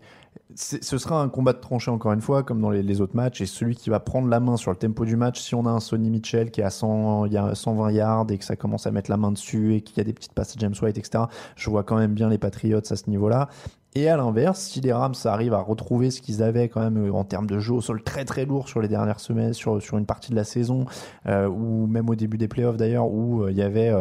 [0.54, 3.40] ce sera un combat de tranchées encore une fois, comme dans les, autres matchs.
[3.40, 5.70] Et celui qui va prendre la main sur le tempo du match, si on a
[5.70, 8.56] un Sonny Mitchell qui est à 100, il y a 120 yards et que ça
[8.56, 10.74] commence à mettre la main dessus et qu'il y a des petites passes à James
[10.80, 11.24] White, etc.,
[11.56, 13.48] je vois quand même bien les Patriots à ce niveau-là.
[13.96, 17.12] Et à l'inverse, si les Rams arrivent à retrouver ce qu'ils avaient quand même euh,
[17.12, 19.98] en termes de jeu au sol très très lourd sur les dernières semaines, sur, sur
[19.98, 20.86] une partie de la saison,
[21.26, 23.92] euh, ou même au début des playoffs d'ailleurs, où euh, il y avait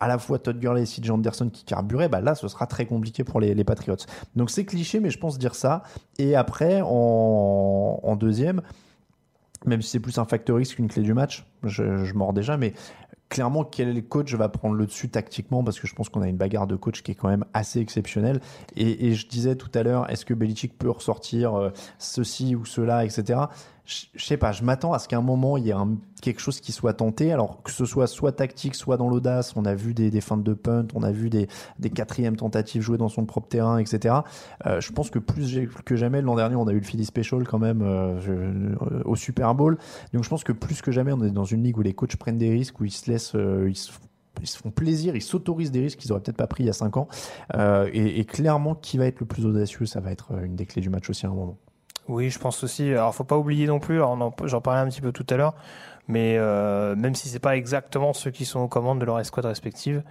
[0.00, 2.86] à la fois Todd Gurley et CJ Anderson qui carburaient, bah là ce sera très
[2.86, 3.96] compliqué pour les, Patriots.
[4.34, 5.82] Donc c'est cliché, mais je pense dire ça.
[6.18, 8.62] Et après, en, deuxième,
[9.66, 12.72] même si c'est plus un facteur X qu'une clé du match, je mords déjà, mais
[13.28, 16.36] clairement quel coach va prendre le dessus tactiquement parce que je pense qu'on a une
[16.36, 18.40] bagarre de coach qui est quand même assez exceptionnelle.
[18.76, 22.64] Et, et je disais tout à l'heure est-ce que Belichick peut ressortir euh, ceci ou
[22.64, 23.40] cela etc
[23.88, 25.74] je sais pas, je m'attends à ce qu'à un moment il y ait
[26.20, 29.54] quelque chose qui soit tenté, alors que ce soit soit tactique, soit dans l'audace.
[29.56, 31.48] On a vu des, des feintes de punt, on a vu des,
[31.94, 34.16] quatrièmes tentatives jouées dans son propre terrain, etc.
[34.66, 37.44] Euh, je pense que plus que jamais l'an dernier, on a eu le Philly Special
[37.44, 39.78] quand même euh, euh, au Super Bowl.
[40.12, 42.16] Donc je pense que plus que jamais, on est dans une ligue où les coachs
[42.16, 46.00] prennent des risques, où ils se laissent, ils se font plaisir, ils s'autorisent des risques
[46.00, 47.08] qu'ils auraient peut-être pas pris il y a 5 ans.
[47.54, 50.82] Et, et, clairement, qui va être le plus audacieux, ça va être une des clés
[50.82, 51.56] du match aussi à un moment.
[52.08, 52.90] Oui, je pense aussi.
[52.90, 54.00] Alors, faut pas oublier non plus.
[54.44, 55.54] J'en parlais un petit peu tout à l'heure,
[56.08, 59.44] mais euh, même si c'est pas exactement ceux qui sont aux commandes de leur escouade
[59.44, 60.02] respective,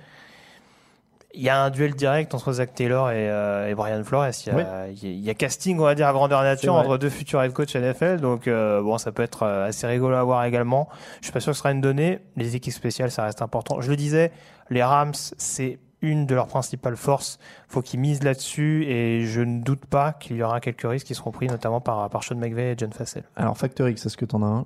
[1.33, 4.27] il y a un duel direct entre Zach Taylor et, euh, Brian Flores.
[4.47, 7.75] Il y, a, casting, on va dire, à grandeur nature entre deux futurs head coach
[7.75, 8.21] NFL.
[8.21, 10.87] Donc, euh, bon, ça peut être assez rigolo à voir également.
[11.19, 12.19] Je suis pas sûr que ce sera une donnée.
[12.37, 13.81] Les équipes spéciales, ça reste important.
[13.81, 14.31] Je le disais,
[14.69, 17.39] les Rams, c'est une de leurs principales forces.
[17.67, 21.15] faut qu'ils misent là-dessus et je ne doute pas qu'il y aura quelques risques qui
[21.15, 23.23] seront pris, notamment par, par Sean McVay et John Fassel.
[23.35, 24.65] Alors, Factor X, est-ce que tu en as un?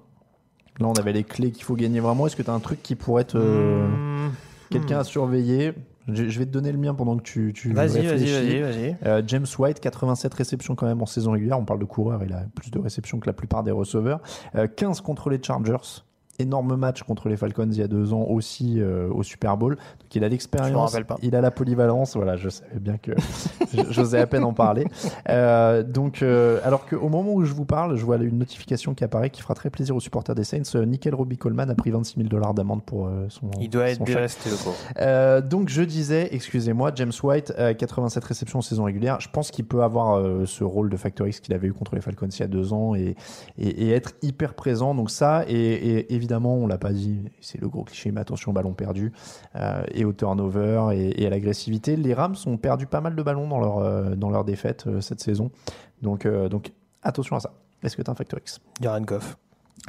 [0.80, 2.28] Là, on avait les clés qu'il faut gagner vraiment.
[2.28, 4.32] Est-ce que tu as un truc qui pourrait être hmm.
[4.70, 5.74] quelqu'un à surveiller?
[6.08, 9.46] Je, vais te donner le mien pendant que tu, tu vas-y, Vas-y, vas-y, euh, James
[9.58, 11.60] White, 87 réceptions quand même en saison régulière.
[11.60, 14.20] On parle de coureur, il a plus de réceptions que la plupart des receveurs.
[14.54, 16.02] 15 euh, contre les Chargers.
[16.40, 19.76] Énorme match contre les Falcons il y a deux ans aussi euh, au Super Bowl.
[19.76, 22.16] Donc il a l'expérience, il a la polyvalence.
[22.16, 23.12] Voilà, je savais bien que
[23.90, 24.86] j'osais à peine en parler.
[25.30, 29.04] Euh, donc, euh, alors qu'au moment où je vous parle, je vois une notification qui
[29.04, 30.86] apparaît qui fera très plaisir aux supporters des Saints.
[30.86, 33.50] Nickel Robbie Coleman a pris 26 000 dollars d'amende pour son.
[33.60, 38.62] Il doit être déresté, le donc je disais, excusez-moi, James White, euh, 87 réceptions en
[38.62, 39.20] saison régulière.
[39.20, 42.02] Je pense qu'il peut avoir ce rôle de factor X qu'il avait eu contre les
[42.02, 43.16] Falcons il y a deux ans et,
[43.58, 44.96] et, et être hyper présent.
[44.96, 48.52] Donc ça, et, et évidemment, on l'a pas dit, c'est le gros cliché, mais attention
[48.52, 49.12] au ballon perdu
[49.56, 51.96] euh, et au turnover et, et à l'agressivité.
[51.96, 55.02] Les Rams ont perdu pas mal de ballons dans leur euh, dans leur défaite euh,
[55.02, 55.50] cette saison.
[56.04, 57.54] Donc donc attention à ça.
[57.82, 58.60] Est-ce que tu as un factor X?
[58.80, 59.36] Jared Goff.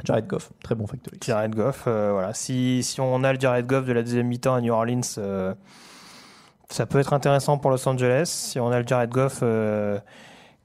[0.03, 1.27] Jared Goff, très bon factor X.
[1.27, 2.33] Jared Goff, voilà.
[2.33, 6.85] Si, si on a le Jared Goff de la deuxième mi-temps à New Orleans, ça
[6.87, 8.25] peut être intéressant pour Los Angeles.
[8.25, 9.43] Si on a le Jared Goff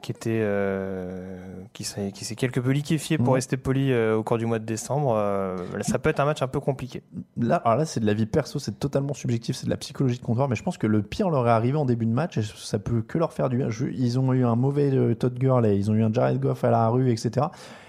[0.00, 1.36] qui était euh,
[1.72, 3.32] qui s'est qui s'est quelque peu liquéfié pour Mhm.
[3.34, 6.40] rester poli euh, au cours du mois de décembre, euh, ça peut être un match
[6.40, 7.02] un peu compliqué.
[7.36, 10.18] Là, alors là, c'est de la vie perso, c'est totalement subjectif, c'est de la psychologie
[10.18, 12.38] de comptoir, mais je pense que le pire leur est arrivé en début de match
[12.38, 13.68] et ça peut que leur faire du bien.
[13.92, 16.88] Ils ont eu un mauvais Todd Gurley, ils ont eu un Jared Goff à la
[16.88, 17.46] rue, etc.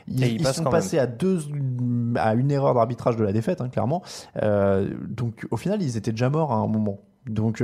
[0.07, 1.39] Ils, sont passés à deux,
[2.16, 4.01] à une erreur d'arbitrage de la défaite, hein, clairement.
[5.07, 6.99] Donc, au final, ils étaient déjà morts à un moment.
[7.28, 7.62] Donc,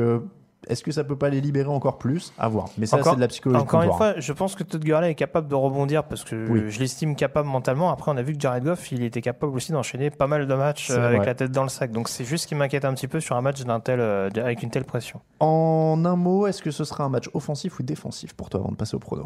[0.67, 2.33] est-ce que ça peut pas les libérer encore plus?
[2.37, 2.69] À voir.
[2.77, 5.15] Mais ça, c'est de la psychologie Encore une fois, je pense que Todd Gurley est
[5.15, 6.63] capable de rebondir parce que Oui.
[6.69, 7.89] je l'estime capable mentalement.
[7.91, 10.53] Après, on a vu que Jared Goff, il était capable aussi d'enchaîner pas mal de
[10.53, 11.25] matchs euh, avec vrai.
[11.27, 11.91] la tête dans le sac.
[11.91, 14.29] Donc c'est juste ce qui m'inquiète un petit peu sur un match d'un tel, euh,
[14.37, 15.21] avec une telle pression.
[15.39, 18.71] En un mot, est-ce que ce sera un match offensif ou défensif pour toi avant
[18.71, 19.25] de passer au prono?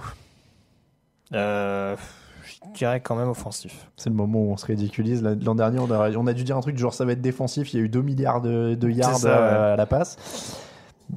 [1.34, 1.96] Euh,
[2.44, 3.88] je dirais quand même offensif.
[3.96, 5.24] C'est le moment où on se ridiculise.
[5.24, 7.22] L'an dernier, on a, on a dû dire un truc du genre ça va être
[7.22, 7.74] défensif.
[7.74, 10.18] Il y a eu 2 milliards de, de yards ça, à la passe.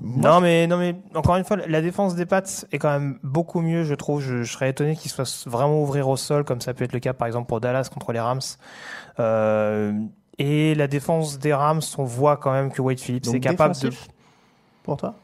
[0.00, 3.18] Moi, non, mais, non, mais encore une fois, la défense des Pats est quand même
[3.22, 4.20] beaucoup mieux, je trouve.
[4.20, 7.00] Je, je serais étonné qu'ils soient vraiment ouvrir au sol, comme ça peut être le
[7.00, 8.40] cas par exemple pour Dallas contre les Rams.
[9.20, 9.92] Euh,
[10.38, 13.76] et la défense des Rams, on voit quand même que Wade Phillips donc est capable
[13.76, 13.90] de.
[14.82, 15.14] Pour toi?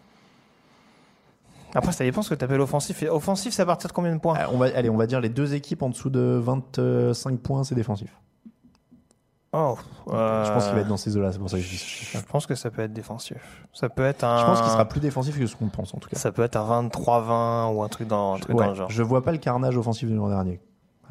[1.75, 3.03] Après, ça dépend ce que tu appelles offensif.
[3.03, 4.39] Et offensif, c'est à partir de combien de points?
[4.39, 7.65] Euh, on va, Allez, on va dire les deux équipes en dessous de 25 points,
[7.65, 8.11] c'est défensif.
[9.53, 9.77] Oh,
[10.07, 10.13] Je
[10.53, 11.79] pense qu'il va être euh, dans ces eaux-là, c'est pour ça que je dis
[12.13, 13.67] Je pense que ça peut être défensif.
[13.73, 14.41] Ça peut être un.
[14.41, 16.19] Je pense qu'il sera plus défensif que ce qu'on pense en tout cas.
[16.19, 18.91] Ça peut être un 23-20 ou un truc dans, un truc Ouais, dans le genre.
[18.91, 20.61] je vois pas le carnage offensif de l'an dernier.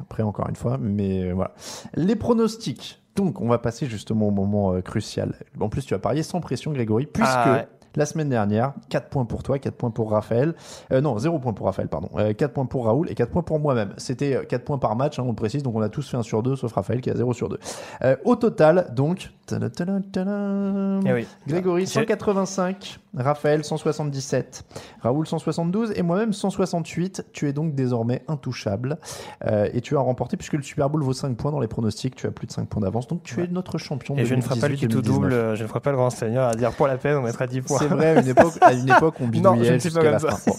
[0.00, 1.52] Après, encore une fois, mais euh, voilà.
[1.94, 3.02] Les pronostics.
[3.16, 5.34] Donc, on va passer justement au moment euh, crucial.
[5.58, 7.68] En plus, tu vas parier sans pression, Grégory, puisque Ah, ouais.
[7.96, 10.54] La semaine dernière, 4 points pour toi, 4 points pour Raphaël.
[10.92, 12.08] Euh, non, 0 points pour Raphaël, pardon.
[12.16, 13.94] Euh, 4 points pour Raoul et 4 points pour moi-même.
[13.96, 16.16] C'était euh, 4 points par match, hein, on le précise, donc on a tous fait
[16.16, 17.58] un sur 2, sauf Raphaël qui a 0 sur 2.
[18.02, 19.30] Euh, au total, donc.
[19.48, 21.26] Tada, tada, tada, Eh oui.
[21.46, 24.64] Grégory J'ai- 185, Raphaël 177,
[25.00, 27.26] Raoul 172 et moi-même 168.
[27.32, 28.98] Tu es donc désormais intouchable
[29.46, 32.14] euh, et tu as remporté puisque le Super Bowl vaut 5 points dans les pronostics.
[32.14, 34.16] Tu as plus de 5 points d'avance donc tu es notre champion.
[34.16, 35.02] Et je ne ferai pas le qui tout 2018-2019.
[35.02, 37.22] double, euh, je ne ferai pas le grand seigneur à dire pour la peine, on
[37.22, 37.78] mettra 10 points.
[37.78, 40.00] C'est vrai, à une époque, à une époque on Non, je bidouillait ne suis pas
[40.00, 40.52] jusqu'à la fin.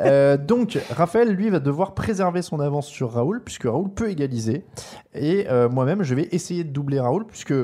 [0.00, 4.64] Euh, donc, Raphaël, lui, va devoir préserver son avance sur Raoul, puisque Raoul peut égaliser.
[5.14, 7.54] Et euh, moi-même, je vais essayer de doubler Raoul, puisque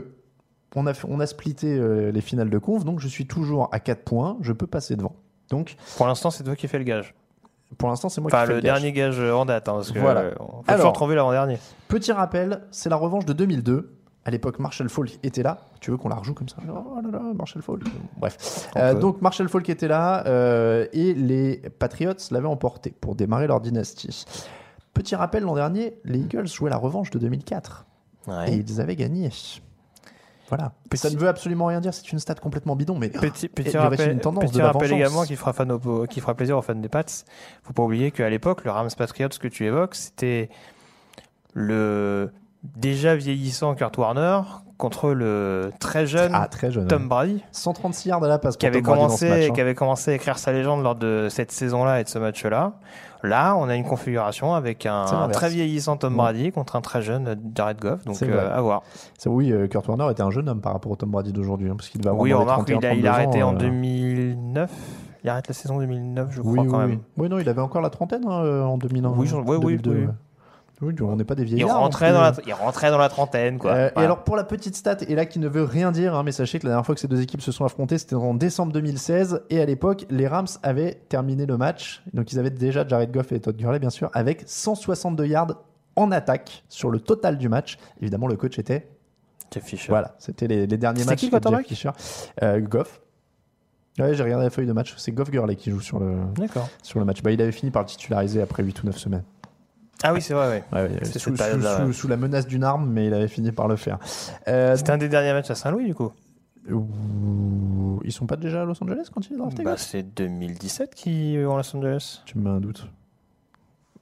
[0.74, 3.80] on a, on a splitté euh, les finales de conf, donc je suis toujours à
[3.80, 5.14] 4 points, je peux passer devant.
[5.50, 7.14] Donc, Pour l'instant, c'est toi qui fais le gage.
[7.78, 8.72] pour l'instant, c'est moi Enfin, qui fais le, le gage.
[8.80, 10.20] dernier gage en date, hein, parce que Voilà.
[10.20, 11.58] euh, peut Alors- toujours l'avant-dernier.
[11.88, 13.92] Petit rappel, c'est la revanche de 2002.
[14.24, 15.66] À l'époque, Marshall Falk était là.
[15.80, 16.56] Tu veux qu'on la rejoue comme ça?
[16.68, 17.80] Oh là là, Marshall Falk.
[18.18, 18.70] Bref.
[18.76, 23.60] Euh, donc, Marshall Falk était là euh, et les Patriots l'avaient emporté pour démarrer leur
[23.60, 24.24] dynastie.
[24.94, 27.84] Petit rappel, l'an dernier, les Eagles jouaient la revanche de 2004
[28.46, 29.30] et ils avaient gagné.
[30.54, 30.72] Voilà.
[30.92, 33.74] Ça ne veut absolument rien dire, c'est une stat complètement bidon, mais Petit, petit il
[33.74, 36.34] y aurait rappel, une tendance petit de rappel également qui fera, fan au- qui fera
[36.34, 37.04] plaisir aux fans des Pats.
[37.62, 40.50] faut pas oublier qu'à l'époque, le Rams Patriots que tu évoques, c'était
[41.54, 42.30] le
[42.62, 44.42] déjà vieillissant Kurt Warner
[44.76, 46.86] contre le très jeune ah, très jeune.
[46.86, 47.42] Tom Brady.
[47.52, 49.52] 136 yards à la passe pour qui avait, Tom commencé, match, hein.
[49.54, 52.74] qui avait commencé à écrire sa légende lors de cette saison-là et de ce match-là.
[53.22, 56.18] Là, on a une configuration avec un, très vieillissant Tom Ouais.
[56.18, 58.04] Brady contre un très jeune Jared Goff.
[58.04, 58.50] Donc, C'est euh, vrai.
[58.52, 58.82] à voir.
[59.26, 61.74] Oui, euh, Kurt Warner était un jeune homme par rapport au Tom Brady d'aujourd'hui, hein,
[61.76, 63.48] parce qu'il va avoir Oui, les remarque, il a, 31, il a 32 arrêté ans,
[63.50, 64.70] en euh, 2009.
[65.24, 66.86] Il arrête la saison 2009, je crois, oui, quand oui.
[66.86, 66.98] même.
[67.16, 69.10] Oui, non, il avait encore la trentaine hein, euh, en 2001.
[69.10, 69.96] Oui, oui, oui, 2002, oui.
[70.06, 70.12] ouais.
[70.82, 71.78] Oui, on n'est pas des Il vieillards.
[71.78, 73.70] rentrait, dans la, il rentrait dans la trentaine, quoi.
[73.72, 76.24] Euh, Et alors pour la petite stat, et là qui ne veut rien dire, hein,
[76.24, 78.34] mais sachez que la dernière fois que ces deux équipes se sont affrontées, c'était en
[78.34, 82.86] décembre 2016, et à l'époque, les Rams avaient terminé le match, donc ils avaient déjà
[82.86, 85.54] Jared Goff et Todd Gurley bien sûr, avec 162 yards
[85.94, 87.78] en attaque sur le total du match.
[88.00, 88.88] Évidemment, le coach était,
[89.52, 89.90] Jeff Fisher.
[89.90, 91.90] voilà, c'était les, les derniers matchs qui de Jeff Fisher.
[92.42, 93.00] Euh, Goff.
[93.98, 96.16] Ouais, j'ai regardé la feuille de match, c'est Goff Gurley qui joue sur le,
[96.82, 97.22] sur le match.
[97.22, 99.22] Bah, il avait fini par le titulariser après 8 ou 9 semaines.
[100.02, 100.64] Ah oui, c'est vrai, ouais.
[100.72, 103.98] Ouais, sous, la menace d'une arme, mais il avait fini par le faire.
[104.48, 106.12] Euh, C'était un des derniers matchs à Saint-Louis, du coup.
[108.04, 111.36] ils sont pas déjà à Los Angeles quand il est drafté Bah, c'est 2017 qui
[111.36, 112.22] est en Los Angeles.
[112.26, 112.88] Tu me mets un doute.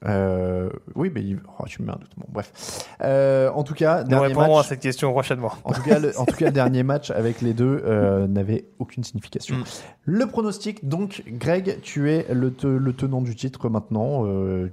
[0.06, 2.10] Euh, oui, mais il- oh, tu me mets un doute.
[2.16, 2.88] Bon, bref.
[3.02, 5.52] Euh, en tout cas, Nous dernier répondrons à match, cette question prochainement.
[5.64, 9.04] en tout cas, le, en tout cas, dernier match avec les deux euh, n'avait aucune
[9.04, 9.56] signification.
[9.58, 9.64] Mm.
[10.04, 14.24] Le pronostic, donc, Greg, tu es le, te- le tenant du titre maintenant.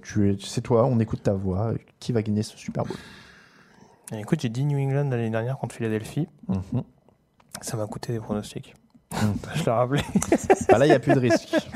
[0.02, 0.86] Tu es, c'est toi.
[0.86, 1.74] On écoute ta voix.
[2.00, 2.96] Qui va gagner ce Super Bowl?
[4.14, 6.30] Et écoute, j'ai dit New England l'année dernière contre Philadelphie.
[6.48, 6.84] Mhm.
[7.62, 8.74] Ça m'a coûté des pronostics.
[9.12, 9.16] Mm.
[9.56, 10.02] Je l'ai rappelé.
[10.70, 11.54] Bah là, il n'y a plus de risque.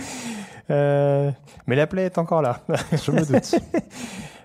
[0.71, 1.31] Euh,
[1.67, 2.61] mais la plaie est encore là.
[2.91, 3.55] Je me doute.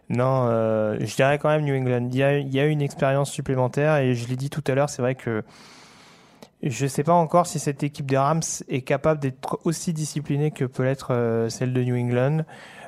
[0.09, 2.09] Non, euh, je dirais quand même New England.
[2.13, 4.75] Il y a, il y a une expérience supplémentaire et je l'ai dit tout à
[4.75, 5.43] l'heure, c'est vrai que
[6.63, 10.53] je ne sais pas encore si cette équipe des Rams est capable d'être aussi disciplinée
[10.53, 12.45] que peut l'être euh, celle de New England.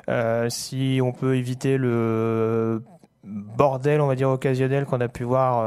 [0.09, 2.83] Euh, si on peut éviter le
[3.23, 5.65] bordel, on va dire occasionnel qu'on a pu voir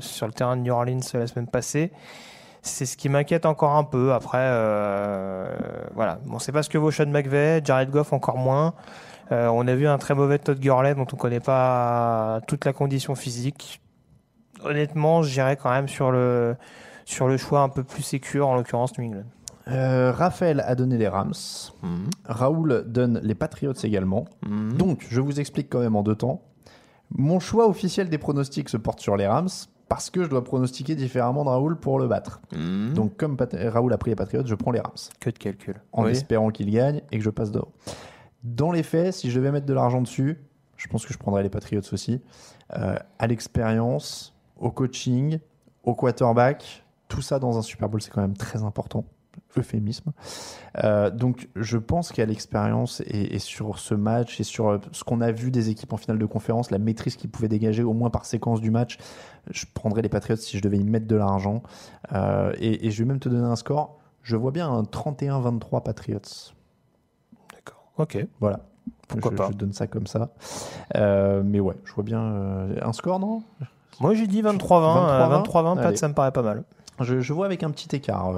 [0.00, 1.90] sur le terrain de New Orleans la semaine passée.
[2.66, 4.12] C'est ce qui m'inquiète encore un peu.
[4.12, 5.56] Après, euh,
[5.94, 6.18] voilà.
[6.28, 8.74] On ne sait pas ce que vaut Sean McVay, Jared Goff encore moins.
[9.32, 12.72] Euh, on a vu un très mauvais Todd Gurley dont on connaît pas toute la
[12.72, 13.80] condition physique.
[14.64, 16.56] Honnêtement, j'irais quand même sur le
[17.04, 19.26] sur le choix un peu plus sécure, en l'occurrence New England.
[19.68, 21.34] Euh, Raphaël a donné les Rams.
[22.24, 24.24] Raoul donne les Patriots également.
[24.44, 26.42] Donc, je vous explique quand même en deux temps.
[27.10, 29.48] Mon choix officiel des pronostics se porte sur les Rams
[29.88, 32.40] parce que je dois pronostiquer différemment de Raoul pour le battre.
[32.94, 35.76] Donc, comme Pat- Raoul a pris les Patriots, je prends les Rams que de calcul.
[35.92, 36.10] en Oui.
[36.10, 37.68] espérant qu'ils gagnent et que je passe devant.
[38.42, 40.38] Dans les faits, si je devais mettre de l'argent dessus,
[40.76, 42.20] je pense que je prendrais les Patriots aussi.
[42.76, 45.38] Euh, à l'expérience, au coaching,
[45.84, 49.04] au quarterback, tout ça dans un Super Bowl, c'est quand même très important.
[49.56, 50.12] Euphémisme.
[50.84, 55.04] Euh, donc, je pense qu'à l'expérience et, et sur ce match et sur euh, ce
[55.04, 57.92] qu'on a vu des équipes en finale de conférence, la maîtrise qu'ils pouvaient dégager au
[57.92, 58.98] moins par séquence du match,
[59.50, 61.62] je prendrais les Patriots si je devais y mettre de l'argent.
[62.12, 63.98] Euh, et, et je vais même te donner un score.
[64.22, 66.20] Je vois bien un 31-23 Patriots.
[67.52, 67.84] D'accord.
[67.98, 68.26] Ok.
[68.40, 68.60] Voilà.
[69.08, 69.48] Pourquoi je, pas.
[69.50, 70.30] Je donne ça comme ça.
[70.96, 73.42] Euh, mais ouais, je vois bien un score, non?
[74.00, 74.58] Moi j'ai dit 23-20.
[74.58, 75.96] 23-20, 23-20, Pat, allez.
[75.96, 76.64] ça me paraît pas mal.
[77.00, 78.32] je, je vois avec un petit écart,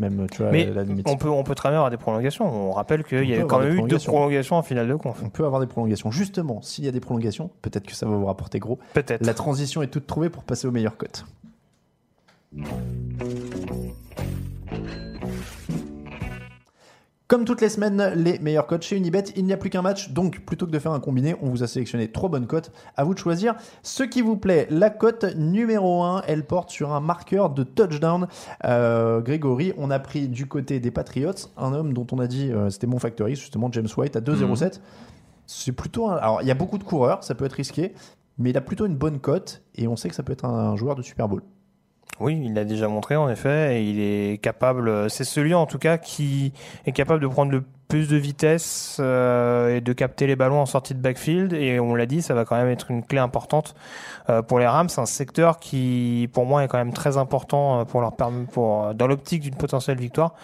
[0.00, 1.08] même, tu vois, Mais la limite.
[1.08, 2.46] on peut, on peut très bien avoir des prolongations.
[2.46, 4.12] On rappelle qu'il y a quand même eu deux prolongations.
[4.12, 5.20] prolongations en finale de conf.
[5.24, 6.10] On peut avoir des prolongations.
[6.10, 8.78] Justement, s'il y a des prolongations, peut-être que ça va vous rapporter gros.
[8.94, 9.24] Peut-être.
[9.24, 11.24] La transition est toute trouvée pour passer aux meilleures cotes.
[17.30, 20.10] Comme toutes les semaines, les meilleures cotes chez Unibet, il n'y a plus qu'un match,
[20.10, 22.72] donc plutôt que de faire un combiné, on vous a sélectionné trois bonnes cotes.
[22.96, 23.54] À vous de choisir
[23.84, 24.66] ce qui vous plaît.
[24.68, 28.26] La cote numéro 1, elle porte sur un marqueur de touchdown.
[28.64, 32.50] Euh, Grégory, on a pris du côté des Patriots un homme dont on a dit
[32.50, 34.80] euh, c'était mon factory, justement James White à 2,07.
[35.46, 36.08] C'est plutôt.
[36.08, 37.92] un- Alors, il y a beaucoup de coureurs, ça peut être risqué,
[38.38, 40.74] mais il a plutôt une bonne cote et on sait que ça peut être un
[40.74, 41.42] joueur de Super Bowl.
[42.18, 45.08] Oui, il l'a déjà montré en effet, et il est capable.
[45.08, 46.52] C'est celui en tout cas qui
[46.84, 50.66] est capable de prendre le plus de vitesse euh, et de capter les ballons en
[50.66, 51.52] sortie de backfield.
[51.52, 53.74] Et on l'a dit, ça va quand même être une clé importante
[54.30, 57.84] euh, pour les Rams, un secteur qui, pour moi, est quand même très important euh,
[57.84, 58.12] pour leur
[58.52, 60.34] pour dans l'optique d'une potentielle victoire.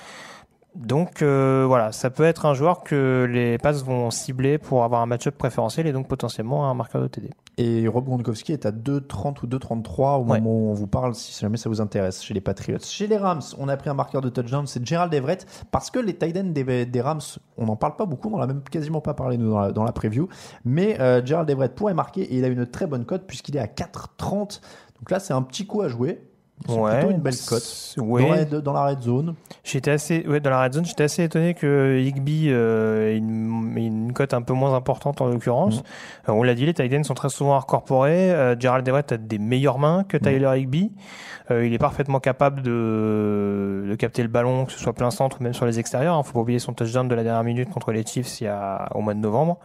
[0.77, 5.01] Donc euh, voilà, ça peut être un joueur que les Pats vont cibler pour avoir
[5.01, 7.31] un match-up préférentiel et donc potentiellement un marqueur de TD.
[7.59, 10.39] Et Rob Gronkowski est à 2,30 ou 2,33 au Ouais.
[10.39, 12.79] moment où on vous parle, si jamais ça vous intéresse, chez les Patriots.
[12.83, 15.99] Chez les Rams, on a pris un marqueur de touchdown, c'est Gerald Everett, parce que
[15.99, 17.21] les tight ends des, des Rams,
[17.57, 19.73] on n'en parle pas beaucoup, on n'en a même quasiment pas parlé nous dans la,
[19.73, 20.29] dans la preview,
[20.67, 23.61] mais euh, Gerald Everett pourrait marquer et il a une très bonne cote puisqu'il est
[23.61, 24.61] à 4,30.
[24.99, 26.21] Donc là, c'est un petit coup à jouer.
[26.67, 27.95] C'est plutôt une belle cote.
[27.99, 28.23] Ouais.
[28.23, 29.35] Dans, la, dans la red zone.
[29.63, 34.13] J'étais assez, ouais, dans la red zone, j'étais assez étonné que Higby euh, ait une,
[34.15, 35.77] cote un peu moins importante en l'occurrence.
[35.77, 35.83] Mhm.
[36.31, 38.33] Euh, on l'a dit, les tight sont très souvent incorporés.
[38.33, 40.93] Euh, Gerald Everett a des meilleures mains que Tyler Higby.
[41.51, 45.39] Euh, il est parfaitement capable de, de capter le ballon, que ce soit plein centre
[45.41, 46.21] ou même sur les extérieurs.
[46.25, 48.49] Il faut pas oublier son touchdown de la dernière minute contre les Chiefs il y
[48.49, 49.59] a, au mois de novembre.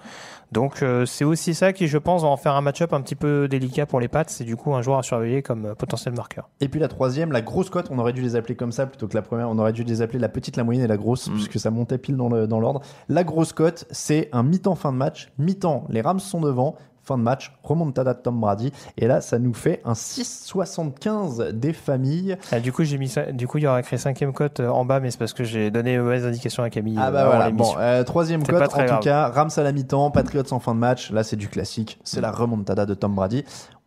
[0.51, 3.15] Donc euh, c'est aussi ça qui, je pense, va en faire un match-up un petit
[3.15, 4.23] peu délicat pour les Pats.
[4.27, 6.49] C'est du coup un joueur à surveiller comme euh, potentiel marqueur.
[6.59, 9.07] Et puis la troisième, la grosse cote, on aurait dû les appeler comme ça plutôt
[9.07, 9.49] que la première.
[9.49, 11.33] On aurait dû les appeler la petite, la moyenne et la grosse, Mm.
[11.33, 12.81] puisque ça montait pile dans le- dans l'ordre.
[13.07, 15.31] La grosse cote, c'est un mi-temps fin de match.
[15.37, 16.75] Mi-temps, les Rams sont devant.
[17.03, 18.71] Fin de match, remontada de Tom Brady.
[18.97, 22.37] Et là, ça nous fait un 6,75 des familles.
[22.51, 24.69] Ah, du coup, j'ai mis ça, du coup, il y aura écrit cinquième cote euh,
[24.69, 26.97] en bas, mais c'est parce que j'ai donné une mauvaise indication à Camille.
[26.99, 28.99] Ah euh, bah avant voilà, bon, euh, troisième cote, en tout grave.
[28.99, 31.11] cas, Rams à la mi-temps, Patriots en fin de match.
[31.11, 31.99] Là, c'est du classique.
[32.03, 33.43] C'est la remontada de Tom Brady.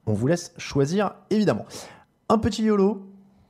[0.07, 1.67] On vous laisse choisir, évidemment.
[2.29, 3.03] Un petit YOLO.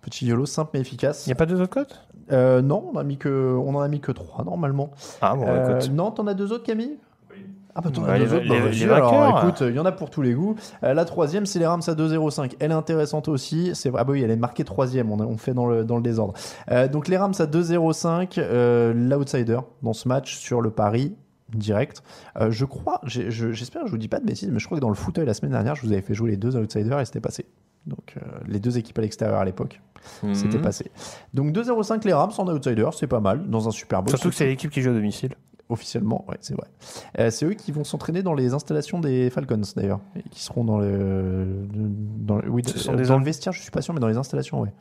[0.03, 1.27] Petit YOLO simple mais efficace.
[1.27, 2.01] Il n'y a pas deux autres cotes?
[2.33, 4.91] Euh, non, on, a mis que, on en a mis que trois normalement.
[5.21, 5.91] Ah bon, Euh, écoute.
[5.93, 6.97] non, t'en as deux autres, Camille?
[7.77, 10.23] Ah bah, as les- autres, bah, les alors, écoute, il y en a pour tous
[10.23, 10.55] les goûts.
[10.85, 12.55] Euh, la troisième, c'est les Rams à 2-0-5.
[12.61, 13.73] Elle est intéressante aussi.
[13.75, 15.11] C'est ah bah oui, elle est marquée troisième.
[15.11, 16.35] On, a- on fait dans le dans le désordre.
[16.71, 21.15] Euh, donc les Rams à 2-0-5, euh, l'outsider dans ce match sur le pari
[21.53, 22.03] direct.
[22.41, 24.67] Euh, je crois, j'ai- je- j'espère que je vous dis pas de bêtises, mais je
[24.67, 26.57] crois que dans le fauteuil la semaine dernière, je vous avais fait jouer les deux
[26.57, 27.45] outsiders et c'était passé.
[27.87, 28.15] Donc
[28.49, 29.81] les deux équipes à l'extérieur à l'époque,
[30.33, 30.63] c'était Mhm.
[30.63, 30.91] passé.
[31.35, 34.11] Donc 2-0-5 les Rams en outsider, c'est pas mal dans un Super Bowl.
[34.11, 35.35] Surtout que c'est l'équipe qui joue à domicile.
[35.71, 36.67] Officiellement, ouais, c'est vrai.
[37.19, 40.63] Euh, c'est eux qui vont s'entraîner dans les installations des Falcons d'ailleurs, et qui seront
[40.65, 44.01] dans le, dans le- oui, euh, des dans le vestiaire, je suis pas sûr, mais
[44.01, 44.73] dans les installations, ouais.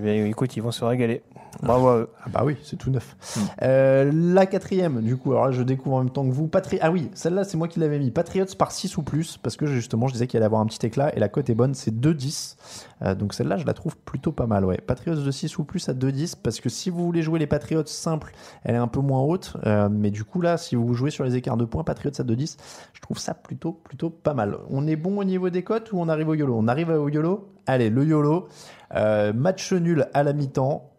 [0.00, 1.22] Bien, écoute, ils vont se régaler.
[1.62, 2.08] Bravo à eux.
[2.24, 3.16] Ah bah oui, c'est tout neuf.
[3.36, 3.40] Mm.
[3.62, 6.46] Euh, la quatrième, du coup, alors là je découvre en même temps que vous.
[6.46, 6.78] Patri...
[6.82, 8.10] Ah oui, celle-là c'est moi qui l'avais mis.
[8.10, 10.84] Patriots par 6 ou plus, parce que justement je disais qu'il allait avoir un petit
[10.86, 12.56] éclat et la cote est bonne, c'est 2-10.
[13.02, 14.78] Euh, donc celle-là je la trouve plutôt pas mal, ouais.
[14.78, 17.86] Patriots de 6 ou plus à 2-10, parce que si vous voulez jouer les Patriots
[17.86, 18.32] simples,
[18.64, 19.56] elle est un peu moins haute.
[19.66, 22.24] Euh, mais du coup là, si vous jouez sur les écarts de points, Patriots à
[22.24, 22.56] 2-10,
[22.92, 24.56] je trouve ça plutôt, plutôt pas mal.
[24.70, 26.56] On est bon au niveau des cotes ou on arrive au YOLO?
[26.56, 27.48] On arrive au YOLO?
[27.66, 28.48] Allez, le YOLO.
[28.94, 30.92] Euh, match nul à la mi-temps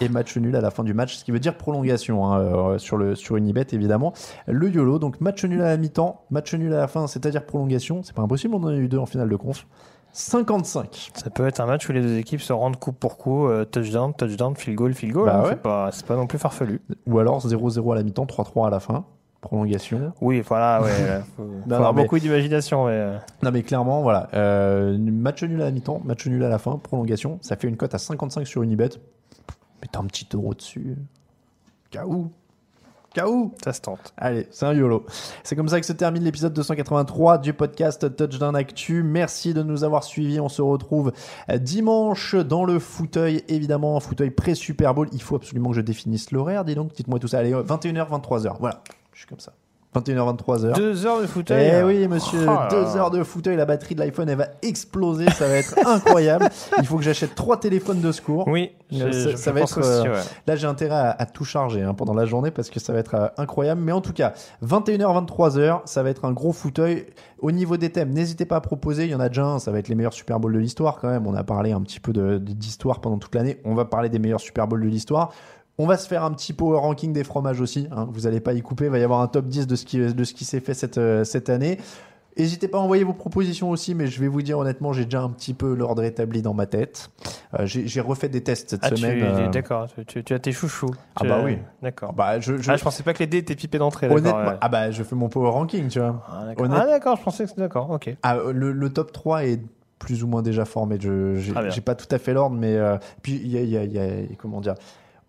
[0.00, 2.96] et match nul à la fin du match, ce qui veut dire prolongation hein, sur,
[2.96, 4.14] le, sur Unibet évidemment.
[4.46, 8.02] Le YOLO, donc match nul à la mi-temps, match nul à la fin, c'est-à-dire prolongation,
[8.02, 9.66] c'est pas impossible, on en a eu deux en finale de conf.
[10.12, 11.10] 55.
[11.14, 13.64] Ça peut être un match où les deux équipes se rendent coup pour coup, euh,
[13.64, 15.26] touchdown, touchdown, field goal, field goal.
[15.26, 15.42] Bah hein.
[15.44, 15.90] ouais.
[15.92, 16.80] C'est pas, non plus farfelu.
[17.06, 19.04] Ou alors 0-0 à la mi-temps, 3-3 à la fin,
[19.40, 20.12] prolongation.
[20.20, 21.06] Oui, voilà, ouais.
[21.06, 22.86] là, faut, faut non, avoir mais- beaucoup d'imagination.
[22.86, 22.92] Mais...
[22.92, 26.58] euh, Non mais clairement, voilà, euh, match nul à la mi-temps, match nul à la
[26.58, 28.90] fin, prolongation, ça fait une cote à 55 sur Unibet.
[29.80, 30.96] Mettez un petit euro dessus.
[31.90, 32.30] Kaou
[33.14, 34.14] Kaou Ça se tente.
[34.16, 35.04] Allez, c'est un YOLO.
[35.44, 39.02] C'est comme ça que se termine l'épisode 283 du podcast Touchdown Actu.
[39.02, 40.40] Merci de nous avoir suivis.
[40.40, 41.12] On se retrouve
[41.50, 45.08] euh, dimanche dans le fauteuil, évidemment, un fauteuil pré-Super Bowl.
[45.12, 46.94] Il faut absolument que je définisse l'horaire, dis donc.
[46.94, 47.38] Dites-moi tout ça.
[47.38, 48.56] Allez, 21h, 23h.
[48.58, 48.82] Voilà,
[49.12, 49.52] je suis comme ça.
[49.94, 50.72] 21h, 23h.
[50.74, 51.70] Deux heures de fauteuil.
[51.80, 55.28] Eh oui, monsieur, Oh deux heures de fauteuil, la batterie de l'iPhone, elle va exploser,
[55.30, 56.48] ça va être incroyable.
[56.78, 58.48] Il faut que j'achète trois téléphones de secours.
[58.48, 60.20] Oui, Ça- je- ça va être, aussi, euh, ouais.
[60.46, 63.00] Là, j'ai intérêt à, à tout charger hein, pendant la journée parce que ça va
[63.00, 63.82] être euh, incroyable.
[63.82, 64.32] Mais en tout cas,
[64.64, 67.06] 21h, 23h, ça va être un gros fauteuil.
[67.40, 69.04] Au niveau des thèmes, n'hésitez pas à proposer.
[69.04, 70.98] Il y en a déjà un, ça va être les meilleurs Super Bowls de l'histoire
[71.00, 71.26] quand même.
[71.26, 73.60] On a parlé un petit peu de- de- d'histoire pendant toute l'année.
[73.64, 75.32] On va parler des meilleurs Super Bowls de l'histoire.
[75.78, 77.88] On va se faire un petit power ranking des fromages aussi.
[77.92, 78.06] hein.
[78.12, 78.84] Vous n'allez pas y couper.
[78.84, 80.74] Il va y avoir un top 10 de ce qui, de ce qui s'est fait
[80.74, 81.78] cette, euh, cette année.
[82.38, 85.20] N'hésitez pas à envoyer vos propositions aussi, mais je vais vous dire honnêtement, j'ai déjà
[85.20, 87.10] un petit peu l'ordre établi dans ma tête.
[87.58, 89.22] Euh, j'ai refait des tests cette Ah, semaine.
[89.22, 90.94] euh, d'accord, tu, tu- tu as tes chouchous.
[91.16, 91.58] Ah bah oui.
[91.82, 92.14] D'accord.
[92.14, 94.08] bah, je, je- Ah, je pensais pas que les dés étaient pipés d'entrée.
[94.08, 94.56] honnêtement, ouais.
[94.62, 96.22] ah bah, je fais mon power ranking, tu vois.
[96.26, 96.64] Ah, d'accord.
[96.64, 98.14] honnête- Ah, je pensais que c'était d'accord, ok.
[98.22, 99.60] Ah, le, le top 3 est
[99.98, 100.96] plus ou moins déjà formé.
[101.00, 104.34] Je j'ai pas tout à fait l'ordre, mais euh, puis y y il y a-
[104.38, 104.74] comment dire.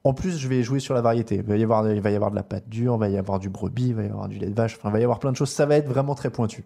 [0.05, 1.35] En plus, je vais jouer sur la variété.
[1.35, 3.17] Il va y avoir, il va y avoir de la pâte dure, il va y
[3.17, 4.75] avoir du brebis, il va y avoir du lait de vache.
[4.77, 5.49] Enfin, il va y avoir plein de choses.
[5.49, 6.65] Ça va être vraiment très pointu.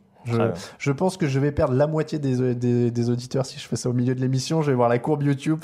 [0.79, 3.75] Je, pense que je vais perdre la moitié des, des, des auditeurs si je fais
[3.75, 4.61] ça au milieu de l'émission.
[4.61, 5.59] Je vais voir la courbe YouTube.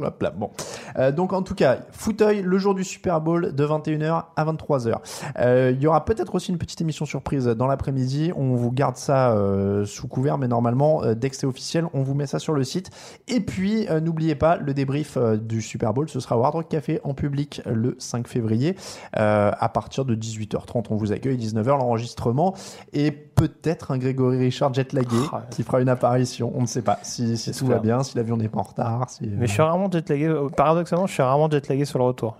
[0.00, 0.50] Hop là, bon.
[0.96, 4.96] Euh, donc en tout cas, fauteuil le jour du Super Bowl de 21h à 23h.
[5.38, 8.32] Euh, Il y aura peut-être aussi une petite émission surprise dans l'après-midi.
[8.36, 12.02] On vous garde ça euh, sous couvert, mais normalement, euh, dès que c'est officiel, on
[12.02, 12.90] vous met ça sur le site.
[13.28, 16.54] Et puis, euh, n'oubliez pas, le débrief euh, du Super Bowl, ce sera au Hard
[16.54, 18.76] Rock Café en public le 5 février.
[19.18, 22.54] Euh, à partir de 18h30, on vous accueille, 19h l'enregistrement.
[22.92, 25.40] Et peut-être un Grégory Richard jetlagué ouais.
[25.50, 26.52] qui fera une apparition.
[26.54, 29.10] On ne sait pas si, si tout va bien, si l'avion n'est pas en retard.
[29.10, 32.36] Si, Mais je suis euh, paradoxalement, je suis rarement jetlagué sur le retour.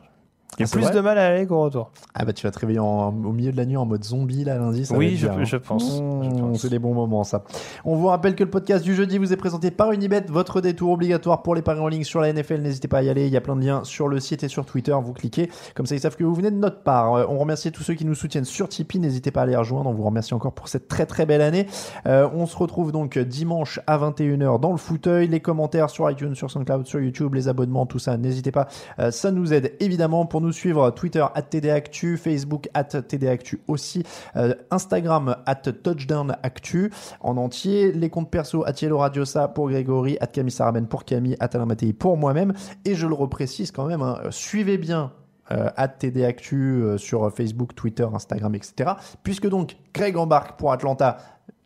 [0.58, 1.90] J'ai Ah, plus de mal à aller qu'au retour.
[2.14, 4.44] Ah bah tu vas te réveiller en- au milieu de la nuit en mode zombie
[4.44, 4.86] là lundi.
[4.86, 5.44] Ça Oui, va être je- bien, hein.
[5.44, 6.60] je pense, Mmh, je pense.
[6.62, 7.42] C'est les bons moments ça.
[7.84, 10.92] On vous rappelle que le podcast du jeudi vous est présenté par Unibet, votre détour
[10.92, 12.60] obligatoire pour les paris en ligne sur la NFL.
[12.60, 14.48] N'hésitez pas à y aller, il y a plein de liens sur le site et
[14.48, 14.94] sur Twitter.
[15.02, 17.14] Vous cliquez, comme ça ils savent que vous venez de notre part.
[17.14, 19.00] Euh, On remercie tous ceux qui nous soutiennent sur Tipeee.
[19.00, 19.90] N'hésitez pas à les rejoindre.
[19.90, 21.66] On vous remercie encore pour cette très très belle année.
[22.06, 25.26] Euh, on se retrouve donc dimanche à 21h dans le fauteuil.
[25.26, 28.16] Les commentaires sur iTunes, sur SoundCloud, sur YouTube, les abonnements, tout ça.
[28.16, 28.68] N'hésitez pas.
[29.00, 34.04] Euh, ça nous aide évidemment pour nous suivre Twitter at TDActu, Facebook at TDActu aussi,
[34.36, 40.16] euh, Instagram at Touchdown Actu en entier, les comptes perso at Yellow Radiosa pour Grégory,
[40.20, 41.66] at Camille Saraben pour Camille, at Alain
[41.98, 42.52] pour moi-même.
[42.84, 45.12] Et je le reprécise quand même, hein, suivez bien
[45.52, 48.92] euh, at TDActu euh, sur Facebook, Twitter, Instagram, etc.
[49.22, 51.18] Puisque donc Greg embarque pour Atlanta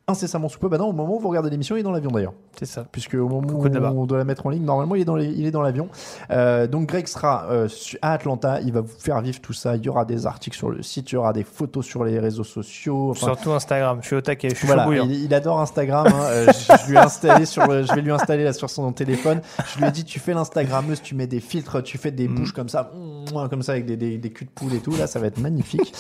[0.09, 0.69] incessamment sous peu.
[0.69, 2.33] Bah non, au moment où vous regardez l'émission, il est dans l'avion d'ailleurs.
[2.59, 2.85] C'est ça.
[2.91, 5.15] Puisque au moment Coucou où on doit la mettre en ligne, normalement il est dans,
[5.17, 5.89] les- il est dans l'avion.
[6.31, 7.69] Euh, donc Greg sera euh,
[8.03, 9.77] à Atlanta, il va vous faire vivre tout ça.
[9.77, 12.19] Il y aura des articles sur le site, il y aura des photos sur les
[12.19, 13.11] réseaux sociaux.
[13.11, 13.99] Enfin, Surtout Instagram.
[14.03, 14.49] Je suis au taquet.
[14.51, 16.07] Je suis voilà, il, il adore Instagram.
[16.09, 16.23] hein.
[16.31, 18.91] Euh, je, je lui ai installé sur, le- je vais lui installer là sur son
[18.93, 19.41] téléphone.
[19.75, 22.15] Je lui ai dit, tu fais l'Instagrammeuse, tu mets des filtres, tu fais Mm.
[22.17, 22.91] des bouches comme ça,
[23.51, 24.97] comme ça avec des, des, des culs de poule et tout.
[24.97, 25.95] Là, ça va être magnifique.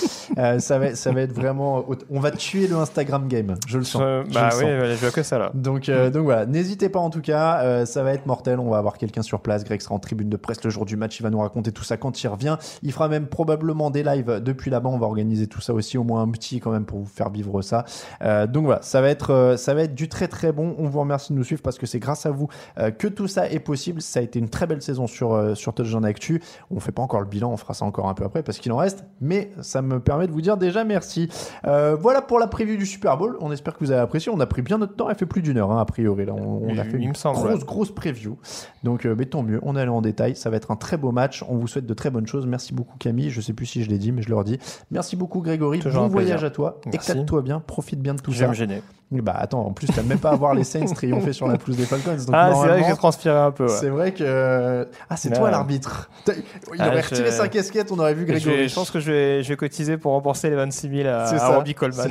[0.58, 1.84] Ça va, ça va être vraiment.
[2.10, 3.54] On va tuer le Instagram game.
[3.66, 3.97] Je le sens.
[4.00, 5.50] Euh, Je bah le oui, voilà, je vois que ça là.
[5.54, 8.58] Donc, euh, donc voilà, n'hésitez pas en tout cas, euh, ça va être mortel.
[8.58, 9.64] On va avoir quelqu'un sur place.
[9.64, 11.18] Greg sera en tribune de presse le jour du match.
[11.20, 12.56] Il va nous raconter tout ça quand il revient.
[12.82, 14.88] Il fera même probablement des lives depuis là-bas.
[14.88, 17.30] On va organiser tout ça aussi, au moins un petit quand même pour vous faire
[17.30, 17.84] vivre ça.
[18.22, 20.74] Euh, donc voilà, ça va être, euh, ça va être du très très bon.
[20.78, 22.48] On vous remercie de nous suivre parce que c'est grâce à vous
[22.78, 24.00] euh, que tout ça est possible.
[24.02, 26.42] Ça a été une très belle saison sur euh, sur Touchdown Actu.
[26.70, 28.72] On fait pas encore le bilan, on fera ça encore un peu après parce qu'il
[28.72, 29.04] en reste.
[29.20, 31.28] Mais ça me permet de vous dire déjà merci.
[31.66, 33.36] Euh, voilà pour la preview du Super Bowl.
[33.40, 34.30] On espère que vous avez apprécié.
[34.34, 35.08] On a pris bien notre temps.
[35.10, 36.24] Elle fait plus d'une heure, hein, a priori.
[36.26, 37.64] Là, on, on a fait une semble, grosse, ouais.
[37.66, 38.36] grosse preview.
[38.84, 39.60] Donc, euh, mais tant mieux.
[39.62, 40.36] On est allé en détail.
[40.36, 41.44] Ça va être un très beau match.
[41.48, 42.46] On vous souhaite de très bonnes choses.
[42.46, 43.30] Merci beaucoup, Camille.
[43.30, 44.58] Je sais plus si je l'ai dit, mais je le redis.
[44.90, 45.78] Merci beaucoup, Grégory.
[45.80, 46.36] Toujours bon plaisir.
[46.36, 46.80] voyage à toi.
[46.92, 47.60] Éclate-toi bien.
[47.60, 48.48] Profite bien de tout Je vais ça.
[48.50, 48.82] me gêner.
[49.10, 51.78] Bah attends, en plus, t'as même pas à voir les Saints triompher sur la pelouse
[51.78, 52.10] des Falcons.
[52.26, 53.62] Donc, Ah, c'est vrai que j'ai transpiré un peu.
[53.64, 53.70] ouais.
[53.70, 54.86] c'est vrai que.
[55.08, 56.10] Ah, c'est toi l'arbitre.
[56.26, 56.34] Il
[56.78, 58.68] Ah, aurait je- retiré sa casquette, on aurait vu Je, Grégory.
[58.68, 61.38] je pense que je vais, je vais cotiser pour rembourser les 26 000 à, à
[61.38, 61.48] ça.
[61.56, 62.10] Robbie Coleman.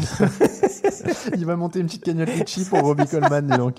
[1.35, 3.77] Il va monter une petite cagnotte Litchi pour Robbie Coleman, donc.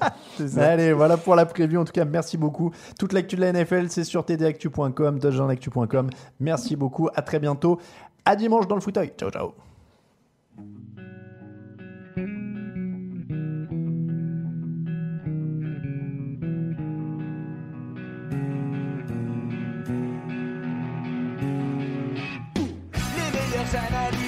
[0.57, 1.81] Allez, voilà pour la preview.
[1.81, 2.73] En tout cas, merci beaucoup.
[2.99, 6.11] Toute l'actu de la NFL, c'est sur tdactu.com, touchdownactu.com.
[6.41, 7.09] Merci beaucoup.
[7.15, 7.79] À très bientôt.
[8.25, 9.13] À dimanche dans le fauteuil.
[9.19, 9.53] Ciao, ciao.
[23.17, 24.28] Les meilleures analyses,